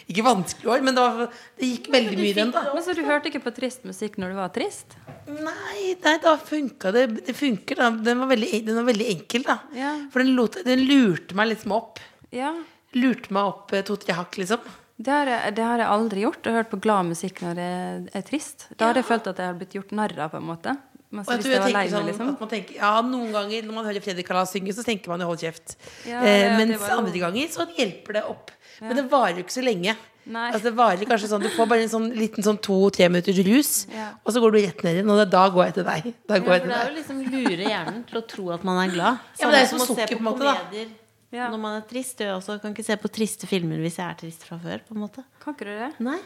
ikke 0.08 0.22
vanskelig 0.24 0.70
år, 0.72 0.80
men 0.80 0.96
det, 0.96 1.02
var, 1.04 1.34
det 1.60 1.68
gikk 1.68 1.88
veldig 1.92 2.16
mye 2.16 2.36
den, 2.38 2.52
da. 2.54 2.62
Men 2.72 2.84
Så 2.84 2.94
du 2.96 3.02
hørte 3.04 3.28
ikke 3.28 3.42
på 3.44 3.52
trist 3.58 3.84
musikk 3.84 4.16
når 4.16 4.32
du 4.32 4.38
var 4.38 4.54
trist? 4.54 4.96
Nei, 5.28 5.92
nei 6.00 6.14
da 6.22 6.32
funka 6.40 6.94
det. 6.96 7.02
Det 7.26 7.34
funker, 7.36 7.82
da. 7.82 7.90
Den 8.08 8.22
var 8.22 8.30
veldig, 8.30 8.62
den 8.64 8.78
var 8.80 8.88
veldig 8.88 9.10
enkel, 9.12 9.44
da. 9.44 9.58
Ja. 9.76 9.92
For 10.14 10.24
den, 10.24 10.32
lot, 10.38 10.56
den 10.64 10.86
lurte 10.88 11.36
meg 11.36 11.52
liksom 11.52 11.76
opp. 11.76 12.00
Ja. 12.32 12.54
Lurte 12.96 13.36
meg 13.36 13.52
opp 13.52 13.76
eh, 13.76 13.84
to-tre 13.86 14.16
hakk, 14.16 14.40
liksom. 14.40 14.64
Det 14.96 15.12
har, 15.12 15.28
jeg, 15.28 15.56
det 15.58 15.64
har 15.68 15.82
jeg 15.82 15.92
aldri 15.92 16.24
gjort. 16.24 16.40
Jeg 16.40 16.54
har 16.54 16.62
hørt 16.62 16.72
på 16.72 16.80
glad 16.80 17.10
musikk 17.12 17.44
når 17.44 17.60
jeg 17.60 18.04
er 18.16 18.28
trist. 18.32 18.70
Da 18.80 18.88
hadde 18.88 19.02
jeg 19.04 19.10
følt 19.10 19.28
at 19.28 19.42
jeg 19.42 19.50
hadde 19.50 19.60
blitt 19.60 19.76
gjort 19.76 19.92
narr 19.98 20.16
av, 20.16 20.32
på 20.32 20.40
en 20.40 20.48
måte. 20.54 20.72
Mens 21.12 21.28
Og 21.28 21.34
jeg 21.36 21.42
tror 21.44 21.52
jeg 21.52 21.62
tenker 21.62 21.72
meg, 21.78 21.90
sånn 21.90 22.06
liksom. 22.08 22.28
at 22.34 22.40
man 22.40 22.48
tenker, 22.50 22.74
ja, 22.74 23.00
Noen 23.02 23.30
ganger 23.32 23.62
når 23.62 23.74
man 23.74 23.84
hører 23.86 24.02
Fredrik 24.02 24.26
Kalas 24.26 24.50
synge, 24.52 24.72
så 24.74 24.82
tenker 24.84 25.06
man 25.08 25.20
jo 25.20 25.26
'hold 25.28 25.38
kjeft'. 25.38 25.76
Ja, 26.04 26.18
eh, 26.20 26.24
det- 26.24 26.58
det 26.68 26.68
mens 26.68 26.88
jo- 26.88 26.98
andre 26.98 27.18
ganger 27.18 27.48
så 27.48 27.66
hjelper 27.76 28.12
det 28.14 28.24
opp. 28.24 28.50
Men 28.80 28.96
det 28.96 29.08
varer 29.10 29.36
jo 29.36 29.42
ikke 29.44 29.56
så 29.60 29.62
lenge. 29.64 29.96
Nei. 30.28 30.50
Altså, 30.50 30.62
det 30.64 30.74
varer 30.74 31.06
kanskje 31.06 31.28
sånn, 31.30 31.40
Du 31.42 31.48
får 31.48 31.68
bare 31.68 31.82
en 31.82 31.88
sånn 31.88 32.12
liten 32.12 32.42
sånn 32.42 32.60
to-tre 32.60 33.08
minutters 33.08 33.38
rus, 33.46 33.86
Ja. 33.94 34.10
og 34.26 34.32
så 34.34 34.40
går 34.42 34.50
du 34.52 34.58
rett 34.66 34.82
ned 34.82 34.96
igjen. 35.04 35.08
Og 35.10 35.30
da 35.30 35.48
går 35.48 35.64
jeg 35.66 35.74
til 35.74 35.84
deg. 35.84 36.14
Da 36.26 36.34
Ja, 36.34 36.40
går 36.40 36.52
jeg 36.52 36.62
det 36.62 36.62
til 36.62 36.70
er 36.72 36.84
deg. 36.84 36.88
jo 36.90 36.98
liksom 37.00 37.30
lure 37.30 37.64
hjernen 37.70 38.04
til 38.06 38.20
å 38.22 38.26
tro 38.26 38.50
at 38.50 38.64
man 38.64 38.88
er 38.90 38.92
glad. 38.92 39.18
Ja, 39.38 39.46
men 39.46 39.50
det 39.52 39.62
er 39.62 39.66
som 39.68 39.78
som 39.78 39.86
å 39.86 39.96
sukker, 39.96 40.08
se 40.08 40.14
på 40.16 40.18
en 40.18 40.24
måte, 40.24 40.38
da. 40.40 40.54
komedier 40.56 40.88
Ja. 41.32 41.48
Når 41.50 41.58
man 41.60 41.82
er 41.82 41.86
trist. 41.86 42.18
Jeg 42.18 42.28
også 42.28 42.60
kan 42.60 42.72
ikke 42.74 42.84
se 42.84 42.96
på 42.96 43.08
triste 43.08 43.46
filmer 43.46 43.76
hvis 43.78 43.96
jeg 43.96 44.08
er 44.10 44.14
trist 44.14 44.42
fra 44.44 44.58
før. 44.58 44.80
på 44.88 44.94
en 44.96 45.02
måte 45.08 45.24
Kan 45.40 45.54
ikke 45.54 45.58
du 45.64 45.78
det? 45.78 45.92
Nei 46.00 46.18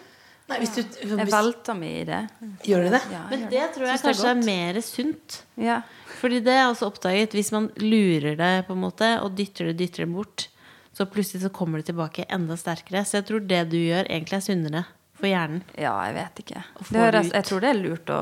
Nei, 0.51 0.59
hvis 0.63 0.75
du, 0.75 0.81
Jeg 0.83 1.17
hvis, 1.21 1.33
velter 1.33 1.77
meg 1.79 1.97
i 2.01 2.05
det. 2.09 2.21
Gjør 2.67 2.87
du 2.87 2.95
det? 2.97 3.03
Ja, 3.13 3.25
Men 3.31 3.49
det 3.53 3.67
tror 3.75 3.87
jeg 3.87 3.95
jeg 3.95 4.05
kanskje 4.05 4.29
er 4.29 4.37
er, 4.37 4.47
mer 4.49 4.81
sunt. 4.85 5.41
Ja. 5.61 5.81
Fordi 6.21 6.41
det 6.45 6.53
er 6.53 6.67
også 6.67 6.89
oppdaget 6.91 7.37
Hvis 7.37 7.53
man 7.55 7.71
lurer 7.81 8.35
det 8.37 8.55
på 8.67 8.75
en 8.77 8.83
måte 8.83 9.13
og 9.25 9.37
dytter 9.39 9.71
det 9.71 9.79
dytter 9.81 10.05
det 10.05 10.13
bort, 10.13 10.49
så 10.97 11.07
plutselig 11.09 11.45
så 11.45 11.53
kommer 11.55 11.81
det 11.81 11.93
tilbake 11.93 12.27
enda 12.29 12.59
sterkere. 12.59 13.05
Så 13.07 13.21
jeg 13.21 13.29
tror 13.31 13.47
det 13.47 13.63
du 13.71 13.79
gjør, 13.79 14.09
egentlig 14.11 14.41
er 14.41 14.49
sunnere 14.49 14.85
for 15.21 15.29
hjernen. 15.31 15.61
ja, 15.79 15.93
jeg 16.09 16.15
vet 16.17 16.41
ikke. 16.43 16.63
Det 16.91 17.01
høres, 17.05 17.31
jeg 17.37 17.45
tror 17.51 17.61
det 17.61 17.71
er 17.71 17.79
lurt 17.83 18.11
å 18.11 18.21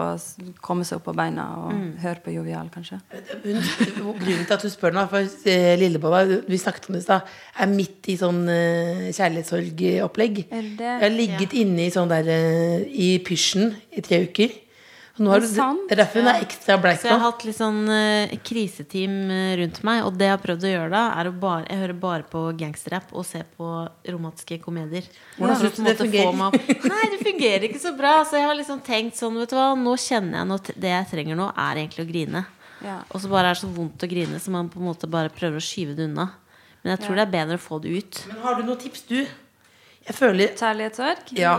komme 0.66 0.84
seg 0.84 0.98
opp 0.98 1.04
på 1.08 1.14
beina 1.16 1.44
og 1.62 1.72
Mm. 1.78 1.92
høre 2.02 2.20
på 2.24 2.32
Jovial, 2.34 2.68
kanskje. 2.74 2.98
Grunnen 3.44 4.46
til 4.46 4.54
at 4.56 4.62
du 4.64 4.68
spør 4.72 4.94
nå, 4.96 5.04
for 5.10 5.22
eh, 5.48 5.74
Lillebolla, 5.80 6.24
vi 6.48 6.58
snakket 6.60 6.88
om 6.90 6.96
det 6.96 7.02
i 7.02 7.06
stad, 7.06 7.22
er 7.62 7.70
midt 7.72 8.08
i 8.12 8.16
sånn 8.20 8.40
eh, 8.52 9.08
kjærlighetssorgopplegg. 9.16 10.40
Jeg 10.50 11.02
har 11.02 11.12
ligget 11.14 11.54
inne 11.58 11.86
i 11.86 11.92
sånn 11.94 12.10
der 12.10 12.28
eh, 12.34 12.86
i 12.88 13.10
pysjen 13.26 13.72
i 13.96 14.04
tre 14.04 14.24
uker. 14.28 14.56
Nå 15.18 15.32
har 15.32 15.42
Er 15.42 15.46
du, 15.46 15.84
er 15.90 16.00
derfor 16.00 16.22
hun 16.22 16.30
er 16.30 16.44
ekstra 16.44 16.76
bleik 16.80 17.00
Så 17.00 17.08
jeg 17.08 17.16
har 17.16 17.24
hatt 17.24 17.44
litt 17.46 17.56
sånn 17.58 17.80
uh, 17.90 18.34
kriseteam 18.46 19.16
eh, 19.34 19.52
rundt 19.60 19.80
meg, 19.86 20.02
og 20.06 20.18
det 20.18 20.28
jeg 20.28 20.34
har 20.36 20.42
prøvd 20.42 20.66
å 20.68 20.72
gjøre 20.72 20.90
da, 20.94 21.04
er 21.18 21.30
å 21.30 21.32
bare 21.44 21.64
Jeg 21.66 21.82
hører 21.82 21.98
bare 22.04 22.28
på 22.30 22.44
gangsterrapp 22.60 23.14
og 23.14 23.26
ser 23.26 23.48
på 23.58 23.70
romantiske 24.08 24.60
komedier. 24.62 25.08
Hvordan 25.38 25.60
synes 25.62 25.78
du 25.78 25.84
det 25.88 25.96
fungerer? 25.98 26.38
meg 26.38 26.58
Nei, 26.92 27.02
det 27.14 27.20
fungerer 27.24 27.66
ikke 27.70 27.82
så 27.82 27.94
bra. 27.98 28.14
Så 28.28 28.38
jeg 28.38 28.46
har 28.46 28.58
liksom 28.58 28.82
tenkt 28.86 29.18
sånn, 29.18 29.40
vet 29.42 29.50
du 29.52 29.58
hva, 29.58 29.72
nå 29.78 29.96
kjenner 30.00 30.40
jeg 30.40 30.58
at 30.58 30.70
det 30.86 30.94
jeg 30.94 31.10
trenger 31.14 31.40
nå, 31.40 31.50
er 31.54 31.82
egentlig 31.82 32.06
å 32.06 32.10
grine. 32.12 32.44
Ja. 32.78 33.00
og 33.10 33.18
så 33.18 33.26
bare 33.26 33.50
er 33.50 33.56
det 33.56 33.62
så 33.64 33.68
vondt 33.74 34.04
å 34.06 34.06
grine, 34.06 34.38
så 34.38 34.52
man 34.54 34.68
på 34.70 34.78
en 34.78 34.86
måte 34.86 35.08
bare 35.10 35.32
prøver 35.34 35.58
å 35.58 35.64
skyve 35.64 35.96
det 35.98 36.06
unna. 36.06 36.28
Men 36.84 36.94
jeg 36.94 37.02
tror 37.04 37.18
det 37.18 37.24
er 37.24 37.32
bedre 37.32 37.58
å 37.58 37.62
få 37.62 37.80
det 37.82 37.90
ut. 37.90 38.20
Men 38.30 38.38
har 38.44 38.58
du 38.58 38.68
noen 38.68 38.78
tips, 38.78 39.02
du? 39.10 39.18
Jeg 40.06 40.16
føler 40.16 40.54
Kjærlighetssorg? 40.56 41.32
Ja. 41.36 41.56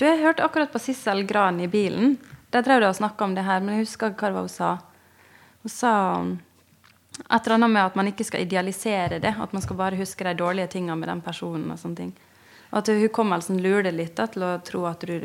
Du, 0.00 0.06
jeg 0.06 0.22
hørte 0.22 0.46
akkurat 0.46 0.72
på 0.72 0.80
Sissel 0.80 1.22
Gran 1.28 1.60
i 1.60 1.68
bilen. 1.70 2.16
Der 2.50 2.62
drev 2.66 2.80
de 2.82 2.88
og 2.90 2.96
snakka 2.98 3.24
om 3.24 3.34
det 3.34 3.44
her, 3.46 3.60
men 3.60 3.76
jeg 3.76 3.86
husker 3.86 4.14
hva 4.14 4.30
det 4.30 4.36
var 4.36 4.46
hun 4.46 4.52
sa. 4.52 4.70
Hun 5.62 5.74
sa 5.74 5.92
et 7.20 7.44
eller 7.44 7.54
annet 7.58 7.70
med 7.70 7.84
at 7.84 7.98
man 7.98 8.08
ikke 8.10 8.24
skal 8.26 8.42
idealisere 8.46 9.20
det. 9.22 9.34
At 9.38 9.52
man 9.52 9.62
skal 9.62 9.76
bare 9.78 9.98
huske 10.00 10.24
de 10.26 10.34
dårlige 10.34 10.72
tingene 10.74 10.96
med 10.96 11.08
den 11.08 11.20
personen. 11.20 11.70
og 11.70 11.78
sånne 11.78 11.96
ting. 11.96 12.12
Og 12.70 12.78
at 12.78 12.88
hukommelsen 13.02 13.58
lurer 13.62 13.88
det 13.88 13.94
litt 13.96 14.16
da, 14.16 14.28
til 14.30 14.44
å 14.46 14.52
tro 14.62 14.84
at, 14.86 15.02
du, 15.02 15.16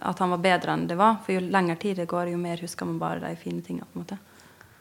at 0.00 0.18
han 0.20 0.32
var 0.34 0.42
bedre 0.44 0.76
enn 0.76 0.86
det 0.88 0.98
var. 1.00 1.20
For 1.24 1.36
jo 1.36 1.44
lengre 1.46 1.76
tid 1.80 1.96
det 1.96 2.08
går, 2.08 2.32
jo 2.34 2.40
mer 2.40 2.60
husker 2.60 2.88
man 2.88 3.00
bare 3.00 3.22
de 3.24 3.36
fine 3.40 3.62
tingene. 3.64 3.88
på 3.88 3.98
en 3.98 4.04
måte. 4.04 4.18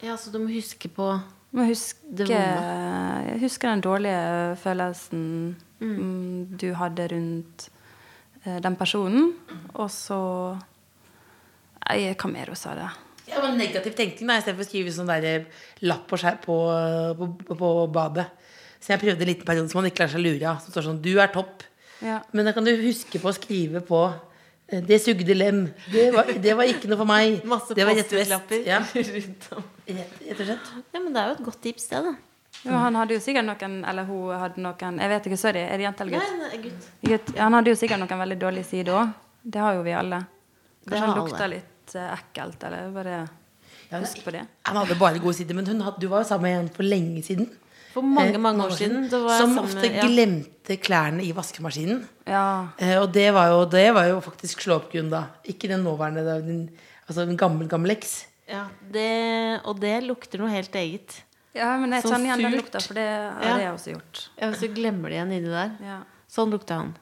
Ja, 0.04 0.16
så 0.18 0.32
du 0.32 0.40
må 0.40 0.52
huske 0.52 0.92
på 0.92 1.14
må 1.52 1.66
huske, 1.66 1.98
Det 2.06 2.28
vonde. 2.30 3.26
jeg 3.26 3.40
husker 3.42 3.72
den 3.72 3.82
dårlige 3.82 4.56
følelsen 4.62 5.56
mm, 5.80 6.58
du 6.62 6.74
hadde 6.78 7.08
rundt 7.10 7.70
eh, 8.44 8.60
den 8.62 8.76
personen. 8.76 9.34
Og 9.74 9.90
så 9.90 10.20
Nei, 11.90 12.14
Hva 12.16 12.30
mer 12.32 12.52
hun 12.54 12.56
sa 12.60 12.76
det? 12.78 12.90
Ja, 13.30 13.42
men 13.44 13.58
negativ 13.62 13.94
tenkning 13.98 14.30
da, 14.30 14.40
istedenfor 14.42 14.66
å 14.66 14.70
skrive 14.70 14.92
sånn 14.94 15.10
der 15.10 15.26
eh, 15.30 15.44
lapp 15.86 16.08
på, 16.10 16.18
skjær- 16.18 16.40
på, 16.42 16.56
på, 17.20 17.28
på 17.60 17.70
badet. 17.94 18.26
Så 18.82 18.94
jeg 18.94 19.02
prøvde 19.04 19.22
en 19.26 19.30
liten 19.30 19.46
periode 19.46 19.70
som 19.70 19.82
man 19.82 19.90
ikke 19.92 20.06
lar 20.06 20.10
seg 20.14 20.24
lure 20.24 20.48
av. 20.50 20.62
Som 20.64 20.74
står 20.74 20.88
sånn 20.88 21.02
'Du 21.04 21.12
er 21.20 21.28
topp'. 21.34 21.66
Ja. 22.02 22.22
Men 22.32 22.46
da 22.48 22.54
kan 22.56 22.64
du 22.66 22.72
huske 22.80 23.20
på 23.22 23.30
å 23.30 23.36
skrive 23.36 23.82
på 23.86 24.00
eh, 24.72 24.82
'Det 24.82 24.98
sugde 25.04 25.36
lem'. 25.36 25.68
Det 25.92 26.08
var, 26.16 26.26
det 26.26 26.54
var 26.58 26.64
ikke 26.66 26.88
noe 26.90 26.98
for 26.98 27.06
meg. 27.10 27.44
Masse 27.54 27.76
det 27.76 27.86
var 27.86 27.94
rett 27.94 28.10
vest. 28.10 28.32
Post-It-lapper 28.32 28.66
Ja, 28.66 28.80
rundt 29.14 29.50
om. 29.58 29.64
rett, 29.86 30.18
rett 30.30 30.40
og 30.40 30.46
slett. 30.50 30.74
Ja, 30.94 31.00
men 31.00 31.14
det 31.14 31.22
er 31.22 31.28
jo 31.28 31.38
et 31.38 31.46
godt 31.52 31.62
tips, 31.62 31.88
det, 31.92 32.02
da. 32.08 32.16
Jo, 32.66 32.72
han 32.76 32.96
hadde 32.98 33.14
jo 33.14 33.20
sikkert 33.24 33.46
noen 33.46 33.86
Eller 33.88 34.04
hun 34.04 34.34
hadde 34.36 34.60
noen 34.60 34.98
Jeg 35.00 35.10
vet 35.10 35.28
ikke, 35.30 35.38
sorry. 35.40 35.62
Er 35.64 35.78
det 35.78 35.86
jente 35.86 36.02
eller 36.04 36.18
gutt? 36.18 36.40
Nei, 36.42 36.58
gutt. 36.66 36.88
gutt? 37.08 37.30
Han 37.38 37.54
hadde 37.54 37.70
jo 37.72 37.76
sikkert 37.80 38.00
noen 38.02 38.20
veldig 38.26 38.40
dårlige 38.42 38.66
sider 38.68 38.98
òg. 39.00 39.14
Det 39.44 39.62
har 39.64 39.76
jo 39.78 39.84
vi 39.86 39.94
alle. 39.96 40.24
Kanskje 40.90 41.06
han 41.06 41.16
lukta 41.20 41.44
alle. 41.46 41.62
Litt 41.90 41.96
eh, 41.98 42.14
ekkelt, 42.18 42.64
eller 42.70 42.92
bare 42.94 43.28
Ja, 43.92 43.98
Husk 44.04 44.22
på 44.24 44.32
det. 44.32 44.44
Han 44.68 44.76
hadde 44.78 44.96
bare 45.00 45.18
gode 45.20 45.34
sider, 45.34 45.56
men 45.58 45.66
hun 45.66 45.80
hadde, 45.82 46.00
du 46.00 46.08
var 46.12 46.22
jo 46.22 46.28
sammen 46.30 46.44
med 46.46 46.60
en 46.60 46.70
for 46.70 46.84
lenge 46.86 47.24
siden. 47.26 47.48
For 47.94 48.04
mange, 48.06 48.36
Eh, 48.36 48.40
mange 48.40 48.62
år 48.62 48.76
siden. 48.78 49.08
Da 49.10 49.18
var 49.24 49.32
jeg 49.34 49.40
som 49.42 49.56
sammen 49.56 49.64
ofte 49.66 49.82
med- 49.82 49.96
ja. 49.96 50.04
glemte 50.06 50.78
klærne 50.78 51.24
i 51.26 51.32
vaskemaskinen. 51.34 52.04
Ja. 52.28 52.68
Eh, 52.78 52.98
og 53.02 53.12
det 53.12 53.34
var, 53.34 53.48
jo, 53.50 53.66
det 53.66 53.92
var 53.96 54.06
jo 54.06 54.20
faktisk 54.22 54.62
slå 54.62 54.76
opp 54.76 54.92
grunn, 54.92 55.10
da. 55.10 55.24
Ikke 55.44 55.68
den 55.68 55.82
nåværende, 55.84 56.24
da, 56.24 56.38
den, 56.40 56.70
altså 57.08 57.22
en 57.28 57.36
gammel, 57.38 57.68
gammel 57.68 57.92
eks. 57.98 58.26
Ja, 58.48 58.68
det, 58.92 59.62
og 59.66 59.80
det 59.80 60.04
lukter 60.04 60.38
noe 60.40 60.50
helt 60.50 60.72
eget. 60.76 61.24
ja, 61.56 61.76
men 61.78 61.92
jeg 61.92 62.04
kjenner 62.04 62.26
igjen 62.30 62.44
den 62.52 62.60
lukta, 62.62 62.80
for 62.82 62.94
det 62.94 63.08
har 63.10 63.44
Ja. 63.44 63.58
jeg 63.58 63.74
også 63.74 63.92
gjort. 63.96 64.30
Ja, 64.40 64.52
Så 64.54 64.68
glemmer 64.74 65.10
det 65.10 65.18
igjen 65.18 65.32
inni 65.34 65.50
der. 65.50 65.72
Ja. 65.82 66.02
Sånn 66.30 66.52
lukta 66.52 66.76
han. 66.78 66.96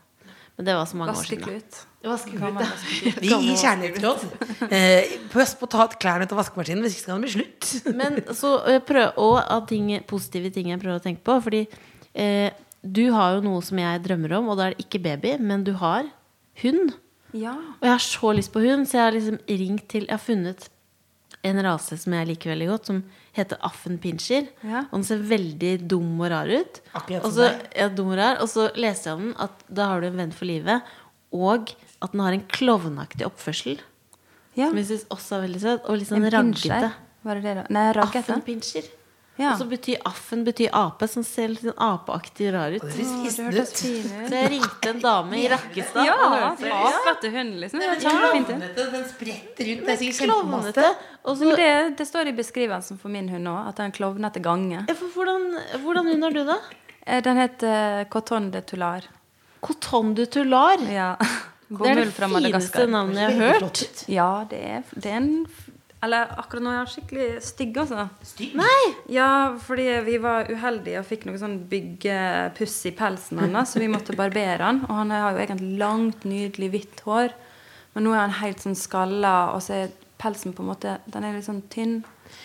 Men 0.57 0.65
det 0.65 0.73
var 0.73 0.85
så 0.89 0.97
mange 0.97 1.13
år 1.13 1.25
siden. 1.27 1.43
da. 1.45 1.51
Vaskeklut. 1.53 1.81
Vaskeklut, 2.07 2.55
vaskeklut. 2.57 3.17
Vi 3.21 3.29
gir 3.29 3.57
Kjærlighetsråd. 3.61 4.23
Eh, 4.73 5.11
Pass 5.33 5.51
på 5.59 5.67
å 5.67 5.69
ta 5.69 5.85
klærne 5.93 6.25
ut 6.25 6.31
av 6.33 6.39
vaskemaskinen, 6.41 6.81
hvis 6.85 6.95
ikke 6.97 7.03
skal 7.05 7.19
det 7.21 7.27
bli 7.27 7.33
slutt. 7.35 7.67
Men 7.99 8.17
så 8.37 8.53
eh, 8.71 8.79
prøv 8.81 9.19
Og 9.21 9.35
av 9.41 9.67
ting, 9.69 9.91
positive 10.09 10.49
ting 10.55 10.71
jeg 10.73 10.81
prøver 10.81 10.97
å 10.97 11.03
tenke 11.03 11.21
på. 11.27 11.35
Fordi 11.45 11.61
eh, 12.17 12.49
du 12.81 13.03
har 13.13 13.37
jo 13.37 13.43
noe 13.45 13.61
som 13.65 13.77
jeg 13.81 14.01
drømmer 14.05 14.33
om, 14.39 14.49
og 14.49 14.57
da 14.57 14.67
er 14.69 14.73
det 14.77 14.87
ikke 14.87 15.03
baby, 15.03 15.35
men 15.43 15.65
du 15.67 15.73
har 15.77 16.09
hund. 16.63 16.95
Ja. 17.37 17.53
Og 17.77 17.85
jeg 17.85 17.93
har 17.93 18.05
så 18.07 18.33
lyst 18.33 18.53
på 18.53 18.63
hund, 18.63 18.87
så 18.89 18.97
jeg 18.97 19.03
har 19.05 19.13
liksom 19.17 19.39
ringt 19.51 19.87
til 19.91 20.05
Jeg 20.07 20.13
har 20.15 20.23
funnet 20.23 20.69
en 21.49 21.61
rase 21.65 21.97
som 21.99 22.13
jeg 22.13 22.27
liker 22.29 22.51
veldig 22.53 22.67
godt, 22.69 22.89
som 22.91 23.01
heter 23.37 23.59
Affenpinscher. 23.65 24.47
Ja. 24.63 24.85
Og 24.91 24.99
den 24.99 25.07
ser 25.09 25.23
veldig 25.29 25.73
dum 25.89 26.15
og 26.21 26.31
rar 26.33 26.49
ut. 26.51 26.81
Og 27.21 27.31
så, 27.35 27.49
ja, 27.75 27.87
rar. 28.19 28.41
Og 28.43 28.49
så 28.51 28.69
leste 28.75 29.09
jeg 29.11 29.17
om 29.19 29.25
den 29.29 29.35
at 29.47 29.65
da 29.69 29.89
har 29.93 30.01
du 30.01 30.07
en 30.09 30.17
venn 30.23 30.31
for 30.35 30.49
livet, 30.49 30.81
og 31.35 31.73
at 32.01 32.11
den 32.13 32.21
har 32.23 32.33
en 32.37 32.45
klovnaktig 32.53 33.25
oppførsel. 33.27 33.79
ja. 34.57 34.69
Som 34.69 34.77
jeg 34.81 34.85
synes 34.91 35.05
også 35.13 35.35
er 35.37 35.41
veldig 35.47 35.61
søt. 35.61 35.83
Og 35.85 35.97
litt 36.01 36.09
sånn 36.09 36.23
raggete. 36.33 36.93
Affenpinscher. 38.33 38.87
Ja. 39.37 39.51
Og 39.53 39.59
så 39.61 39.67
betyr 39.69 39.99
affen 40.09 40.43
betyr 40.47 40.71
ape, 40.73 41.07
som 41.09 41.23
ser 41.25 41.51
litt 41.53 41.61
sånn 41.61 41.77
apeaktig 41.77 42.49
rar 42.55 42.73
ut. 42.73 42.81
Det 42.81 42.93
det 43.53 43.65
Så 43.69 43.89
jeg 44.33 44.49
ringte 44.55 44.89
en 44.89 45.01
dame 45.03 45.37
i 45.37 45.43
Rakkestad. 45.51 46.07
Ja, 46.07 46.15
og 46.17 46.33
hørte 46.33 46.71
på. 47.21 47.31
hund, 47.35 47.59
liksom. 47.61 47.83
Det 47.83 47.89
var 47.91 48.01
Klovnete, 48.01 48.57
Den 48.93 49.05
spretter 49.11 49.69
rundt. 49.69 49.85
Det 49.85 49.93
er 49.93 50.01
sikkert 50.01 51.37
Men 51.37 51.55
det, 51.61 51.97
det 51.99 52.07
står 52.09 52.31
i 52.31 52.33
beskrivelsen 52.37 52.97
for 53.01 53.13
min 53.13 53.29
hund 53.29 53.51
òg, 53.51 53.69
at 53.69 53.77
det 53.77 53.85
er 53.85 53.91
en 53.91 53.97
klovnete 53.99 54.41
gange. 54.41 54.81
For 54.89 55.13
hvordan, 55.13 55.47
hvordan 55.83 56.09
hund 56.13 56.27
har 56.27 56.39
du, 56.39 56.43
da? 56.47 56.57
Den 57.23 57.37
heter 57.37 58.09
Coton 58.09 58.49
de 58.51 58.61
Tular. 58.65 59.05
Coton 59.61 60.15
de 60.17 60.25
Tular. 60.25 60.81
Ja. 60.91 61.13
Det 61.67 61.89
er 61.91 61.97
det 61.99 62.13
fineste 62.15 62.85
navnet 62.87 63.17
jeg 63.19 63.31
har 63.35 63.57
hørt. 63.59 63.79
Ja, 64.07 64.27
det 64.47 64.59
er, 64.63 64.83
det 64.95 65.09
er 65.11 65.17
en 65.19 65.33
Eller 66.05 66.29
akkurat 66.37 66.61
nå 66.61 66.71
er 66.71 66.75
jeg 66.83 66.91
skikkelig 66.93 67.27
stygg, 67.41 67.77
altså. 67.81 68.03
Stygg. 68.29 68.57
Nei! 68.59 68.81
Ja, 69.09 69.29
fordi 69.65 69.87
vi 70.05 70.19
var 70.21 70.49
uheldige 70.51 71.01
og 71.01 71.07
fikk 71.09 71.25
noe 71.25 71.39
sånn 71.41 71.57
byggepuss 71.71 72.75
i 72.89 72.93
pelsen 72.97 73.41
hans, 73.41 73.73
så 73.73 73.81
vi 73.81 73.89
måtte 73.89 74.15
barbere 74.17 74.61
han. 74.61 74.83
Og 74.85 74.93
han 74.99 75.13
har 75.15 75.33
jo 75.33 75.41
egentlig 75.41 75.79
langt, 75.81 76.27
nydelig 76.29 76.69
hvitt 76.75 77.01
hår, 77.07 77.33
men 77.95 78.05
nå 78.05 78.13
er 78.13 78.27
han 78.27 78.37
helt 78.43 78.61
sånn 78.61 78.77
skalla, 78.77 79.55
og 79.55 79.63
så 79.65 79.79
er 79.79 79.95
pelsen 80.21 80.53
på 80.53 80.63
en 80.63 80.69
måte 80.71 80.95
Den 81.09 81.25
er 81.25 81.35
litt 81.35 81.45
sånn 81.45 81.63
tynn, 81.73 81.99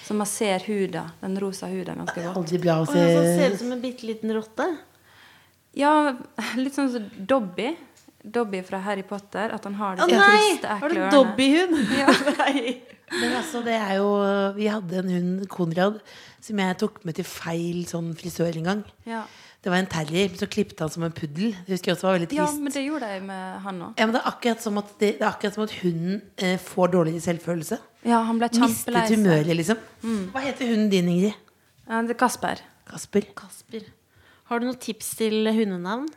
så 0.05 0.17
man 0.17 0.29
ser 0.29 0.65
huda, 0.65 1.07
den 1.21 1.37
rosa 1.41 1.69
huda 1.69 1.97
ganske 1.99 2.25
godt. 2.25 2.41
aldri 2.41 2.61
bra 2.63 2.79
å 2.81 2.87
Og 2.87 2.93
så 2.93 3.23
ser 3.37 3.53
ut 3.53 3.61
som 3.61 3.77
en 3.77 3.85
bitte 3.85 4.09
liten 4.09 4.33
rotte. 4.37 4.69
Ja, 5.77 6.15
litt 6.61 6.77
sånn 6.77 6.93
som 6.93 7.09
Dobby. 7.17 7.73
Dobby 8.25 8.63
fra 8.67 8.79
Harry 8.85 9.03
Potter. 9.03 9.51
At 9.55 9.65
han 9.67 9.75
har 9.81 9.99
Å 10.03 10.07
disse 10.09 10.19
nei! 10.19 10.41
triste, 10.53 10.75
Har 10.81 10.89
ekle 10.91 11.07
du. 11.11 11.17
Dobby-hund? 11.17 11.79
Ja. 12.01 12.09
Men 13.21 13.35
altså, 13.37 13.61
det 13.61 13.75
er 13.77 13.99
jo 13.99 14.07
Vi 14.57 14.67
hadde 14.73 15.01
en 15.03 15.11
hund, 15.13 15.41
Konrad, 15.53 15.99
som 16.41 16.61
jeg 16.63 16.77
tok 16.81 17.03
med 17.05 17.19
til 17.19 17.27
feil 17.29 17.83
sånn 17.91 18.13
frisør 18.17 18.57
en 18.63 18.69
gang. 18.71 18.85
Ja. 19.05 19.25
Det 19.63 19.71
var 19.71 19.79
en 19.79 19.87
terrier, 19.87 20.33
så 20.35 20.49
klippte 20.51 20.83
han 20.83 20.91
som 20.91 21.05
en 21.07 21.13
puddel. 21.15 21.53
Det 21.67 21.77
husker 21.77 21.93
jeg 21.93 21.99
også 21.99 22.09
var 22.09 22.17
veldig 22.17 22.35
ja, 22.35 22.47
men 22.59 22.73
det 22.75 22.81
gjorde 22.83 23.11
jeg 23.13 23.21
med 23.29 23.61
han 23.63 23.83
òg. 23.87 23.93
Ja, 24.01 24.07
men 24.09 24.17
det 24.17 24.23
er 24.25 24.31
akkurat 24.33 24.65
som 24.65 24.81
at, 24.81 24.89
det, 24.99 25.11
det 25.21 25.23
er 25.23 25.29
akkurat 25.29 25.55
som 25.59 25.67
at 25.69 25.75
hunden 25.85 26.17
eh, 26.43 26.57
får 26.59 26.91
dårligere 26.97 27.23
selvfølelse. 27.29 27.79
Ja, 28.09 28.25
han 28.27 28.41
ble 28.41 28.49
Mistet 28.49 28.65
kjempelei 28.89 29.05
seg. 29.07 29.21
humøret, 29.21 29.55
liksom. 29.61 29.85
Hva 30.35 30.43
heter 30.49 30.73
hunden 30.73 30.89
din, 30.91 31.13
Ingrid? 31.13 31.37
Ja, 31.87 32.01
det 32.09 32.17
er 32.17 32.19
Kasper. 32.25 32.65
Kasper? 32.91 33.29
Kasper. 33.39 33.87
Har 34.51 34.59
du 34.59 34.67
noen 34.67 34.81
tips 34.83 35.13
til 35.21 35.47
hundenavn? 35.55 36.09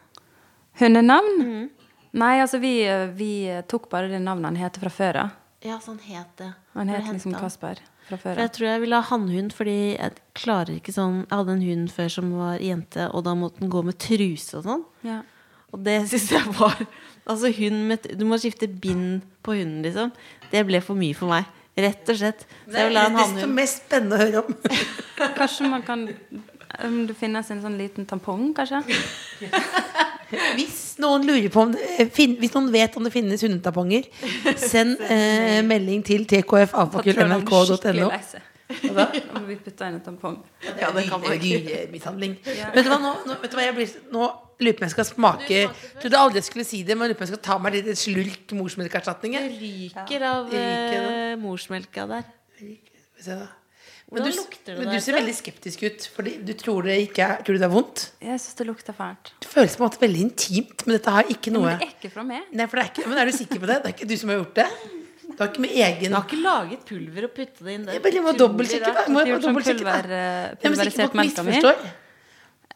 Hundenavn? 0.82 1.38
Mm. 1.46 1.70
Nei, 2.16 2.36
altså 2.40 2.62
vi, 2.64 2.78
vi 3.18 3.32
tok 3.68 3.90
bare 3.92 4.08
det 4.12 4.22
navnet 4.24 4.54
han 4.54 4.60
heter 4.60 4.86
fra 4.86 4.94
før 4.94 5.20
av. 5.26 5.34
Ja, 5.66 5.80
sånn 5.82 6.00
het 6.06 6.32
det. 6.40 6.52
Han 6.76 6.92
het 6.92 7.08
liksom 7.10 7.34
han? 7.36 7.42
Kasper 7.44 7.82
fra 8.06 8.20
før 8.22 8.36
av. 8.36 8.42
jeg 8.44 8.52
tror 8.56 8.68
jeg 8.70 8.82
ville 8.84 9.00
ha 9.02 9.08
hannhund, 9.10 9.54
fordi 9.58 9.78
jeg 9.96 10.20
klarer 10.38 10.76
ikke 10.78 10.94
sånn 10.94 11.24
Jeg 11.24 11.34
hadde 11.40 11.56
en 11.56 11.64
hund 11.66 11.88
før 11.96 12.12
som 12.14 12.32
var 12.38 12.60
jente, 12.62 13.08
og 13.10 13.26
da 13.26 13.34
måtte 13.40 13.64
den 13.64 13.72
gå 13.74 13.82
med 13.88 13.98
truse 14.00 14.60
og 14.60 14.68
sånn. 14.68 14.86
Ja. 15.08 15.20
Og 15.74 15.82
det 15.84 15.98
syns 16.12 16.30
jeg 16.32 16.56
var 16.56 16.78
Altså 17.26 17.50
hund 17.58 17.88
med 17.90 18.06
Du 18.16 18.24
må 18.30 18.38
skifte 18.40 18.70
bind 18.70 19.26
på 19.44 19.58
hunden, 19.58 19.82
liksom. 19.84 20.12
Det 20.52 20.62
ble 20.70 20.80
for 20.86 20.96
mye 21.00 21.18
for 21.18 21.34
meg. 21.34 21.50
Rett 21.76 22.08
og 22.14 22.20
slett. 22.22 22.46
Så 22.70 22.78
jeg 22.78 22.92
vil 22.92 23.00
ha 23.02 23.08
en 23.10 23.18
hannhund. 23.20 23.56
mest 23.58 23.82
spennende 23.84 24.16
å 24.16 24.22
høre 24.22 24.44
om. 24.46 24.54
Kanskje 25.36 25.68
man 25.74 25.84
kan 25.84 26.06
Om 26.86 27.02
det 27.10 27.16
finnes 27.18 27.50
en 27.52 27.64
sånn 27.66 27.76
liten 27.82 28.08
tampong, 28.08 28.54
kanskje? 28.56 28.84
Hvis 30.58 30.80
noen 31.04 31.26
lurer 31.28 31.52
på 31.54 31.62
om 31.66 31.76
det, 31.76 31.84
eh, 32.00 32.10
fin, 32.12 32.36
Hvis 32.40 32.56
noen 32.56 32.72
vet 32.74 32.96
om 32.98 33.06
det 33.06 33.14
finnes 33.14 33.44
hundetamponger, 33.46 34.08
send 34.72 34.98
eh, 35.06 35.62
melding 35.66 36.04
til 36.06 36.26
lei 36.30 36.42
Da 38.66 39.06
må 39.36 39.44
vi 39.46 39.58
putte 39.62 39.86
inn 39.86 40.00
en 40.00 40.02
tampong. 40.02 40.40
Ja, 40.66 40.90
det 40.96 41.06
kan 41.10 41.22
være 41.22 41.38
Dyremishandling. 41.42 42.40
Ja. 42.60 42.72
Vet 42.74 42.88
du 42.88 42.90
hva, 42.90 42.98
nå, 43.02 43.12
nå, 43.28 43.38
vet 43.44 43.52
du 43.52 43.58
hva 43.60 43.66
jeg 43.68 43.76
blir, 43.78 43.92
nå 44.14 44.30
lurer 44.64 44.78
på 44.78 44.82
om 44.82 44.86
jeg 44.88 44.94
skal 44.94 45.08
smake 45.10 45.58
Trodde 46.00 46.22
aldri 46.22 46.40
jeg 46.40 46.48
skulle 46.48 46.66
si 46.68 46.80
det, 46.88 46.96
men 46.98 47.12
lurer 47.12 47.20
på 47.20 47.26
om 47.26 47.28
jeg 47.28 47.34
skal 47.36 47.44
ta 47.46 47.60
meg 47.62 47.76
litt 47.76 48.00
slurk 48.00 48.56
morsmelkerstatning. 48.58 49.38
jeg. 49.38 49.52
Ryker 49.60 50.26
av 50.32 50.50
Ryker 50.50 51.12
eh, 51.12 51.36
morsmelka 51.42 52.08
der. 52.10 52.26
Ryker. 52.62 53.06
vi 53.20 53.28
se 53.28 53.38
da. 53.44 53.52
Men 54.16 54.24
Hvordan 54.24 54.32
du, 54.32 54.40
lukter 54.40 54.72
det 54.72 54.80
men 54.80 54.96
du 54.96 55.04
ser 55.04 55.18
veldig 55.18 55.34
skeptisk 55.36 55.82
ut. 55.84 56.06
Fordi 56.16 56.34
du 56.48 56.52
tror 56.56 56.86
det 56.88 56.94
ikke 57.04 57.26
er, 57.26 57.42
tror 57.44 57.58
du 57.58 57.60
det 57.60 57.68
er 57.68 57.74
vondt? 57.74 58.04
Jeg 58.24 58.40
syns 58.40 58.60
det 58.62 58.68
lukter 58.70 58.96
fælt. 58.96 59.32
Det 59.44 59.50
føles 59.52 59.76
på 59.76 59.84
en 59.84 59.90
måte 59.90 60.00
veldig 60.06 60.22
intimt, 60.30 60.86
men 60.86 60.96
dette 60.96 61.16
har 61.18 61.34
ikke 61.36 61.52
noe 61.52 61.66
Men 61.68 61.82
det 61.82 61.90
er 61.90 61.98
ikke 61.98 62.14
fra 62.14 62.24
meg. 62.30 62.46
Nei, 62.56 62.70
er 62.70 62.88
ikke, 62.88 63.10
Men 63.12 63.20
er 63.20 63.28
du 63.28 63.36
sikker 63.36 63.60
på 63.60 63.72
det? 63.72 63.82
Det 63.84 63.92
er 63.92 63.98
ikke 63.98 64.08
du 64.08 64.16
som 64.22 64.32
har 64.32 64.40
gjort 64.40 64.62
det? 64.62 64.70
Du 65.26 65.44
har 65.44 65.52
ikke 65.52 65.66
med 65.66 65.76
egen 65.76 66.14
Du 66.14 66.16
har 66.16 66.26
ikke 66.30 66.42
laget 66.46 66.88
pulver 66.88 67.28
og 67.28 67.36
puttet 67.36 67.62
det 67.68 67.76
inn 67.76 67.86
der? 67.90 68.00
Jeg 68.00 68.24
må 68.24 68.34
dobbeltsjekke. 68.40 68.96
Jeg 68.96 69.12
må 69.12 69.26
sånn 69.44 69.60
eh, 69.60 70.24
er 70.24 70.58
pulverisert 70.64 71.18
melka 71.20 71.44
mi. 71.44 71.60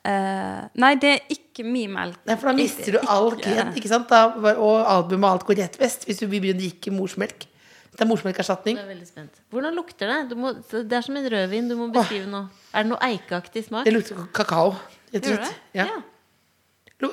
Eh, 0.10 0.60
nei, 0.80 0.94
det 1.00 1.12
er 1.12 1.34
ikke 1.36 1.64
min 1.68 1.92
melk. 1.92 2.20
Nei, 2.28 2.36
for 2.40 2.52
da 2.52 2.56
mister 2.58 2.96
du 2.96 3.00
all 3.04 3.34
kred, 3.40 3.72
ikke 3.80 3.92
sant? 3.92 4.12
Da, 4.12 4.54
og 4.56 4.84
albumet 4.84 5.28
og 5.28 5.32
alt 5.34 5.48
går 5.48 5.60
rett 5.64 5.80
vest 5.80 6.08
hvis 6.08 6.22
du 6.22 6.28
begynner 6.28 6.56
å 6.56 6.62
drikke 6.62 6.94
morsmelk. 6.96 7.48
Det 7.92 8.02
er 8.06 8.08
morsmelkerstatning. 8.08 8.78
Er. 8.78 9.28
Hvordan 9.52 9.76
lukter 9.76 10.08
det? 10.08 10.18
Du 10.30 10.36
må, 10.40 10.54
det 10.72 10.94
er 10.94 11.02
som 11.02 11.16
en 11.18 11.26
rødvin. 11.34 11.68
Du 11.70 11.76
må 11.76 11.88
beskrive 11.94 12.28
noe. 12.30 12.48
Er 12.74 12.86
det 12.86 12.92
noe 12.94 13.00
eikeaktig 13.10 13.66
smak? 13.66 13.84
Det 13.88 13.94
lukter 13.96 14.22
kakao, 14.34 14.76
rett 15.14 15.26
og 15.26 15.34
slett. 15.34 15.50
det? 15.50 15.82
Ja. 15.82 15.86
Ja. 15.90 16.00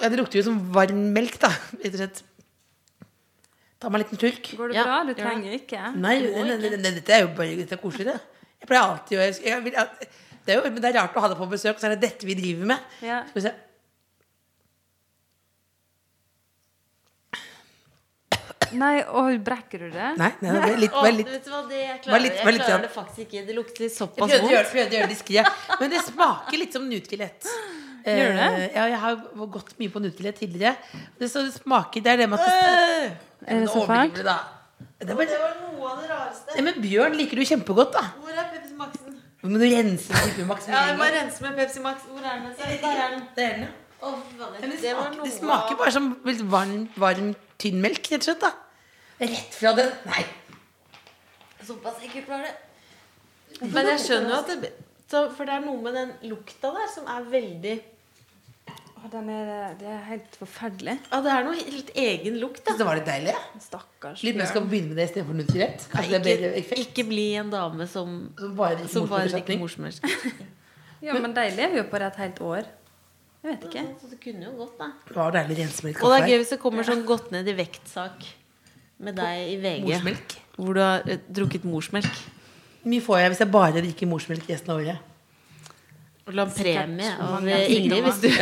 Ja, 0.02 0.08
det 0.10 0.18
lukter 0.18 0.40
jo 0.40 0.42
som 0.48 0.58
varm 0.74 1.00
melk, 1.14 1.38
da, 1.42 1.48
rett 1.80 1.94
og 1.94 2.00
slett. 2.02 2.22
Ta 3.80 3.90
meg 3.92 4.00
en 4.00 4.04
liten 4.06 4.18
turk. 4.20 4.52
Går 4.58 4.68
det 4.72 4.76
Ja, 4.78 4.84
bra? 4.88 4.98
Du 5.04 5.14
trenger 5.14 5.52
ikke. 5.58 5.80
Nei, 6.00 6.14
ne- 6.20 6.44
ne- 6.44 6.56
ne- 6.58 6.76
ne- 6.80 6.94
dette 6.96 7.12
er 7.12 7.20
jo 7.26 7.28
bare 7.36 7.56
dette 7.56 7.72
er 7.76 7.82
koselig, 7.82 8.06
det. 8.08 8.20
Jeg 8.60 8.68
pleier 8.70 8.82
alltid 8.82 9.18
å 9.18 9.22
jeg, 9.26 9.34
jeg 9.44 9.64
vil, 9.64 9.72
det, 9.72 10.54
er 10.54 10.54
jo, 10.56 10.62
men 10.70 10.80
det 10.80 10.88
er 10.94 10.98
rart 11.00 11.14
å 11.16 11.20
ha 11.20 11.28
det 11.28 11.36
på 11.36 11.48
besøk, 11.50 11.74
og 11.76 11.80
så 11.80 11.86
er 11.90 11.96
det 11.96 12.00
dette 12.06 12.24
vi 12.26 12.34
driver 12.34 12.66
med. 12.72 12.78
Ja. 13.02 13.22
Skal 13.28 13.40
vi 13.42 13.48
se. 13.48 13.52
Nei, 18.72 19.02
og 19.06 19.30
brekker 19.44 19.78
du 19.78 19.90
det? 19.90 20.08
Nei, 20.18 20.30
nei, 20.40 20.52
det 20.52 20.62
ble 20.62 20.76
litt, 20.82 20.92
bare 20.96 21.12
litt 21.16 21.28
hva, 21.50 21.60
det 21.68 21.78
jeg 21.80 21.88
Bare 21.88 22.02
klarer, 22.02 22.22
litt- 22.26 22.36
jeg 22.40 22.60
klarer 22.60 22.82
det 22.82 22.90
faktisk 22.94 23.20
ikke. 23.26 23.46
Det 23.46 23.54
lukter 23.56 23.88
såpass 23.92 24.18
vondt. 24.18 24.50
Jeg 24.50 24.66
prøvde 24.72 24.90
å 24.90 24.98
gjøre 24.98 25.08
det 25.08 25.10
diskret. 25.14 25.46
Men 25.80 25.90
det 25.90 26.00
smaker 26.06 26.58
litt 26.62 26.72
som 26.72 26.88
Nutrilett. 26.90 27.46
Gjør 28.06 28.36
det? 28.38 28.48
Eh, 28.54 28.76
ja, 28.76 28.84
jeg 28.92 28.98
har 29.02 29.16
gått 29.56 29.72
mye 29.78 29.90
på 29.90 30.02
Nutrilett 30.04 30.38
tidligere. 30.38 30.76
Det, 31.18 31.30
så 31.32 31.42
det 31.46 31.54
smaker 31.56 32.00
Det 32.04 32.12
er 32.12 32.16
det 32.22 32.28
med 32.30 32.38
at 32.38 32.46
det, 32.46 32.60
Øh! 32.66 33.16
Er 33.46 33.60
det 33.64 33.70
så 33.70 33.82
fælt? 33.86 34.14
Det, 34.14 34.24
da. 34.24 34.36
det, 35.02 35.06
Det 35.08 35.16
var 35.16 35.56
noe 35.62 35.88
av 35.90 36.02
det 36.02 36.10
rareste. 36.10 36.54
Nei, 36.54 36.62
men 36.68 36.78
Bjørn 36.82 37.16
liker 37.18 37.36
du 37.40 37.44
kjempegodt, 37.46 37.92
da. 37.98 38.04
Hvor 38.22 38.30
er 38.30 38.46
Pepsi 38.52 38.74
Maxen? 38.78 39.16
Men 39.46 39.58
du 39.60 39.66
renser 39.70 40.14
Pepsi 40.22 40.44
Max 40.48 40.66
med 40.66 40.74
Ja, 40.74 40.84
jeg 40.90 40.96
må 40.98 41.08
rense 41.16 41.42
med 41.44 41.58
Pepsi 41.58 41.82
Max. 41.84 42.06
Hvor 42.10 42.22
er 42.22 42.38
den? 42.46 42.54
Der 42.56 43.02
er 43.04 43.10
den. 43.16 43.26
Det 43.36 43.44
er 43.44 43.52
den, 43.58 43.66
ja. 43.66 43.74
Men 44.60 44.70
det, 44.72 44.78
smaker, 44.82 45.16
noe 45.16 45.26
det 45.26 45.34
smaker 45.36 45.78
bare 45.80 45.92
som 45.94 46.08
litt 46.28 46.42
varm, 46.52 46.86
varm 46.96 47.34
tynn 47.60 47.80
melk, 47.82 48.10
rett 48.12 48.22
og 48.22 48.28
slett. 48.30 48.44
da 48.46 48.52
Rett 49.26 49.54
fra 49.56 49.72
den 49.76 49.92
Nei. 50.06 50.24
Såpass 51.66 52.02
ekkelt 52.04 52.28
var 52.30 52.44
det. 52.46 52.54
Men 53.72 53.88
jeg 53.94 54.02
skjønner 54.04 54.34
jo 54.34 54.40
at 54.42 54.50
det 54.62 54.72
så, 55.06 55.28
For 55.36 55.46
det 55.46 55.54
er 55.54 55.62
noe 55.62 55.78
med 55.84 55.94
den 55.94 56.08
lukta 56.30 56.72
der 56.74 56.88
som 56.92 57.06
er 57.10 57.26
veldig 57.30 57.76
Den 59.12 59.28
er, 59.30 59.74
det 59.78 59.86
er 59.86 60.00
helt 60.08 60.32
forferdelig. 60.34 60.96
Ja, 61.12 61.20
det 61.22 61.30
er 61.30 61.44
noe 61.46 61.54
helt 61.54 61.90
egen 62.02 62.38
lukt, 62.42 62.64
da. 62.66 62.74
det 62.74 62.86
var 62.88 62.98
litt 62.98 63.06
deilig. 63.06 63.34
ja. 63.36 63.60
Stakkars 63.62 64.24
Litt 64.26 64.38
mer 64.40 64.48
skal 64.50 64.64
vi 64.64 64.72
begynne 64.72 64.90
med 64.90 64.98
det 64.98 65.04
istedenfor 65.06 65.38
Nutrilett. 65.38 65.84
Kanskje 65.92 66.18
er 66.18 66.56
Ikke, 66.58 66.78
ikke 66.82 67.04
bli 67.06 67.26
en 67.38 67.52
dame 67.54 67.86
som, 67.86 68.16
Som 68.90 69.06
bare 69.06 69.28
drikker 69.30 69.60
morsmelk. 69.62 70.02
Ja, 71.04 71.14
men 71.20 71.36
deilig 71.36 71.70
Vi 71.70 71.78
jo 71.78 71.86
på 71.92 72.00
det 72.02 72.08
et 72.08 72.20
helt 72.24 72.42
år. 72.42 72.66
Jeg 73.46 73.54
vet 73.54 73.66
ikke. 73.68 73.82
Så 74.00 74.08
det 74.10 74.16
kunne 74.18 74.42
jo 74.42 74.52
gått, 74.58 74.72
da. 74.80 74.88
Det 75.06 75.14
var 75.14 75.34
deilig 75.36 75.56
rensemelk 75.60 76.00
Og 76.02 76.10
det 76.10 76.16
er 76.18 76.32
gøy 76.32 76.40
hvis 76.40 76.48
det 76.50 76.58
kommer 76.58 76.86
sånn 76.86 77.04
godt 77.06 77.28
ned 77.30 77.46
i 77.46 77.52
vektsak 77.54 78.24
med 79.06 79.14
deg 79.14 79.42
i 79.52 79.58
VG. 79.62 79.84
Morsmelk. 79.84 80.32
Hvor 80.56 80.72
du 80.74 80.80
har 80.82 81.04
eh, 81.06 81.20
drukket 81.38 81.66
morsmelk. 81.68 82.08
Hvor 82.80 82.90
mye 82.90 83.04
får 83.04 83.20
jeg 83.20 83.30
hvis 83.32 83.42
jeg 83.44 83.52
bare 83.54 83.82
drikker 83.84 84.10
morsmelk 84.10 84.48
resten 84.50 84.72
av 84.74 84.80
året? 84.82 85.12
Og 86.26 86.34
la 86.34 86.42
en 86.48 86.54
premie 86.56 87.12
av 87.22 87.46
eh, 87.46 87.68
Ingrid 87.76 88.02
hvis 88.08 88.18
du 88.24 88.28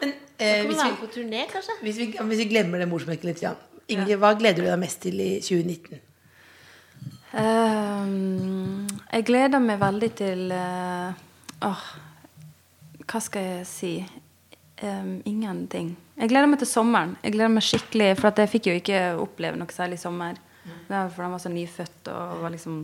Men 0.00 0.10
eh, 0.38 0.64
du 0.64 0.72
hvis, 0.72 0.80
være 0.80 0.90
vi, 0.90 0.98
på 1.04 1.10
turné, 1.14 1.44
kanskje? 1.52 1.76
hvis, 1.84 2.00
vi, 2.00 2.08
hvis 2.18 2.40
vi 2.42 2.48
glemmer 2.50 2.82
det 2.82 2.88
morsmelket 2.90 3.28
litt 3.28 3.44
ja. 3.44 3.52
Ingrid, 3.86 4.18
hva 4.18 4.32
gleder 4.34 4.64
du 4.64 4.66
deg 4.66 4.80
mest 4.82 5.04
til 5.04 5.22
i 5.22 5.36
2019? 5.44 6.02
Ehm, 7.38 8.88
jeg 9.12 9.26
gleder 9.28 9.62
meg 9.62 9.78
veldig 9.82 10.10
til 10.18 10.50
eh, 10.54 11.22
Åh, 11.68 11.84
hva 13.10 13.20
skal 13.22 13.42
jeg 13.42 13.66
si? 13.70 13.92
Um, 14.84 15.20
ingenting. 15.24 15.92
Jeg 16.18 16.28
gleder 16.32 16.48
meg 16.50 16.58
til 16.60 16.68
sommeren. 16.68 17.14
Jeg 17.22 17.32
gleder 17.36 17.52
meg 17.54 17.62
skikkelig, 17.62 18.08
For 18.18 18.28
at 18.32 18.40
jeg 18.42 18.50
fikk 18.50 18.66
jo 18.66 18.74
ikke 18.80 18.98
oppleve 19.22 19.56
noe 19.60 19.70
særlig 19.72 19.98
sommer. 20.02 20.36
Var 20.88 21.08
fordi 21.12 21.26
jeg 21.26 21.32
var 21.34 21.42
så 21.44 21.52
nyfødt 21.52 22.08
og 22.12 22.42
var 22.42 22.50
liksom 22.54 22.76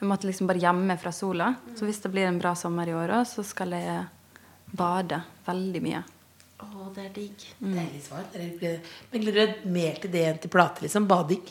Jeg 0.00 0.08
måtte 0.10 0.26
liksom 0.26 0.48
bare 0.50 0.58
hjemme 0.62 0.96
fra 0.98 1.12
sola. 1.14 1.50
Så 1.78 1.84
hvis 1.86 2.00
det 2.02 2.10
blir 2.14 2.26
en 2.26 2.38
bra 2.42 2.54
sommer 2.58 2.88
i 2.90 2.94
år 2.96 3.12
òg, 3.20 3.26
så 3.30 3.44
skal 3.46 3.70
jeg 3.76 4.04
bade 4.74 5.20
veldig 5.46 5.82
mye. 5.84 6.00
Å, 6.62 6.88
det 6.94 7.04
er 7.08 7.12
digg. 7.14 7.44
Deilig 7.60 8.02
svar. 8.06 8.24
Dere- 8.32 8.80
Men 9.12 9.20
gleder 9.22 9.46
du 9.46 9.52
deg 9.52 9.66
mer 9.76 10.00
til 10.02 10.10
det 10.10 10.24
enn 10.30 10.38
til 10.42 10.50
plate? 10.50 10.82
liksom? 10.86 11.06
Bading? 11.10 11.42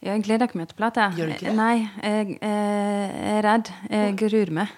Ja, 0.00 0.12
Jeg 0.14 0.24
gleder 0.24 0.46
ikke 0.48 0.58
meg 0.60 0.68
til 0.68 0.76
plate. 0.80 1.06
Gjør 1.16 1.26
du 1.26 1.32
ikke 1.36 1.46
det? 1.48 1.54
Nei, 1.56 1.76
jeg, 2.02 2.38
jeg 2.40 3.36
er 3.36 3.42
redd. 3.42 3.70
Jeg 3.90 4.16
gruer 4.20 4.50
meg. 4.60 4.74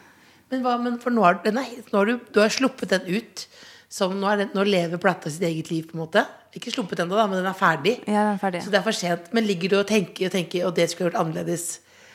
Men 0.53 0.62
hva, 0.64 0.76
men 0.80 0.96
for 1.03 1.14
nå 1.14 1.24
har, 1.26 1.40
nei, 1.53 1.66
nå 1.90 2.01
har 2.01 2.09
du, 2.09 2.20
du 2.32 2.40
har 2.40 2.53
sluppet 2.53 2.94
den 2.94 3.09
ut. 3.18 3.46
Som 3.92 4.18
nå, 4.20 4.28
den, 4.36 4.51
nå 4.53 4.64
lever 4.68 5.01
plata 5.01 5.30
sitt 5.32 5.44
eget 5.49 5.70
liv, 5.72 5.86
på 5.88 5.96
en 5.96 6.03
måte. 6.03 6.24
Ikke 6.57 6.72
sluppet 6.72 7.01
ennå, 7.05 7.16
men 7.28 7.40
den 7.40 7.49
er 7.49 7.57
ferdig. 7.57 7.94
Ja, 8.05 8.24
den 8.26 8.34
er 8.36 8.40
ferdig. 8.40 8.62
Så 8.64 8.72
det 8.72 8.80
er 8.80 8.84
for 8.86 8.96
sent. 8.96 9.30
Men 9.36 9.49
ligger 9.49 9.72
du 9.72 9.78
og 9.80 9.86
tenker 9.88 10.28
og 10.28 10.34
tenker 10.34 10.66
Og 10.68 10.74
det 10.76 10.88
skulle 10.90 11.09
jeg 11.09 11.12
gjort 11.12 11.22
annerledes? 11.22 11.66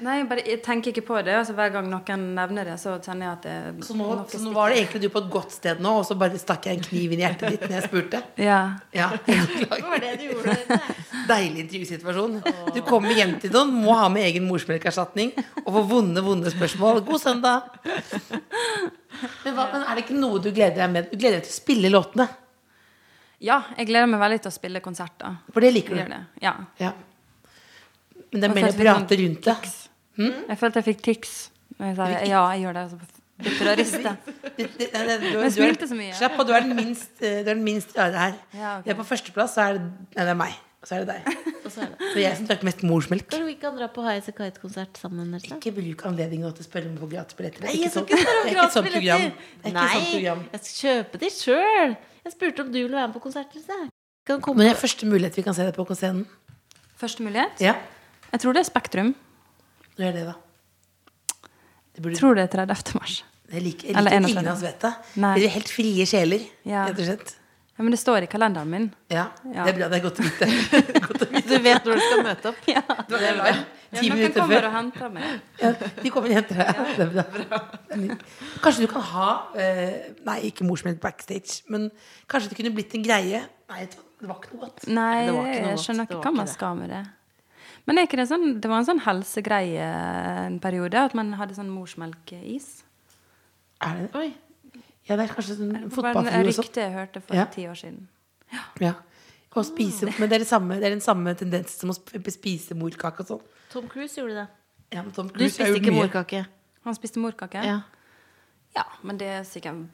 Nei, 0.03 0.17
bare, 0.27 0.43
jeg 0.47 0.59
tenker 0.65 0.91
ikke 0.91 1.05
på 1.07 1.19
det. 1.23 1.33
Altså, 1.37 1.53
hver 1.55 1.71
gang 1.71 1.87
noen 1.87 2.25
nevner 2.35 2.67
det, 2.67 2.75
så 2.81 2.97
kjenner 2.99 3.29
jeg 3.29 3.37
at 3.37 3.45
det 3.47 3.85
Så 3.87 3.95
nå, 3.95 4.07
så 4.29 4.41
nå 4.43 4.51
var 4.55 4.73
det 4.73 4.81
egentlig 4.81 5.01
du 5.05 5.07
på 5.13 5.21
et 5.23 5.29
godt 5.31 5.55
sted 5.55 5.79
nå, 5.83 5.93
og 6.01 6.07
så 6.07 6.17
bare 6.19 6.39
stakk 6.41 6.67
jeg 6.67 6.79
en 6.79 6.83
kniv 6.83 7.15
inn 7.15 7.21
i 7.21 7.25
hjertet 7.25 7.55
ditt 7.55 7.63
når 7.67 7.75
jeg 7.77 7.87
spurte? 7.87 8.21
Ja. 8.49 8.59
Ja, 8.95 9.09
Det 9.25 9.79
var 9.87 10.03
det 10.03 10.13
du 10.19 10.25
gjorde. 10.27 10.57
Deilig 11.29 11.63
intervjusituasjon. 11.65 12.37
Du 12.75 12.81
kommer 12.87 13.15
hjem 13.15 13.37
til 13.39 13.53
noen, 13.55 13.71
må 13.85 13.95
ha 13.97 14.09
med 14.11 14.27
egen 14.27 14.47
morsmelkerstatning 14.49 15.31
og 15.63 15.69
få 15.69 15.85
vonde, 15.95 16.23
vonde 16.25 16.51
spørsmål. 16.53 17.03
God 17.07 17.23
søndag! 17.23 17.69
Men, 19.43 19.53
hva, 19.55 19.69
men 19.71 19.85
er 19.85 19.95
det 19.95 20.03
ikke 20.03 20.17
noe 20.19 20.41
du 20.43 20.49
gleder 20.49 20.83
deg 20.83 20.91
med? 20.91 21.11
Du 21.11 21.15
gleder 21.15 21.39
deg 21.39 21.47
til 21.47 21.53
å 21.55 21.61
spille 21.61 21.91
låtene? 21.93 22.27
ja, 23.43 23.57
jeg 23.77 23.89
gleder 23.89 24.07
meg 24.07 24.21
veldig 24.21 24.43
til 24.45 24.51
å 24.53 24.55
spille 24.55 24.79
konserter. 24.83 25.39
For 25.51 25.63
det 25.63 25.73
liker 25.75 25.97
du? 25.97 26.03
det. 26.13 26.19
Ja. 26.43 26.53
Ja. 26.79 26.93
Men 28.31 28.41
det 28.41 28.47
er 28.47 28.53
mer 28.55 28.69
å 28.69 28.75
prate 28.77 29.17
sånn 29.17 29.23
rundt 29.23 29.49
det. 29.49 29.55
Jeg 30.17 30.57
følte 30.59 30.81
jeg 30.81 30.87
fikk 30.91 31.01
tics. 31.03 31.49
Jeg 31.79 31.95
sa 31.97 32.07
ja, 32.09 32.41
jeg 32.53 32.61
gjør 32.63 32.73
det. 32.77 32.83
Så 32.91 32.97
begynte 32.99 33.63
det 33.65 33.71
å 33.73 33.77
riste. 33.79 34.11
Jeg 34.57 34.89
er- 34.93 35.49
smilte 35.55 35.87
så 35.89 35.95
mye. 35.97 36.13
Slapp 36.13 36.35
av, 36.39 36.45
du 36.47 36.51
er 36.53 36.61
den 36.67 36.75
minst, 36.77 37.09
eh, 37.19 37.39
du 37.43 37.49
er 37.49 37.55
den 37.55 37.63
minst 37.65 37.95
rare 37.97 38.13
her. 38.13 38.35
Ja, 38.53 38.75
okay. 38.77 38.83
Det 38.85 38.93
er 38.93 38.99
på 38.99 39.05
førsteplass, 39.09 39.55
så 39.57 39.63
er 39.65 39.79
det, 39.79 39.87
nei, 40.13 40.21
det 40.27 40.29
er 40.35 40.37
meg. 40.37 40.53
Og 40.83 40.87
så 40.87 40.95
er 40.95 41.03
det 41.05 41.15
deg. 41.15 41.39
Og 41.65 41.71
så 41.71 41.81
er 41.81 41.89
det. 41.89 42.11
Så 42.13 42.19
jeg 42.21 42.37
som 42.37 42.47
drakk 42.51 42.63
mest 42.67 42.83
morsmelk. 42.85 43.25
Skal 43.31 43.45
vi 43.47 43.55
ikke 43.55 43.71
dra 43.79 43.87
på 43.95 44.03
Highasakite-konsert 44.05 44.99
sammen? 45.01 45.31
Neste? 45.33 45.49
Ikke 45.57 45.71
bruk 45.79 46.05
anledningen 46.11 46.53
til 46.53 46.63
å 46.65 46.67
spørre 46.67 46.91
om 46.91 46.97
å 46.99 47.03
få 47.05 47.09
gratisbilletter. 47.15 47.63
Det 47.63 47.69
er 47.69 47.73
Nei, 47.73 47.81
jeg 47.81 47.91
skal 47.91 48.03
sånn- 48.03 48.09
ikke 48.11 48.21
spørre 48.21 48.43
om 48.43 48.47
er 48.47 48.57
gratisbilletter. 48.59 49.25
er 49.63 49.75
Nei, 49.79 50.23
jeg 50.53 50.63
skal 50.67 50.77
kjøpe 50.83 51.21
de 51.23 51.29
sjøl. 51.33 51.97
Jeg 52.27 52.35
spurte 52.37 52.65
om 52.67 52.71
du 52.71 52.79
ville 52.83 52.99
være 52.99 53.07
med 53.09 53.15
på 53.17 53.23
konsert. 53.25 53.57
Kan 54.27 54.39
komme 54.43 54.61
Men 54.61 54.69
det 54.69 54.75
er 54.77 54.81
første 54.85 55.07
mulighet 55.09 55.35
vi 55.41 55.43
kan 55.49 55.55
se 55.57 55.65
deg 55.67 55.75
på 55.75 55.97
scenen. 55.97 56.27
Første 57.01 57.25
mulighet? 57.25 57.59
Ja, 57.63 57.75
Jeg 58.31 58.39
tror 58.45 58.53
det 58.53 58.61
er 58.63 58.69
Spektrum. 58.69 59.15
Når 59.97 60.07
er 60.09 60.17
det, 60.17 60.25
da? 60.31 60.35
Det 61.93 62.01
burde, 62.01 62.17
tror 62.17 62.35
det 62.39 62.47
er 62.47 62.65
30. 62.65 62.95
mars. 62.97 63.19
jeg 63.53 63.61
liker, 63.61 63.87
jeg 63.87 63.95
Eller 63.97 64.11
liker 64.11 64.25
31. 64.25 64.31
ingen 64.33 64.47
av 64.49 64.55
oss 64.57 64.63
vet 64.65 64.79
det. 64.81 64.93
Nei. 65.21 65.33
Dere 65.37 65.45
er 65.49 65.55
helt 65.59 65.69
frie 65.69 66.05
sjeler, 66.09 66.45
Ja. 66.65 66.85
rett 66.89 66.99
og 66.99 67.05
slett. 67.11 67.35
Ja, 67.73 67.81
men 67.83 67.89
det 67.95 67.99
står 67.99 68.21
i 68.23 68.27
kalenderen 68.29 68.69
min. 68.69 68.83
Ja, 69.09 69.27
Ja. 69.49 69.63
Det 69.65 69.73
er 69.73 69.77
bra. 69.77 69.87
Det 69.89 69.97
er 69.97 70.03
godt 70.03 70.19
å 70.21 70.25
vite. 70.25 70.45
godt 71.07 71.23
å 71.25 71.29
vite. 71.29 71.47
Du 71.49 71.63
vet 71.65 71.85
når 71.85 71.93
du 71.97 72.03
skal 72.05 72.23
møte 72.27 72.49
opp. 72.51 72.67
Ja. 72.69 72.81
Du 73.09 73.15
er 73.15 73.23
live 73.33 73.47
Ja, 73.49 73.55
ti 73.99 74.09
noen 74.09 74.17
minutter 74.19 74.41
kommer 74.41 74.55
før. 74.59 74.65
og 74.67 74.73
henter 74.73 75.09
meg. 75.13 75.41
Ja, 75.61 75.71
de 76.03 76.09
kommer 76.13 76.29
og 76.29 76.35
henter 76.37 76.55
deg. 76.61 76.83
Det 76.97 77.07
er 77.07 77.09
bra. 77.13 77.59
Kanskje 78.61 78.85
du 78.85 78.87
kan 78.93 79.01
ha 79.13 79.27
eh, 79.57 80.13
Nei, 80.25 80.37
ikke 80.49 80.65
morsmelk 80.65 81.01
backstage, 81.01 81.61
men 81.69 81.89
kanskje 82.29 82.49
det 82.53 82.57
kunne 82.61 82.73
blitt 82.77 82.93
en 82.97 83.05
greie. 83.05 83.41
Nei, 83.73 83.85
det 83.89 84.29
var 84.29 84.37
ikke 84.41 84.53
noe 84.53 84.63
godt. 84.67 84.87
Nei, 84.89 85.25
Det 85.29 85.35
jeg 85.65 85.83
skjønner 85.85 86.09
ikke 86.09 86.21
hva 86.25 86.33
man 86.41 86.49
skal 86.49 86.77
med 86.77 86.89
det. 86.93 87.03
Men 87.85 87.97
er 87.99 88.03
ikke 88.07 88.15
det 88.21 88.29
sånn 88.29 88.61
Det 88.63 88.69
var 88.71 88.77
en 88.79 88.85
sånn 88.87 89.01
helsegreie 89.03 89.83
en 90.47 90.59
periode, 90.63 90.95
at 90.95 91.13
man 91.17 91.33
hadde 91.39 91.55
sånn 91.57 91.69
morsmelkis? 91.73 92.67
Er 93.83 93.93
det 93.97 94.01
det? 94.11 94.15
Oi. 94.19 94.29
Ja, 95.09 95.15
det 95.19 95.23
er 95.25 95.33
kanskje 95.35 95.55
sånn 95.59 95.89
fotballfugl 95.91 96.47
og 96.47 96.53
sånn. 96.55 96.63
rykte 96.63 96.79
jeg 96.85 96.93
hørte 96.95 97.19
for 97.21 97.35
Ja. 97.35 97.45
ti 97.51 97.61
år 97.67 97.75
siden. 97.75 98.07
Ja. 98.79 98.93
Og 99.55 99.65
spise, 99.67 100.05
men 100.17 100.29
det 100.29 100.35
er, 100.37 100.39
det 100.39 100.47
samme, 100.47 100.75
det 100.79 100.85
er 100.87 100.95
den 100.95 101.01
samme 101.01 101.35
tendens 101.37 101.71
som 101.77 101.89
å 101.91 101.95
spise 102.31 102.73
morkake 102.73 103.19
og 103.19 103.27
sånn. 103.27 103.41
Tom 103.69 103.87
Cruise 103.89 104.15
gjorde 104.15 104.33
det. 104.33 104.47
Ja, 104.95 105.01
men 105.03 105.11
Tom 105.11 105.27
Du 105.27 105.33
Cruise 105.33 105.57
har 105.61 105.67
spiste 105.67 105.81
ikke 105.83 105.91
mye. 105.93 106.01
morkake. 106.07 106.45
Han 106.85 106.95
spiste 106.95 107.19
morkake? 107.19 107.63
Ja. 107.65 107.81
Ja, 108.75 108.83
men 109.03 109.17
det 109.17 109.27
er 109.27 109.43
sikkert 109.43 109.85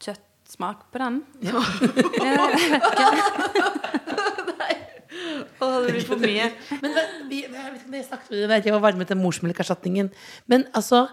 kjøttsmak 0.00 0.76
på 0.90 0.98
den. 0.98 1.22
Ja. 1.42 1.52
Å, 5.44 5.70
det 5.84 5.94
blir 5.94 6.06
for 6.06 6.20
mye. 6.22 6.50
Men 6.82 7.00
vi, 7.30 7.42
jeg 7.44 7.52
vet 7.52 7.78
ikke 7.78 7.90
om 7.90 7.96
jeg 7.98 8.06
snakket 8.08 8.34
med 8.36 8.52
det 8.52 8.60
jeg 8.70 8.76
var 8.76 8.84
varme 8.84 9.08
til 9.08 9.20
morsmelkerstatningen. 9.20 10.12
Men 10.52 10.66
altså, 10.76 11.06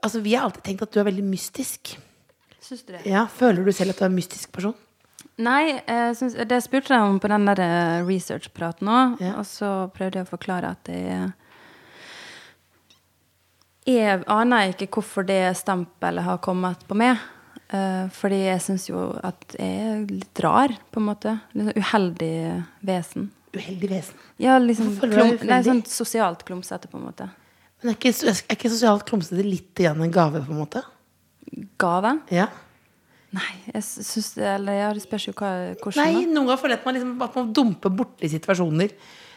altså, 0.00 0.22
vi 0.24 0.34
har 0.36 0.48
alltid 0.48 0.64
tenkt 0.66 0.86
at 0.86 0.94
du 0.94 1.00
er 1.02 1.08
veldig 1.10 1.26
mystisk. 1.26 1.96
Syns 2.64 2.84
du 2.86 2.94
det? 2.94 3.04
Ja, 3.08 3.26
Føler 3.28 3.64
du 3.64 3.72
selv 3.76 3.94
at 3.94 4.00
du 4.00 4.06
er 4.06 4.12
en 4.12 4.18
mystisk 4.18 4.52
person? 4.54 4.76
Nei, 5.42 5.80
jeg 5.82 6.16
syns, 6.18 6.36
det 6.46 6.60
spurte 6.62 6.94
jeg 6.94 7.02
om 7.02 7.16
på 7.18 7.28
den 7.30 7.46
der 7.48 7.60
eh, 7.64 8.02
research-praten 8.06 8.90
òg. 8.90 9.16
Ja. 9.24 9.34
Og 9.40 9.48
så 9.50 9.70
prøvde 9.94 10.20
jeg 10.20 10.28
å 10.28 10.34
forklare 10.34 10.74
at 10.76 10.90
jeg 10.92 11.32
Jeg 13.84 14.22
aner 14.32 14.70
ikke 14.72 14.86
hvorfor 14.96 15.26
det 15.28 15.56
stempelet 15.60 16.24
har 16.24 16.38
kommet 16.40 16.86
på 16.88 16.96
meg. 16.96 17.18
Eh, 17.68 18.06
fordi 18.14 18.38
jeg 18.46 18.62
syns 18.64 18.86
jo 18.88 19.10
at 19.24 19.56
jeg 19.58 19.88
er 19.88 20.04
litt 20.08 20.40
rar, 20.44 20.72
på 20.92 21.02
en 21.02 21.08
måte. 21.10 21.34
Litt 21.52 21.68
sånn 21.68 21.82
uheldig 21.82 22.36
vesen. 22.86 23.28
Uheldig 23.60 23.90
vesen. 23.90 24.20
Ja, 24.42 24.58
liksom 24.62 24.92
klum, 25.00 25.14
nei, 25.14 25.38
uheldig? 25.38 25.64
sånn 25.68 25.82
sosialt 25.90 26.44
klumsete, 26.48 26.90
på 26.90 27.00
en 27.00 27.08
måte. 27.08 27.30
Men 27.82 27.92
er 27.92 27.98
ikke, 27.98 28.14
er 28.32 28.56
ikke 28.56 28.72
sosialt 28.72 29.06
klumsete 29.08 29.44
litt 29.44 29.80
igjen 29.82 30.00
en 30.04 30.12
gave, 30.14 30.42
på 30.44 30.54
en 30.54 30.62
måte? 30.62 30.84
Gave? 31.80 32.14
Ja. 32.34 32.48
Nei, 33.34 33.50
jeg 33.72 33.82
syns 33.82 34.32
det 34.36 34.46
Eller 34.46 34.78
ja, 34.78 34.88
det 34.94 35.02
spørs 35.02 35.28
jo 35.28 35.34
hva, 35.36 35.50
hvordan. 35.80 36.00
Nei, 36.00 36.24
noen 36.28 36.46
ganger 36.46 36.60
føler 36.60 36.76
jeg 36.76 36.82
at 36.82 36.88
man, 36.88 36.96
liksom, 36.96 37.14
at 37.26 37.38
man 37.38 37.52
dumper 37.56 37.94
borti 38.02 38.30
situasjoner 38.30 38.94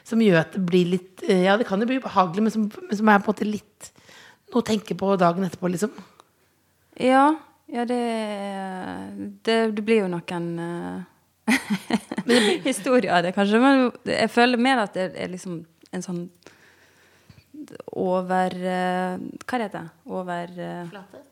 som 0.08 0.22
gjør 0.24 0.40
at 0.40 0.54
det 0.56 0.64
blir 0.68 0.92
litt 0.94 1.24
eh, 1.28 1.44
Ja, 1.48 1.58
det 1.60 1.68
kan 1.68 1.82
jo 1.82 1.90
bli 1.90 2.00
behagelig, 2.04 2.46
men 2.46 2.54
som, 2.54 2.68
men 2.70 3.00
som 3.00 3.10
er 3.12 3.24
på 3.24 3.32
en 3.32 3.36
måte 3.36 3.50
litt 3.50 3.92
noe 4.54 4.62
å 4.62 4.68
tenke 4.68 4.96
på 4.96 5.10
dagen 5.20 5.44
etterpå, 5.44 5.68
liksom. 5.74 5.92
Ja, 7.04 7.26
ja 7.68 7.84
det, 7.90 8.00
det 9.44 9.58
Det 9.76 9.84
blir 9.84 10.06
jo 10.06 10.12
noen 10.14 10.54
historier 12.70 13.14
av 13.18 13.24
det, 13.26 13.34
kanskje. 13.38 13.62
Men 13.64 13.88
jeg 14.10 14.32
føler 14.34 14.62
mer 14.62 14.84
at 14.84 14.98
det 14.98 15.12
er 15.16 15.32
liksom 15.32 15.62
en 15.96 16.04
sånn 16.04 16.26
over 17.98 18.54
eh, 18.54 19.16
Hva 19.44 19.58
heter 19.60 19.74
det? 19.80 19.88
Over 20.14 20.52
Flate? 20.92 21.24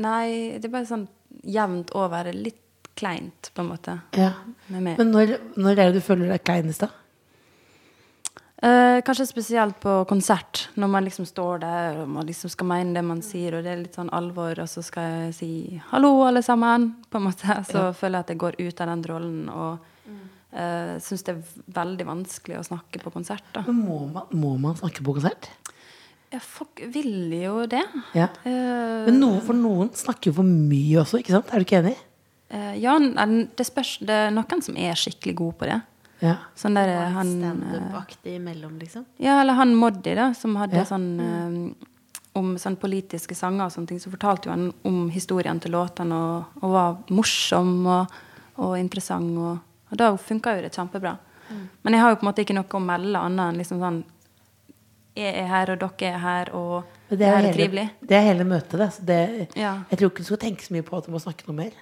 Nei, 0.00 0.58
det 0.58 0.66
er 0.66 0.72
bare 0.72 0.88
sånn 0.88 1.06
jevnt 1.48 1.92
over. 1.96 2.28
Litt 2.34 2.90
kleint, 2.98 3.50
på 3.54 3.62
en 3.62 3.70
måte. 3.70 3.94
Ja. 4.18 4.32
Men 4.66 5.12
når, 5.12 5.36
når 5.56 5.70
er 5.76 5.92
det 5.92 6.00
du 6.00 6.04
føler 6.04 6.32
deg 6.32 6.42
kleinest, 6.44 6.82
da? 6.82 6.90
Eh, 8.58 9.00
kanskje 9.06 9.26
spesielt 9.28 9.76
på 9.78 9.92
konsert, 10.10 10.64
når 10.74 10.88
man 10.90 11.04
liksom 11.06 11.26
står 11.28 11.60
der 11.62 12.00
og 12.02 12.08
man 12.10 12.26
liksom 12.26 12.50
skal 12.50 12.66
mene 12.66 12.96
det 12.96 13.04
man 13.06 13.20
sier, 13.22 13.54
og 13.54 13.62
det 13.62 13.70
er 13.70 13.82
litt 13.84 13.94
sånn 13.94 14.10
alvor, 14.10 14.58
og 14.58 14.66
så 14.66 14.82
skal 14.82 15.04
jeg 15.28 15.34
si 15.36 15.50
'hallo, 15.92 16.26
alle 16.26 16.42
sammen', 16.42 16.90
på 17.10 17.20
en 17.20 17.28
måte. 17.28 17.46
Så 17.70 17.92
føler 17.94 18.18
jeg 18.18 18.24
at 18.26 18.28
jeg 18.34 18.38
går 18.38 18.54
ut 18.58 18.80
av 18.80 18.86
den 18.88 19.04
rollen 19.04 19.48
og 19.48 19.78
uh, 20.54 20.98
syns 20.98 21.22
det 21.22 21.36
er 21.36 21.42
veldig 21.70 22.06
vanskelig 22.08 22.58
å 22.58 22.66
snakke 22.66 22.98
på 22.98 23.12
konsert. 23.12 23.44
da. 23.54 23.62
Men 23.66 23.78
må 23.86 23.98
man, 24.10 24.26
må 24.32 24.58
man 24.58 24.74
snakke 24.74 25.04
på 25.04 25.14
konsert? 25.14 25.50
Ja, 26.32 26.40
folk 26.42 26.82
vil 26.92 27.30
jo 27.32 27.62
det. 27.66 27.84
Ja. 28.12 28.28
Eh, 28.44 29.06
Men 29.06 29.20
noen, 29.20 29.40
for 29.40 29.56
noen 29.56 29.94
snakker 29.96 30.28
jo 30.28 30.40
for 30.42 30.48
mye 30.48 31.00
også, 31.00 31.22
ikke 31.22 31.32
sant? 31.32 31.52
Er 31.52 31.62
du 31.62 31.64
ikke 31.64 31.80
enig? 31.80 31.96
eh, 32.50 32.74
ja, 32.80 32.98
det 32.98 33.66
spørs 33.66 33.98
Det 34.00 34.10
er 34.10 34.30
noen 34.30 34.62
som 34.64 34.76
er 34.76 34.98
skikkelig 34.98 35.34
gode 35.36 35.56
på 35.60 35.70
det. 35.70 35.80
Ja. 36.20 36.34
Sånn 36.58 36.74
der 36.74 36.90
han 37.14 37.28
Standup-aktig 37.38 38.34
imellom, 38.40 38.78
liksom. 38.80 39.04
Ja, 39.22 39.40
eller 39.40 39.54
han 39.54 39.74
Moddi, 39.78 40.14
da, 40.18 40.32
som 40.34 40.56
hadde 40.58 40.76
Ja. 40.80 40.84
sånn 40.84 41.20
eh, 41.20 41.86
om 42.38 42.56
sånn 42.58 42.76
politiske 42.76 43.34
sanger 43.34 43.64
og 43.66 43.72
sånne 43.72 43.88
ting, 43.88 43.98
så 44.02 44.10
fortalte 44.10 44.46
jo 44.46 44.50
han 44.54 44.72
om 44.84 45.08
historien 45.10 45.58
til 45.60 45.72
låtene 45.72 46.14
og, 46.14 46.44
og 46.62 46.70
var 46.74 46.96
morsom 47.10 47.86
og, 47.86 48.12
og 48.58 48.76
interessant. 48.78 49.30
Og, 49.38 49.58
og 49.90 49.96
da 49.98 50.12
funka 50.16 50.56
jo 50.56 50.62
det 50.66 50.72
kjempebra. 50.74 51.16
Men 51.82 51.94
jeg 51.96 52.02
har 52.02 52.10
jo 52.12 52.16
på 52.20 52.26
en 52.26 52.28
måte 52.32 52.42
ikke 52.44 52.54
noe 52.58 52.76
å 52.76 52.80
melde 52.84 53.18
annet 53.24 53.52
enn 53.54 53.56
liksom 53.62 53.78
sånn 53.80 54.02
Jeg 55.18 55.34
er 55.34 55.46
her, 55.50 55.70
og 55.72 55.78
dere 55.80 56.12
er 56.14 56.18
her, 56.22 56.50
og 56.54 56.84
det, 57.08 57.14
er 57.14 57.18
det 57.18 57.26
er 57.28 57.36
hele, 57.40 57.52
trivelig. 57.56 57.86
det 58.06 58.16
er 58.18 58.22
hele 58.28 58.44
møtet, 58.46 58.76
det. 58.78 58.88
Så 58.94 59.02
det 59.08 59.48
Ja. 59.56 59.72
Jeg 59.90 59.98
tror 59.98 60.10
ikke 60.12 60.22
du 60.22 60.28
skal 60.28 60.42
tenke 60.44 60.62
så 60.62 60.74
mye 60.76 60.82
på 60.86 60.98
at 60.98 61.06
du 61.06 61.10
må 61.10 61.18
snakke 61.18 61.46
noe 61.48 61.56
mer. 61.56 61.72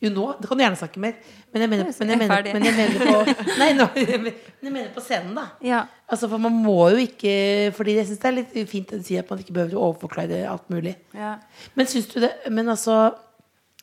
Jo, 0.00 0.08
nå 0.14 0.26
det 0.40 0.48
kan 0.48 0.56
du 0.56 0.62
gjerne 0.64 0.78
snakke 0.80 1.00
mer, 1.02 1.16
men 1.52 1.62
jeg 1.62 1.68
mener, 1.68 1.88
er 1.90 1.96
men 2.00 2.10
jeg 2.14 2.18
mener, 2.22 2.46
men 2.54 2.64
jeg 2.64 2.76
mener 2.78 3.02
på 3.04 3.34
Nei, 3.60 3.66
nå, 3.76 3.86
men 4.24 4.30
jeg 4.64 4.72
mener 4.72 4.88
på 4.94 5.02
scenen, 5.04 5.34
da. 5.36 5.44
Ja. 5.66 5.82
Altså, 6.08 6.28
for 6.32 6.40
man 6.40 6.56
må 6.64 6.76
jo 6.94 7.02
ikke 7.04 7.34
Fordi 7.76 7.98
jeg 7.98 8.08
syns 8.08 8.22
det 8.22 8.30
er 8.30 8.36
litt 8.38 8.54
fint 8.70 8.94
å 8.96 9.00
si 9.04 9.18
at 9.20 9.28
man 9.30 9.42
ikke 9.42 9.52
behøver 9.58 9.76
å 9.76 9.90
overforklare 9.90 10.40
alt 10.48 10.70
mulig. 10.72 10.94
Ja. 11.12 11.34
Men 11.76 11.90
syns 11.90 12.08
du 12.14 12.16
det 12.24 12.32
Men 12.50 12.72
altså 12.72 12.96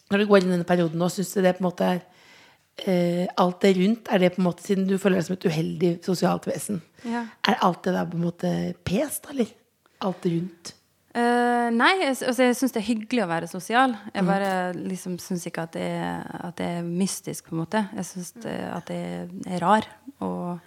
Når 0.09 0.23
du 0.23 0.25
går 0.31 0.41
inn 0.41 0.49
i 0.49 0.55
denne 0.57 0.67
perioden 0.67 0.97
nå, 0.99 1.09
syns 1.13 1.35
du 1.37 1.41
det 1.45 1.53
på 1.59 1.61
en 1.63 1.69
måte 1.69 1.91
er 1.93 2.01
eh, 2.87 3.27
Alt 3.37 3.61
det 3.67 3.75
rundt, 3.77 4.09
er 4.09 4.23
det 4.25 4.33
på 4.33 4.41
en 4.41 4.47
måte 4.49 4.65
Siden 4.65 4.89
du 4.89 4.97
føler 4.97 5.19
deg 5.21 5.29
som 5.29 5.37
et 5.37 5.47
uheldig 5.51 5.93
sosialt 6.07 6.49
vesen, 6.49 6.81
Ja. 7.05 7.27
er 7.45 7.61
alt 7.69 7.83
det 7.85 7.93
der 7.93 8.09
på 8.09 8.17
en 8.17 8.25
måte 8.25 8.55
pes, 8.89 9.21
da, 9.21 9.35
eller? 9.37 9.53
Alt 10.09 10.25
rundt? 10.29 10.73
Eh, 11.17 11.67
nei, 11.73 11.91
jeg, 12.03 12.13
altså, 12.29 12.45
jeg 12.45 12.55
syns 12.59 12.73
det 12.75 12.81
er 12.83 12.87
hyggelig 12.91 13.23
å 13.23 13.29
være 13.31 13.47
sosial. 13.49 13.95
Jeg 14.13 14.23
Mm. 14.23 14.27
bare 14.29 14.49
liksom 14.77 15.17
syns 15.19 15.47
ikke 15.49 15.63
at 15.65 15.71
det, 15.73 15.81
er, 15.97 16.23
at 16.49 16.55
det 16.59 16.67
er 16.77 16.83
mystisk, 16.85 17.47
på 17.49 17.55
en 17.55 17.61
måte. 17.65 17.81
Jeg 17.95 18.05
syns 18.05 18.33
at 18.45 18.85
det 18.91 19.29
er 19.47 19.59
rar. 19.63 19.87
Og 20.21 20.59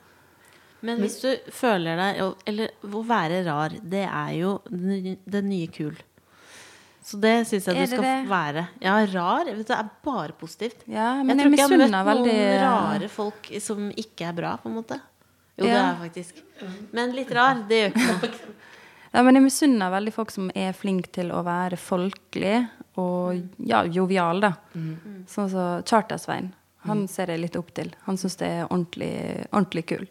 Men 0.83 0.99
hvis 0.99 1.21
du 1.21 1.37
føler 1.53 1.97
deg 2.01 2.35
Eller 2.49 2.71
å 2.83 3.03
være 3.05 3.45
rar, 3.45 3.69
det 3.83 4.07
er 4.09 4.31
jo 4.41 4.55
det 4.71 5.19
det 5.29 5.45
nye 5.45 5.69
kul. 5.69 5.95
Så 7.05 7.19
det 7.21 7.47
syns 7.49 7.67
jeg 7.67 7.77
du 7.77 7.87
skal 7.95 8.03
det? 8.03 8.29
være. 8.29 8.69
Ja, 8.83 8.97
rar. 9.07 9.45
Det 9.45 9.71
er 9.71 9.89
bare 10.05 10.33
positivt. 10.33 10.83
Ja, 10.89 11.23
men 11.23 11.39
jeg 11.39 11.47
tror 11.47 11.53
ikke 11.53 11.61
jeg 11.61 11.69
har 11.69 11.79
møtt 11.79 11.91
noen 11.91 12.11
veldig- 12.11 12.61
rare 12.61 13.09
folk 13.09 13.51
som 13.61 13.91
ikke 13.93 14.29
er 14.29 14.33
bra, 14.33 14.57
på 14.57 14.67
en 14.69 14.75
måte. 14.83 15.01
Jo, 15.59 15.65
det 15.65 15.71
er 15.77 15.95
jeg 15.95 16.11
faktisk. 16.11 16.43
Men 16.93 17.13
litt 17.13 17.31
rar, 17.31 17.55
det 17.69 17.79
gjør 17.81 17.95
ikke 17.95 18.07
noe. 18.23 18.31
Ja, 19.11 19.25
men 19.27 19.35
jeg 19.35 19.43
misunner 19.49 19.91
veldig 19.91 20.13
folk 20.15 20.31
som 20.31 20.51
er 20.55 20.77
flinke 20.77 21.11
til 21.15 21.33
å 21.35 21.43
være 21.47 21.79
folkelig 21.81 22.61
og 23.01 23.41
ja, 23.67 23.83
jovial, 23.91 24.43
da. 24.45 24.53
Mm. 24.75 25.25
Sånn 25.31 25.51
som 25.51 25.83
Charter-Svein. 25.89 26.53
Han 26.89 27.05
ser 27.13 27.33
jeg 27.33 27.43
litt 27.43 27.59
opp 27.61 27.75
til. 27.77 27.91
Han 28.07 28.17
syns 28.21 28.39
det 28.41 28.49
er 28.49 28.63
ordentlig, 28.69 29.13
ordentlig 29.51 29.85
kul. 29.91 30.07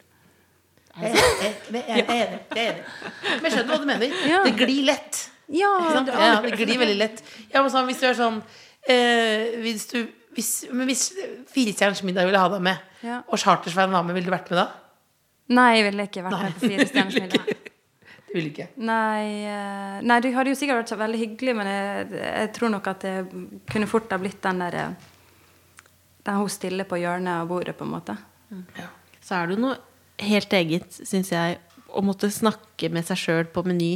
Jeg, 1.00 1.16
er 1.16 1.47
enig. 1.47 1.82
Jeg 1.88 2.04
er 2.04 2.34
enig. 2.66 2.86
Men 3.24 3.47
jeg 3.47 3.54
skjønner 3.56 3.72
hva 3.72 3.80
du 3.82 3.88
mener. 3.89 4.16
Ja. 4.30 4.41
Det 4.45 4.54
glir 4.60 4.84
lett. 4.89 5.24
Ja, 5.50 5.72
Ikke? 5.89 6.14
Ja, 6.14 6.34
det 6.45 6.58
glir 6.60 6.78
veldig 6.78 6.97
lett. 7.00 7.24
Ja, 7.50 7.64
men 7.64 7.72
sånn, 7.74 7.88
hvis 7.89 8.02
du 8.04 8.06
er 8.06 8.18
sånn 8.18 8.36
eh, 8.86 9.56
Hvis 9.64 9.88
du 9.89 10.04
hvis, 10.38 10.50
men 10.70 10.86
hvis 10.86 11.08
Firestjerners 11.50 12.04
middag 12.06 12.28
ville 12.30 12.39
ha 12.39 12.52
deg 12.54 12.62
med, 12.64 12.84
Ja. 13.02 13.24
og 13.28 13.41
Chartersveien 13.41 13.91
var 13.91 14.04
med, 14.06 14.14
ville 14.16 14.30
du 14.30 14.32
vært 14.32 14.52
med 14.54 14.60
da? 14.62 14.68
Nei, 15.58 15.70
jeg 15.80 15.88
ville 15.89 16.06
ikke 16.06 16.22
vært 16.28 16.43
med 16.43 16.54
på 16.60 16.70
Firestjerners 16.70 17.18
middag. 17.24 17.50
Ville 18.34 18.52
ikke. 18.52 18.68
Nei, 18.86 19.46
eh, 19.50 20.00
nei, 20.06 20.20
det 20.22 20.34
hadde 20.36 20.54
jo 20.54 20.58
sikkert 20.60 20.84
vært 20.84 20.92
så 20.94 21.00
veldig 21.00 21.22
hyggelig, 21.22 21.56
men 21.58 21.70
jeg, 21.72 22.10
jeg 22.20 22.52
tror 22.58 22.74
nok 22.76 22.90
at 22.92 23.06
det 23.06 23.16
kunne 23.72 23.90
fort 23.90 24.12
ha 24.14 24.20
blitt 24.22 24.42
den 24.44 24.62
der 24.66 24.78
eh, 24.84 25.08
Den 26.28 26.38
hun 26.38 26.52
stille 26.52 26.86
på 26.86 27.00
hjørnet 27.00 27.42
av 27.42 27.50
bordet, 27.50 27.74
på 27.78 27.88
en 27.88 27.94
måte. 27.96 28.16
Så 29.24 29.38
er 29.38 29.48
det 29.48 29.56
jo 29.56 29.64
noe 29.64 29.78
helt 30.22 30.54
eget, 30.54 31.00
syns 31.08 31.32
jeg, 31.32 31.58
å 31.90 32.04
måtte 32.06 32.30
snakke 32.30 32.92
med 32.94 33.08
seg 33.08 33.18
sjøl 33.18 33.48
på 33.50 33.64
Meny. 33.66 33.94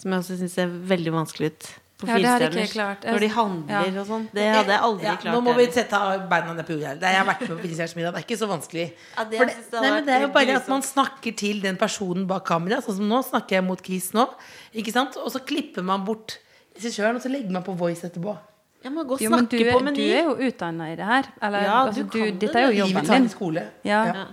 Som 0.00 0.12
jeg 0.12 0.22
også 0.22 0.38
syns 0.40 0.54
ser 0.56 0.72
veldig 0.92 1.12
vanskelig 1.12 1.50
ut. 1.52 1.68
På 1.96 2.06
Ja, 2.10 2.16
det 2.20 2.26
hadde 2.28 2.46
ikke 2.50 2.60
jeg 2.60 2.70
klart. 2.74 3.04
Når 3.08 3.20
de 3.24 3.28
handler 3.32 3.72
Ja. 3.72 4.00
og 4.00 4.06
sånn. 4.06 4.24
Det 4.34 4.42
hadde 4.54 4.72
jeg 4.74 4.80
aldri 4.84 5.04
Ja, 5.06 5.16
klart. 5.16 5.32
Nå 5.34 5.40
må 5.46 5.54
vi 5.56 5.66
sette 5.72 6.00
beina 6.28 6.52
ned 6.52 6.66
på 6.68 6.74
jorda 6.76 7.00
Jeg 7.00 7.16
har 7.16 7.24
vært 7.24 7.40
med 7.40 7.48
på 7.48 7.62
Firestjerners 7.62 7.96
middag. 7.96 8.12
Det 8.12 8.20
er 8.20 8.26
ikke 8.26 8.40
så 8.42 8.48
vanskelig. 8.50 8.92
Ja, 9.16 9.24
det 9.24 9.38
det 9.38 9.80
nei, 9.80 9.90
men 9.90 10.04
det 10.04 10.14
er 10.14 10.20
jo 10.20 10.28
bare 10.34 10.56
at 10.56 10.68
man 10.68 10.82
snakker 10.82 11.36
til 11.36 11.62
den 11.62 11.76
personen 11.80 12.26
bak 12.26 12.44
kamera. 12.44 12.82
Sånn 12.84 12.96
som 13.00 13.08
nå 13.08 13.22
snakker 13.24 13.48
jeg 13.56 13.64
mot 13.64 13.80
Chris 13.82 14.10
nå. 14.12 14.28
Ikke 14.74 14.92
sant? 14.92 15.16
Og 15.16 15.32
så 15.32 15.40
klipper 15.40 15.82
man 15.82 16.04
bort 16.04 16.36
regissøren, 16.76 17.16
og 17.16 17.22
så 17.22 17.30
legger 17.32 17.50
man 17.50 17.62
på 17.64 17.72
voice 17.76 18.04
etterpå. 18.04 18.36
Jeg 18.84 18.92
må 18.92 19.02
gå 19.08 19.14
og 19.14 19.20
Jo, 19.22 19.30
men 19.30 19.46
du, 19.46 19.56
snakke 19.56 19.72
på 19.72 19.94
du 19.96 20.02
er 20.02 20.22
jo 20.22 20.34
utdanna 20.36 20.92
i 20.92 20.96
det 20.96 21.04
her. 21.06 21.24
Eller, 21.42 21.62
Ja, 21.62 21.86
altså, 21.86 22.02
du 22.02 22.10
du, 22.10 22.18
kan 22.18 22.26
det, 22.26 22.40
dette 22.40 22.56
er 22.60 22.72
jo 22.72 22.84
jobben 22.84 23.06
din. 23.06 23.28
skole. 23.30 23.62
Ja. 23.84 24.04
Ja. 24.04 24.26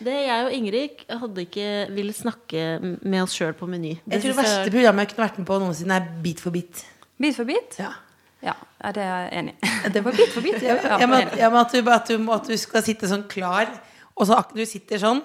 Det 0.00 0.14
jeg 0.14 0.44
og 0.46 0.52
Ingrid 0.52 1.02
hadde 1.10 1.42
ikke 1.44 1.90
ville 1.92 2.12
snakke 2.14 2.78
med 3.02 3.20
oss 3.20 3.34
sjøl 3.36 3.52
på 3.52 3.66
Meny. 3.68 3.98
Det 4.06 4.12
Jeg 4.12 4.22
tror 4.22 4.32
det 4.32 4.36
verste 4.46 4.70
programmet 4.70 4.98
jeg 5.08 5.08
kunne 5.16 5.26
vært 5.28 5.38
med 5.38 5.46
på 5.46 5.58
noensinne, 5.60 5.92
er 6.00 6.06
Beat 6.22 6.40
for 6.40 6.50
beat. 6.50 6.84
Bit 7.20 7.36
for 7.36 7.48
bit? 7.48 7.76
Ja. 7.80 7.92
Ja, 8.40 8.54
det 8.96 9.02
er 9.04 9.10
jeg 9.26 9.32
enig 9.42 9.52
i. 9.60 9.90
Det 9.92 10.00
var 10.04 10.16
bit 10.16 10.32
for 10.32 10.44
bit. 10.44 10.62
Ja, 10.64 10.78
Ja, 11.02 11.06
men, 11.06 11.28
ja, 11.36 11.50
men 11.52 11.60
at, 11.60 11.74
du, 11.74 11.90
at, 11.92 12.08
du, 12.08 12.32
at 12.32 12.48
du 12.48 12.56
skal 12.56 12.84
sitte 12.86 13.10
sånn 13.10 13.26
klar, 13.28 13.68
og 14.16 14.24
så 14.28 14.38
akkurat 14.38 14.62
du 14.64 14.68
sitter 14.68 15.02
sånn. 15.02 15.20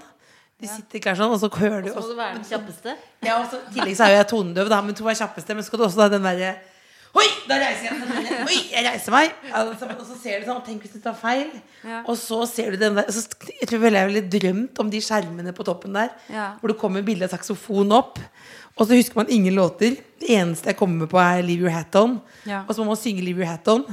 Du 0.59 0.67
sitter 0.67 1.03
klar 1.03 1.17
sånn, 1.19 1.31
og 1.31 1.39
så 1.39 1.49
hører 1.51 1.83
du 1.83 1.89
Så 1.91 1.99
må 2.03 2.13
du 2.13 2.19
være 2.19 2.37
den 2.37 2.45
kjappeste. 2.47 2.95
Ja, 3.23 3.39
og 3.41 3.49
så, 3.51 3.59
I 3.71 3.75
tillegg 3.77 3.97
så 3.99 4.05
er 4.07 4.13
jo 4.13 4.19
jeg 4.21 4.29
tonedøv, 4.31 4.71
da, 4.71 4.79
men 4.83 4.95
to 4.95 5.07
er 5.11 5.17
kjappeste. 5.19 5.55
Men 5.55 5.63
så 5.63 5.71
skal 5.71 5.81
du 5.81 5.85
også 5.87 6.03
ha 6.05 6.11
den 6.11 6.27
derre 6.27 6.55
Oi, 7.15 7.27
da 7.47 7.55
reiser 7.61 7.85
jeg 7.87 7.95
meg! 8.01 8.25
Oi, 8.43 8.57
jeg 8.73 8.83
reiser 8.83 9.13
meg! 9.15 9.35
Altså, 9.55 9.87
og 9.87 10.01
så 10.03 10.17
ser 10.19 10.41
du 10.41 10.49
sånn 10.49 10.57
Tenk 10.65 10.83
hvis 10.83 10.97
du 10.97 10.99
tar 11.03 11.15
feil. 11.15 11.47
Ja. 11.87 12.01
Og 12.11 12.17
så 12.19 12.41
ser 12.51 12.75
du 12.75 12.81
den 12.81 12.97
der 12.99 13.07
så, 13.07 13.23
Jeg 13.61 13.69
tror 13.71 13.79
vel 13.85 13.95
jeg 13.95 14.09
ville 14.09 14.23
drømt 14.33 14.81
om 14.83 14.89
de 14.91 14.99
skjermene 15.03 15.53
på 15.55 15.63
toppen 15.67 15.95
der. 15.95 16.11
Ja. 16.27 16.49
Hvor 16.59 16.73
det 16.73 16.77
kommer 16.81 17.05
bilde 17.07 17.29
av 17.29 17.31
saksofon 17.31 17.95
opp. 17.95 18.19
Og 18.75 18.87
så 18.87 18.97
husker 18.97 19.15
man 19.21 19.29
ingen 19.31 19.55
låter. 19.55 19.95
Det 20.19 20.29
eneste 20.35 20.71
jeg 20.71 20.77
kommer 20.77 21.05
med 21.05 21.09
på, 21.09 21.19
er 21.19 21.41
'Leave 21.43 21.61
Your 21.63 21.71
Hat 21.71 21.95
On'. 21.95 22.19
Ja. 22.45 22.63
Og 22.67 22.75
så 22.75 22.83
må 22.83 22.91
man 22.91 22.97
synge 22.99 23.21
'Leave 23.23 23.39
Your 23.39 23.47
Hat 23.47 23.67
On'. 23.67 23.85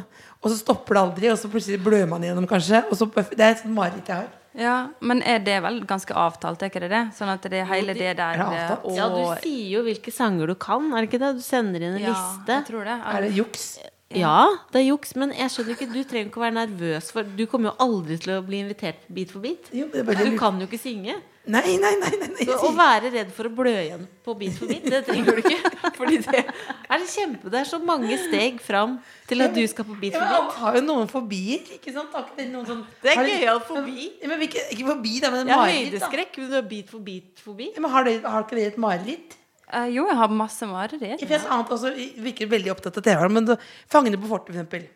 Og 0.42 0.50
så 0.50 0.58
stopper 0.58 0.94
det 0.94 1.02
aldri, 1.02 1.30
og 1.30 1.38
så 1.38 1.48
plutselig 1.48 1.78
blør 1.84 2.08
man 2.08 2.22
igjennom, 2.22 2.46
kanskje. 2.50 2.82
Og 2.90 2.96
så, 2.96 3.06
det 3.30 3.40
er 3.40 3.50
et 3.50 3.62
sånt 3.62 3.74
mareritt 3.74 4.08
jeg 4.08 4.16
har. 4.16 4.30
Ja, 4.58 4.88
men 5.00 5.22
er 5.22 5.38
det 5.38 5.62
vel 5.64 5.78
ganske 5.88 6.12
avtalt, 6.12 6.60
er 6.62 6.68
ikke 6.68 6.82
det 6.84 6.90
det? 6.92 7.04
Sånn 7.16 7.30
at 7.32 7.46
det 7.48 7.62
er 7.62 7.68
hele 7.70 7.94
det 7.96 8.16
der 8.18 8.36
Er 8.36 8.50
det 8.50 8.78
og 8.84 8.96
Ja, 8.96 9.08
du 9.08 9.40
sier 9.40 9.78
jo 9.78 9.82
hvilke 9.86 10.12
sanger 10.12 10.46
du 10.50 10.54
kan, 10.60 10.90
er 10.92 11.00
det 11.00 11.08
ikke 11.08 11.22
det? 11.22 11.36
Du 11.38 11.42
sender 11.46 11.80
inn 11.80 11.94
en 11.96 12.02
Ja, 12.02 12.12
liste. 12.12 12.52
jeg 12.52 12.66
tror 12.68 12.84
det. 12.84 12.98
Er 13.14 13.20
det 13.22 13.32
juks? 13.38 13.78
Ja, 14.12 14.48
det 14.72 14.82
er 14.82 14.86
juks, 14.90 15.14
men 15.16 15.32
jeg 15.32 15.48
skjønner 15.48 15.72
ikke, 15.72 15.88
du 15.88 16.02
trenger 16.04 16.28
ikke 16.28 16.40
å 16.42 16.44
være 16.44 16.58
nervøs 16.58 17.08
for 17.14 17.22
Du 17.24 17.46
kommer 17.48 17.70
jo 17.70 17.76
aldri 17.80 18.18
til 18.20 18.34
å 18.36 18.42
bli 18.44 18.60
invitert 18.60 19.06
bit 19.08 19.30
for 19.32 19.40
bit. 19.40 19.70
Jo, 19.72 19.86
er 19.94 20.04
Du 20.04 20.36
kan 20.36 20.60
jo 20.60 20.66
ikke 20.66 20.82
synge. 20.82 21.16
Nei, 21.42 21.74
nei, 21.82 21.96
nei. 21.98 22.10
nei, 22.20 22.28
nei. 22.36 22.44
Så 22.46 22.54
å 22.68 22.70
være 22.76 23.08
redd 23.10 23.30
for 23.34 23.48
å 23.48 23.50
blø 23.50 23.72
igjen 23.74 24.04
på 24.22 24.34
Bit 24.38 24.60
for 24.60 24.70
bit, 24.70 24.84
det 24.86 25.00
trenger 25.08 25.34
du 25.34 25.40
ikke. 25.42 25.72
Fordi 25.98 26.20
det 26.22 26.42
er 26.44 27.02
det 27.02 27.08
kjempe 27.10 27.50
Det 27.50 27.58
er 27.58 27.66
så 27.66 27.80
mange 27.82 28.14
steg 28.28 28.60
fram 28.62 28.94
til 29.26 29.42
at 29.42 29.56
du 29.56 29.62
skal 29.66 29.88
på 29.88 29.96
Bit 29.98 30.14
for 30.14 30.22
bit. 30.22 30.36
alle 30.38 30.54
har 30.60 30.78
jo 30.78 30.84
noen 30.86 31.10
fobier, 31.10 31.66
ikke 31.74 31.94
sant? 31.96 32.14
Noen 32.38 32.68
sånn 32.68 32.84
Det 33.02 33.16
er 33.16 33.26
gøyal 33.26 33.58
fobi. 33.66 34.06
Men, 34.22 34.36
men 34.36 34.46
ikke, 34.46 34.68
ikke 34.76 34.86
fobi, 34.92 35.16
da, 35.24 35.32
men 35.34 35.42
Jeg 35.42 35.56
har 35.56 35.64
mareritt. 35.66 35.90
høydeskrekk, 35.90 36.40
men 36.44 36.54
du 36.54 36.56
har 36.60 36.66
Bit 36.70 36.94
for 36.94 37.06
bit-fobi. 37.10 37.70
Ja, 37.74 37.82
men 37.82 37.96
har, 37.96 38.06
dere, 38.06 38.34
har 38.36 38.46
ikke 38.46 38.60
dere 38.60 38.74
et 38.76 38.80
mareritt? 38.86 39.38
Uh, 39.66 39.88
jo, 39.90 40.06
jeg 40.06 40.18
har 40.22 40.38
masse 40.44 40.70
mareritt. 40.70 41.26
Et 41.26 41.36
annet 41.42 41.74
også 41.74 41.90
virker 42.22 42.54
veldig 42.54 42.70
opptatt 42.76 43.02
av 43.02 43.10
TV, 43.10 43.28
men 43.34 43.54
Fangene 43.90 44.20
på 44.20 44.30
fortet, 44.30 44.54
for 44.54 44.60
eksempel. 44.62 44.86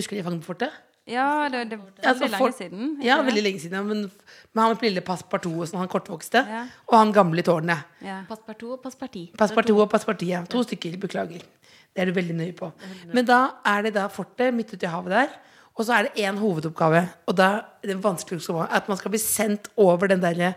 Husker 0.00 0.16
du 0.16 0.24
Fangene 0.24 0.44
på 0.44 0.54
fortet? 0.54 0.84
Ja, 1.08 1.48
det, 1.48 1.64
det, 1.70 1.78
det 1.96 2.04
Ja, 2.04 2.10
er 2.10 2.14
så 2.14 2.20
veldig 2.20 2.30
lenge 2.30 2.38
for- 2.38 2.56
siden. 2.58 2.88
Ja, 3.02 3.16
det? 3.22 3.26
veldig 3.30 3.42
lenge 3.46 3.60
siden. 3.62 3.86
Men, 3.88 4.10
men 4.54 4.64
han 4.64 4.76
lille 4.82 5.00
Passepartout, 5.00 5.54
og 5.62 5.68
sånn, 5.70 5.80
han 5.80 5.88
kortvokste, 5.88 6.42
Ja. 6.46 6.66
og 6.86 6.98
han 6.98 7.12
gamle 7.16 7.40
i 7.40 7.46
tårnet. 7.46 7.84
Ja. 8.04 8.22
Passepartout 8.28 8.72
og 8.76 8.82
passeparti. 8.82 9.22
Passepartout 9.38 9.80
og 9.80 9.90
Passeparti, 9.90 10.26
ja. 10.34 10.42
To 10.44 10.62
stykker, 10.62 10.98
beklager. 11.00 11.42
Det 11.96 12.02
er 12.04 12.06
du 12.06 12.12
veldig 12.12 12.36
nøye 12.36 12.54
på. 12.54 12.72
Men 13.14 13.24
da 13.24 13.38
er 13.66 13.82
det 13.88 13.94
da 13.94 14.06
fortet 14.08 14.52
midt 14.54 14.72
ute 14.74 14.84
i 14.84 14.90
havet 14.92 15.10
der. 15.16 15.28
Og 15.78 15.86
så 15.86 15.94
er 15.94 16.02
det 16.08 16.14
én 16.26 16.36
hovedoppgave, 16.38 17.04
og 17.26 17.36
da 17.38 17.48
er 17.82 17.86
det 17.92 17.96
vanskeligste 18.02 18.50
oppgaven 18.50 18.72
at 18.74 18.88
man 18.90 18.96
skal 18.98 19.10
bli 19.14 19.18
sendt 19.22 19.68
over 19.76 20.08
den 20.08 20.20
derre 20.20 20.54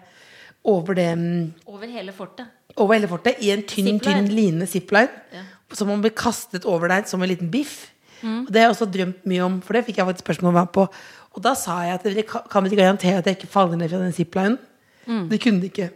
Over 0.64 0.94
mm, 0.94 1.54
Over 1.66 1.88
hele 1.88 2.12
fortet. 2.14 2.46
over 2.78 2.94
hele 2.94 3.08
fortet 3.08 3.36
i 3.42 3.50
en 3.50 3.64
tynn, 3.64 3.98
Zipline. 4.00 4.28
tynn 4.28 4.28
line 4.30 4.68
zipline. 4.68 5.10
Ja. 5.34 5.42
Som 5.74 5.88
man 5.88 6.02
blir 6.02 6.12
kastet 6.14 6.66
over 6.66 6.88
der 6.88 7.04
som 7.10 7.22
en 7.24 7.30
liten 7.30 7.50
biff. 7.52 7.92
Og 8.24 8.52
det 8.52 8.62
har 8.62 8.68
jeg 8.70 8.76
også 8.76 8.90
drømt 8.94 9.26
mye 9.26 9.46
om, 9.46 9.62
for 9.66 9.74
det 9.78 9.86
fikk 9.88 9.98
jeg 10.02 10.06
faktisk 10.12 10.26
spørsmål 10.26 10.62
om 10.64 10.68
på. 10.68 10.88
Og 11.32 11.42
da 11.46 11.54
sa 11.56 11.80
jeg 11.88 11.96
at 12.00 12.04
dere 12.04 12.24
kan 12.28 12.68
dere 12.68 12.76
garantere 12.82 13.18
at 13.22 13.26
jeg 13.30 13.40
ikke 13.40 13.48
faller 13.54 13.80
ned 13.80 13.90
fra 13.90 14.02
den 14.04 14.14
ziplinen. 14.16 14.60
Det 15.32 15.40
kunne 15.42 15.62
de 15.64 15.72
ikke. 15.72 15.90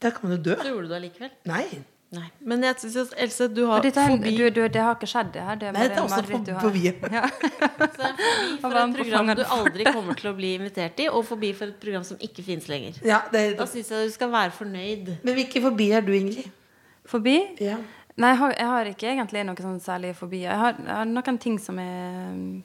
Da 0.00 0.10
kan 0.10 0.28
man 0.28 0.36
jo 0.38 0.42
dø. 0.50 0.54
Så 0.58 0.68
gjorde 0.68 0.86
du 0.88 0.92
det 0.92 0.96
allikevel. 1.00 1.32
Nei. 1.48 1.64
Nei. 2.10 2.24
Men 2.42 2.64
jeg 2.66 2.74
synes, 2.82 3.12
Else, 3.22 3.46
du 3.54 3.60
har 3.68 3.82
dette, 3.84 4.02
fobi. 4.02 4.32
du, 4.34 4.48
du, 4.50 4.64
det 4.66 4.80
har 4.82 4.96
ikke 4.96 5.06
skjedd, 5.06 5.28
det 5.36 5.42
her. 5.46 5.58
Det 5.60 5.68
er 5.68 5.74
Nei, 5.76 5.84
det 5.86 5.96
er 5.96 6.02
også 6.02 6.16
har. 6.16 6.64
fobi. 6.64 6.80
Ja. 7.14 7.22
Så 7.94 8.08
er 8.08 8.16
fobi 8.16 8.56
for 8.64 8.78
et 8.80 8.96
program 8.96 9.30
du 9.38 9.42
aldri 9.44 9.86
kommer 9.94 10.18
til 10.18 10.30
å 10.32 10.34
bli 10.34 10.50
invitert 10.56 10.98
i, 11.04 11.06
og 11.06 11.22
fobi 11.28 11.52
for 11.54 11.70
et 11.70 11.78
program 11.84 12.02
som 12.08 12.18
ikke 12.18 12.42
finnes 12.42 12.66
lenger. 12.72 12.98
Ja, 13.06 13.20
det, 13.30 13.44
Da 13.60 13.66
syns 13.70 13.92
jeg 13.94 14.10
du 14.10 14.14
skal 14.16 14.32
være 14.34 14.50
fornøyd. 14.56 15.12
men 15.22 15.38
hvilke 15.38 15.62
fobi 15.62 15.90
er 15.94 16.02
du, 16.02 16.10
Ingrid? 16.18 16.50
Forbi? 17.06 17.36
Ja. 17.62 17.76
Nei, 18.20 18.34
jeg 18.34 18.38
har, 18.42 18.54
jeg 18.58 18.68
har 18.74 18.88
ikke 18.90 19.08
egentlig 19.14 19.42
noen 19.48 19.64
sånn 19.64 19.80
særlige 19.80 20.16
fobier. 20.18 20.50
Jeg 20.50 20.60
har, 20.60 20.78
jeg 20.84 20.92
har 20.98 21.08
noen 21.08 21.38
ting 21.40 21.58
som 21.62 21.78
jeg 21.80 22.62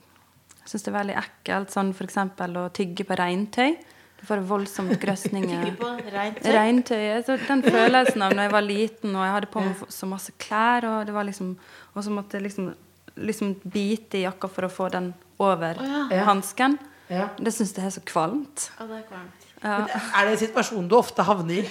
jeg 0.66 0.72
syns 0.72 0.88
er 0.90 0.96
veldig 0.96 1.16
ekkelt, 1.22 1.70
sånn 1.70 1.92
f.eks. 1.94 2.16
å 2.58 2.64
tygge 2.74 3.06
på 3.06 3.16
regntøy. 3.20 3.76
Du 4.18 4.24
får 4.26 4.42
voldsomt 4.50 4.96
grøsninger. 5.04 5.62
Tygge 5.68 5.78
på 5.78 5.92
regntøy? 6.16 6.48
Regntøyet. 6.56 7.28
Så 7.28 7.36
den 7.46 7.62
følelsen 7.76 8.26
av 8.26 8.34
når 8.34 8.48
jeg 8.48 8.54
var 8.56 8.66
liten 8.66 9.14
og 9.14 9.22
jeg 9.28 9.36
hadde 9.36 9.52
på 9.54 9.62
meg 9.62 9.84
så 9.94 10.10
masse 10.10 10.34
klær, 10.42 10.88
og, 10.90 10.98
det 11.06 11.14
var 11.14 11.28
liksom, 11.30 11.52
og 11.94 12.08
så 12.08 12.16
måtte 12.16 12.40
jeg 12.40 12.48
liksom, 12.48 12.72
liksom 13.30 13.54
bite 13.62 14.24
i 14.24 14.26
jakka 14.26 14.50
for 14.50 14.66
å 14.66 14.74
få 14.74 14.90
den 14.96 15.12
over 15.38 15.78
Ja. 15.86 16.24
hansken. 16.32 16.80
Ja. 17.14 17.28
Det 17.38 17.54
syns 17.54 17.76
jeg 17.78 17.86
er 17.86 17.94
så 17.94 18.02
kvalmt. 18.02 18.72
Ja, 18.80 18.90
det 18.90 19.04
er 19.04 19.08
kvalmt. 19.12 19.45
Men 19.64 19.88
Er 19.90 20.26
det 20.28 20.32
en 20.36 20.42
situasjon 20.48 20.88
du 20.92 20.96
ofte 20.98 21.24
havner 21.26 21.64
i? 21.64 21.70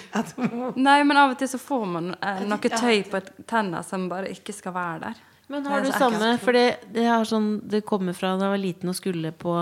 Nei, 0.77 1.03
men 1.07 1.17
av 1.21 1.35
og 1.35 1.39
til 1.39 1.49
så 1.53 1.61
får 1.61 1.85
man 1.87 2.11
eh, 2.17 2.41
noe 2.49 2.73
tøy 2.73 3.05
på 3.11 3.21
tenna 3.47 3.83
som 3.87 4.09
bare 4.11 4.33
ikke 4.35 4.55
skal 4.57 4.75
være 4.75 5.01
der. 5.09 5.21
Men 5.53 5.67
har 5.69 5.83
du 5.85 5.91
samme. 5.93 6.31
For 6.41 6.57
det, 6.57 6.79
sånn, 7.29 7.61
det 7.69 7.83
kommer 7.85 8.17
fra 8.17 8.33
da 8.41 8.47
jeg 8.49 8.55
var 8.55 8.63
liten 8.63 8.89
og 8.89 8.97
skulle 8.97 9.31
på 9.37 9.59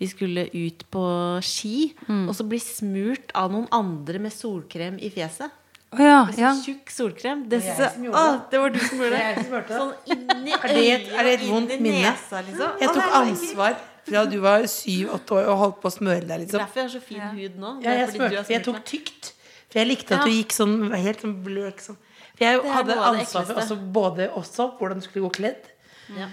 Vi 0.00 0.06
skulle 0.10 0.42
ut 0.52 0.82
på 0.92 1.02
ski, 1.44 1.94
Mm. 2.08 2.26
og 2.28 2.34
så 2.36 2.44
bli 2.48 2.58
smurt 2.60 3.30
av 3.34 3.50
noen 3.52 3.68
andre 3.72 4.18
med 4.20 4.32
solkrem 4.32 4.98
i 5.00 5.08
fjeset. 5.08 5.50
Oh, 5.94 6.00
ja, 6.02 6.24
Med 6.26 6.36
ja. 6.38 6.50
sånn 6.52 6.64
tjukk 6.66 6.90
solkrem. 6.92 7.44
Det, 7.48 7.60
Det 7.62 8.10
å, 8.10 8.24
det 8.50 8.60
var 8.60 8.70
du 8.74 8.78
som 8.82 8.98
gjorde 8.98 9.20
Det. 9.22 9.62
Sånn 9.70 9.92
inni 10.12 10.52
det 10.52 10.58
er 10.60 11.24
det 11.24 11.32
et 11.32 11.40
øyet 11.40 11.48
vondt 11.48 11.80
minne? 11.80 12.10
nesa, 12.10 12.42
liksom. 12.44 12.80
Jeg 12.82 12.88
tok 12.92 13.14
ansvar 13.22 13.76
fra 14.06 14.24
du 14.30 14.36
var 14.42 14.66
syv-åtte 14.70 15.36
år 15.36 15.50
og 15.52 15.60
holdt 15.62 15.80
på 15.82 15.90
å 15.90 15.94
smøre 15.94 16.24
deg, 16.24 16.44
liksom. 16.44 16.62
Derfor 16.62 16.82
jeg 16.82 16.88
har 16.88 16.94
så 16.94 17.02
fin 17.04 17.24
hud 17.34 17.60
nå. 17.62 17.72
Ja, 17.84 17.96
jeg 18.00 18.08
fordi 18.12 18.30
du 18.32 18.38
har 18.38 18.52
jeg 18.54 18.64
tok 18.66 18.82
tykt. 18.88 19.32
For 19.66 19.82
jeg 19.82 19.90
likte 19.90 20.16
at 20.16 20.26
du 20.26 20.32
gikk 20.32 20.54
sånn 20.54 20.76
helt 20.94 21.22
sånn 21.24 21.36
bløk 21.44 21.82
sånn. 21.84 21.98
For 22.36 22.44
jeg 22.44 22.60
hadde 22.70 22.98
ansvar 23.00 23.46
for 23.48 23.62
også, 23.62 23.78
både 23.96 24.28
også 24.38 24.68
hvordan 24.78 25.00
du 25.00 25.06
skulle 25.06 25.26
gå 25.26 25.32
kledd. 25.40 25.70
Ja. 26.16 26.28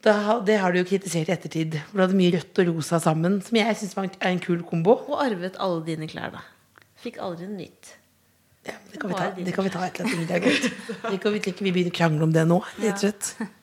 Da, 0.00 0.38
det 0.46 0.56
har 0.62 0.72
du 0.72 0.80
jo 0.80 0.86
kritisert 0.88 1.28
i 1.28 1.34
ettertid. 1.34 1.76
For 1.90 2.00
du 2.00 2.04
hadde 2.06 2.16
mye 2.16 2.32
rødt 2.38 2.62
og 2.62 2.70
rosa 2.70 3.00
sammen, 3.04 3.40
som 3.44 3.58
jeg 3.60 3.76
syns 3.82 3.96
er 4.00 4.30
en 4.30 4.40
kul 4.40 4.62
kombo. 4.66 4.96
Og 5.10 5.20
arvet 5.20 5.58
alle 5.60 5.82
dine 5.84 6.08
klær, 6.08 6.32
da. 6.38 6.44
Fikk 7.00 7.20
aldri 7.20 7.48
noe 7.50 7.66
nytt. 7.66 7.96
Ja, 8.66 8.74
det, 8.92 8.98
kan 9.00 9.08
vi 9.08 9.16
ta, 9.16 9.26
det 9.36 9.52
kan 9.56 9.64
vi 9.64 9.70
ta 9.72 9.82
etter 9.86 10.04
at 10.04 10.12
Ingrid 10.12 10.32
er 10.36 10.42
gått. 10.44 10.66
Kan 11.22 11.32
vi 11.32 11.40
ikke 11.40 11.64
vi 11.64 11.72
begynner 11.72 11.94
å 11.94 11.96
krangle 11.96 12.26
om 12.26 12.32
det 12.34 12.42
nå. 12.44 12.58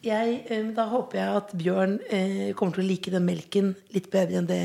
Jeg, 0.01 0.31
eh, 0.49 0.63
da 0.73 0.87
håper 0.89 1.19
jeg 1.19 1.41
at 1.41 1.53
Bjørn 1.59 1.99
eh, 2.09 2.47
kommer 2.57 2.73
til 2.73 2.81
å 2.81 2.87
like 2.87 3.13
den 3.13 3.27
melken 3.27 3.75
litt 3.93 4.09
bedre 4.13 4.41
enn 4.41 4.49
det 4.49 4.61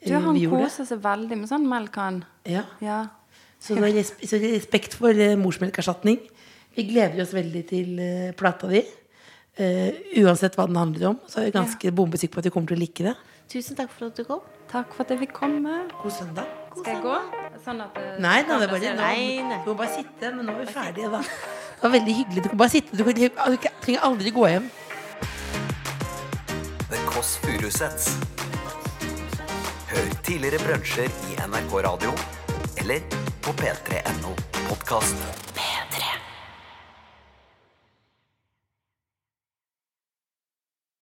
Du, 0.00 0.14
eh, 0.14 0.16
han 0.16 0.32
vi 0.32 0.46
gjorde. 0.46 0.62
koser 0.64 0.88
seg 0.88 1.02
veldig 1.04 1.40
med 1.42 1.50
sånn 1.50 1.68
melk, 1.68 1.98
han. 2.00 2.22
Ja. 2.48 2.64
Ja. 2.80 3.02
Så, 3.60 3.76
er 3.76 4.00
så 4.00 4.40
respekt 4.40 4.96
for 4.96 5.12
eh, 5.12 5.36
morsmelkerstatning. 5.36 6.22
Vi 6.78 6.86
gleder 6.88 7.24
oss 7.26 7.34
veldig 7.36 7.64
til 7.68 7.98
eh, 8.00 8.30
plata 8.38 8.70
di. 8.70 8.80
Eh, 9.58 10.22
uansett 10.22 10.56
hva 10.56 10.68
den 10.70 10.78
handler 10.78 11.10
om, 11.10 11.20
så 11.26 11.42
er 11.42 11.48
jeg 11.50 11.58
ganske 11.58 11.92
bombesikker 11.92 12.38
på 12.38 12.44
at 12.44 12.48
vi 12.48 12.54
kommer 12.54 12.70
til 12.72 12.78
å 12.78 12.84
like 12.84 13.10
det. 13.10 13.16
Tusen 13.50 13.76
takk 13.76 13.92
for 13.92 14.08
at 14.08 14.16
du 14.16 14.24
kom. 14.28 14.40
Takk 14.70 14.94
for 14.94 15.04
at 15.04 15.12
jeg 15.12 15.26
fikk 15.26 15.36
komme. 15.40 15.82
God 15.98 16.14
søndag. 16.14 16.67
Skal 16.76 16.92
jeg 16.94 17.02
gå? 17.02 17.14
Sånn 17.64 17.80
at 17.84 17.96
eh, 17.98 18.10
Nei, 18.22 18.36
nei, 18.46 18.58
det 18.60 18.66
er 18.68 18.72
bare, 18.72 18.92
Nei, 18.98 19.22
nei. 19.48 19.58
du 19.64 19.70
må 19.72 19.76
bare 19.80 19.94
sitte. 19.96 20.32
Men 20.36 20.46
nå 20.48 20.54
er 20.56 20.66
vi 20.66 20.74
ferdige, 20.74 21.10
da. 21.14 21.22
Det 21.22 21.82
var 21.86 21.94
veldig 21.94 22.14
hyggelig. 22.20 22.44
Du 22.44 22.48
kan 22.52 22.60
bare 22.62 22.74
sitte. 22.74 22.98
Du, 22.98 23.04
kan, 23.04 23.14
du 23.54 23.68
trenger 23.84 24.06
aldri 24.08 24.34
gå 24.34 24.46
hjem. 24.52 24.70
The 26.88 27.02
Kåss 27.08 27.36
Furuseths. 27.44 28.10
Hør 29.88 30.10
tidligere 30.26 30.60
brunsjer 30.66 31.08
i 31.32 31.38
NRK 31.48 31.78
Radio 31.88 32.12
eller 32.78 33.00
på 33.44 33.54
p3.no 33.58 34.34
podkast. 34.68 35.16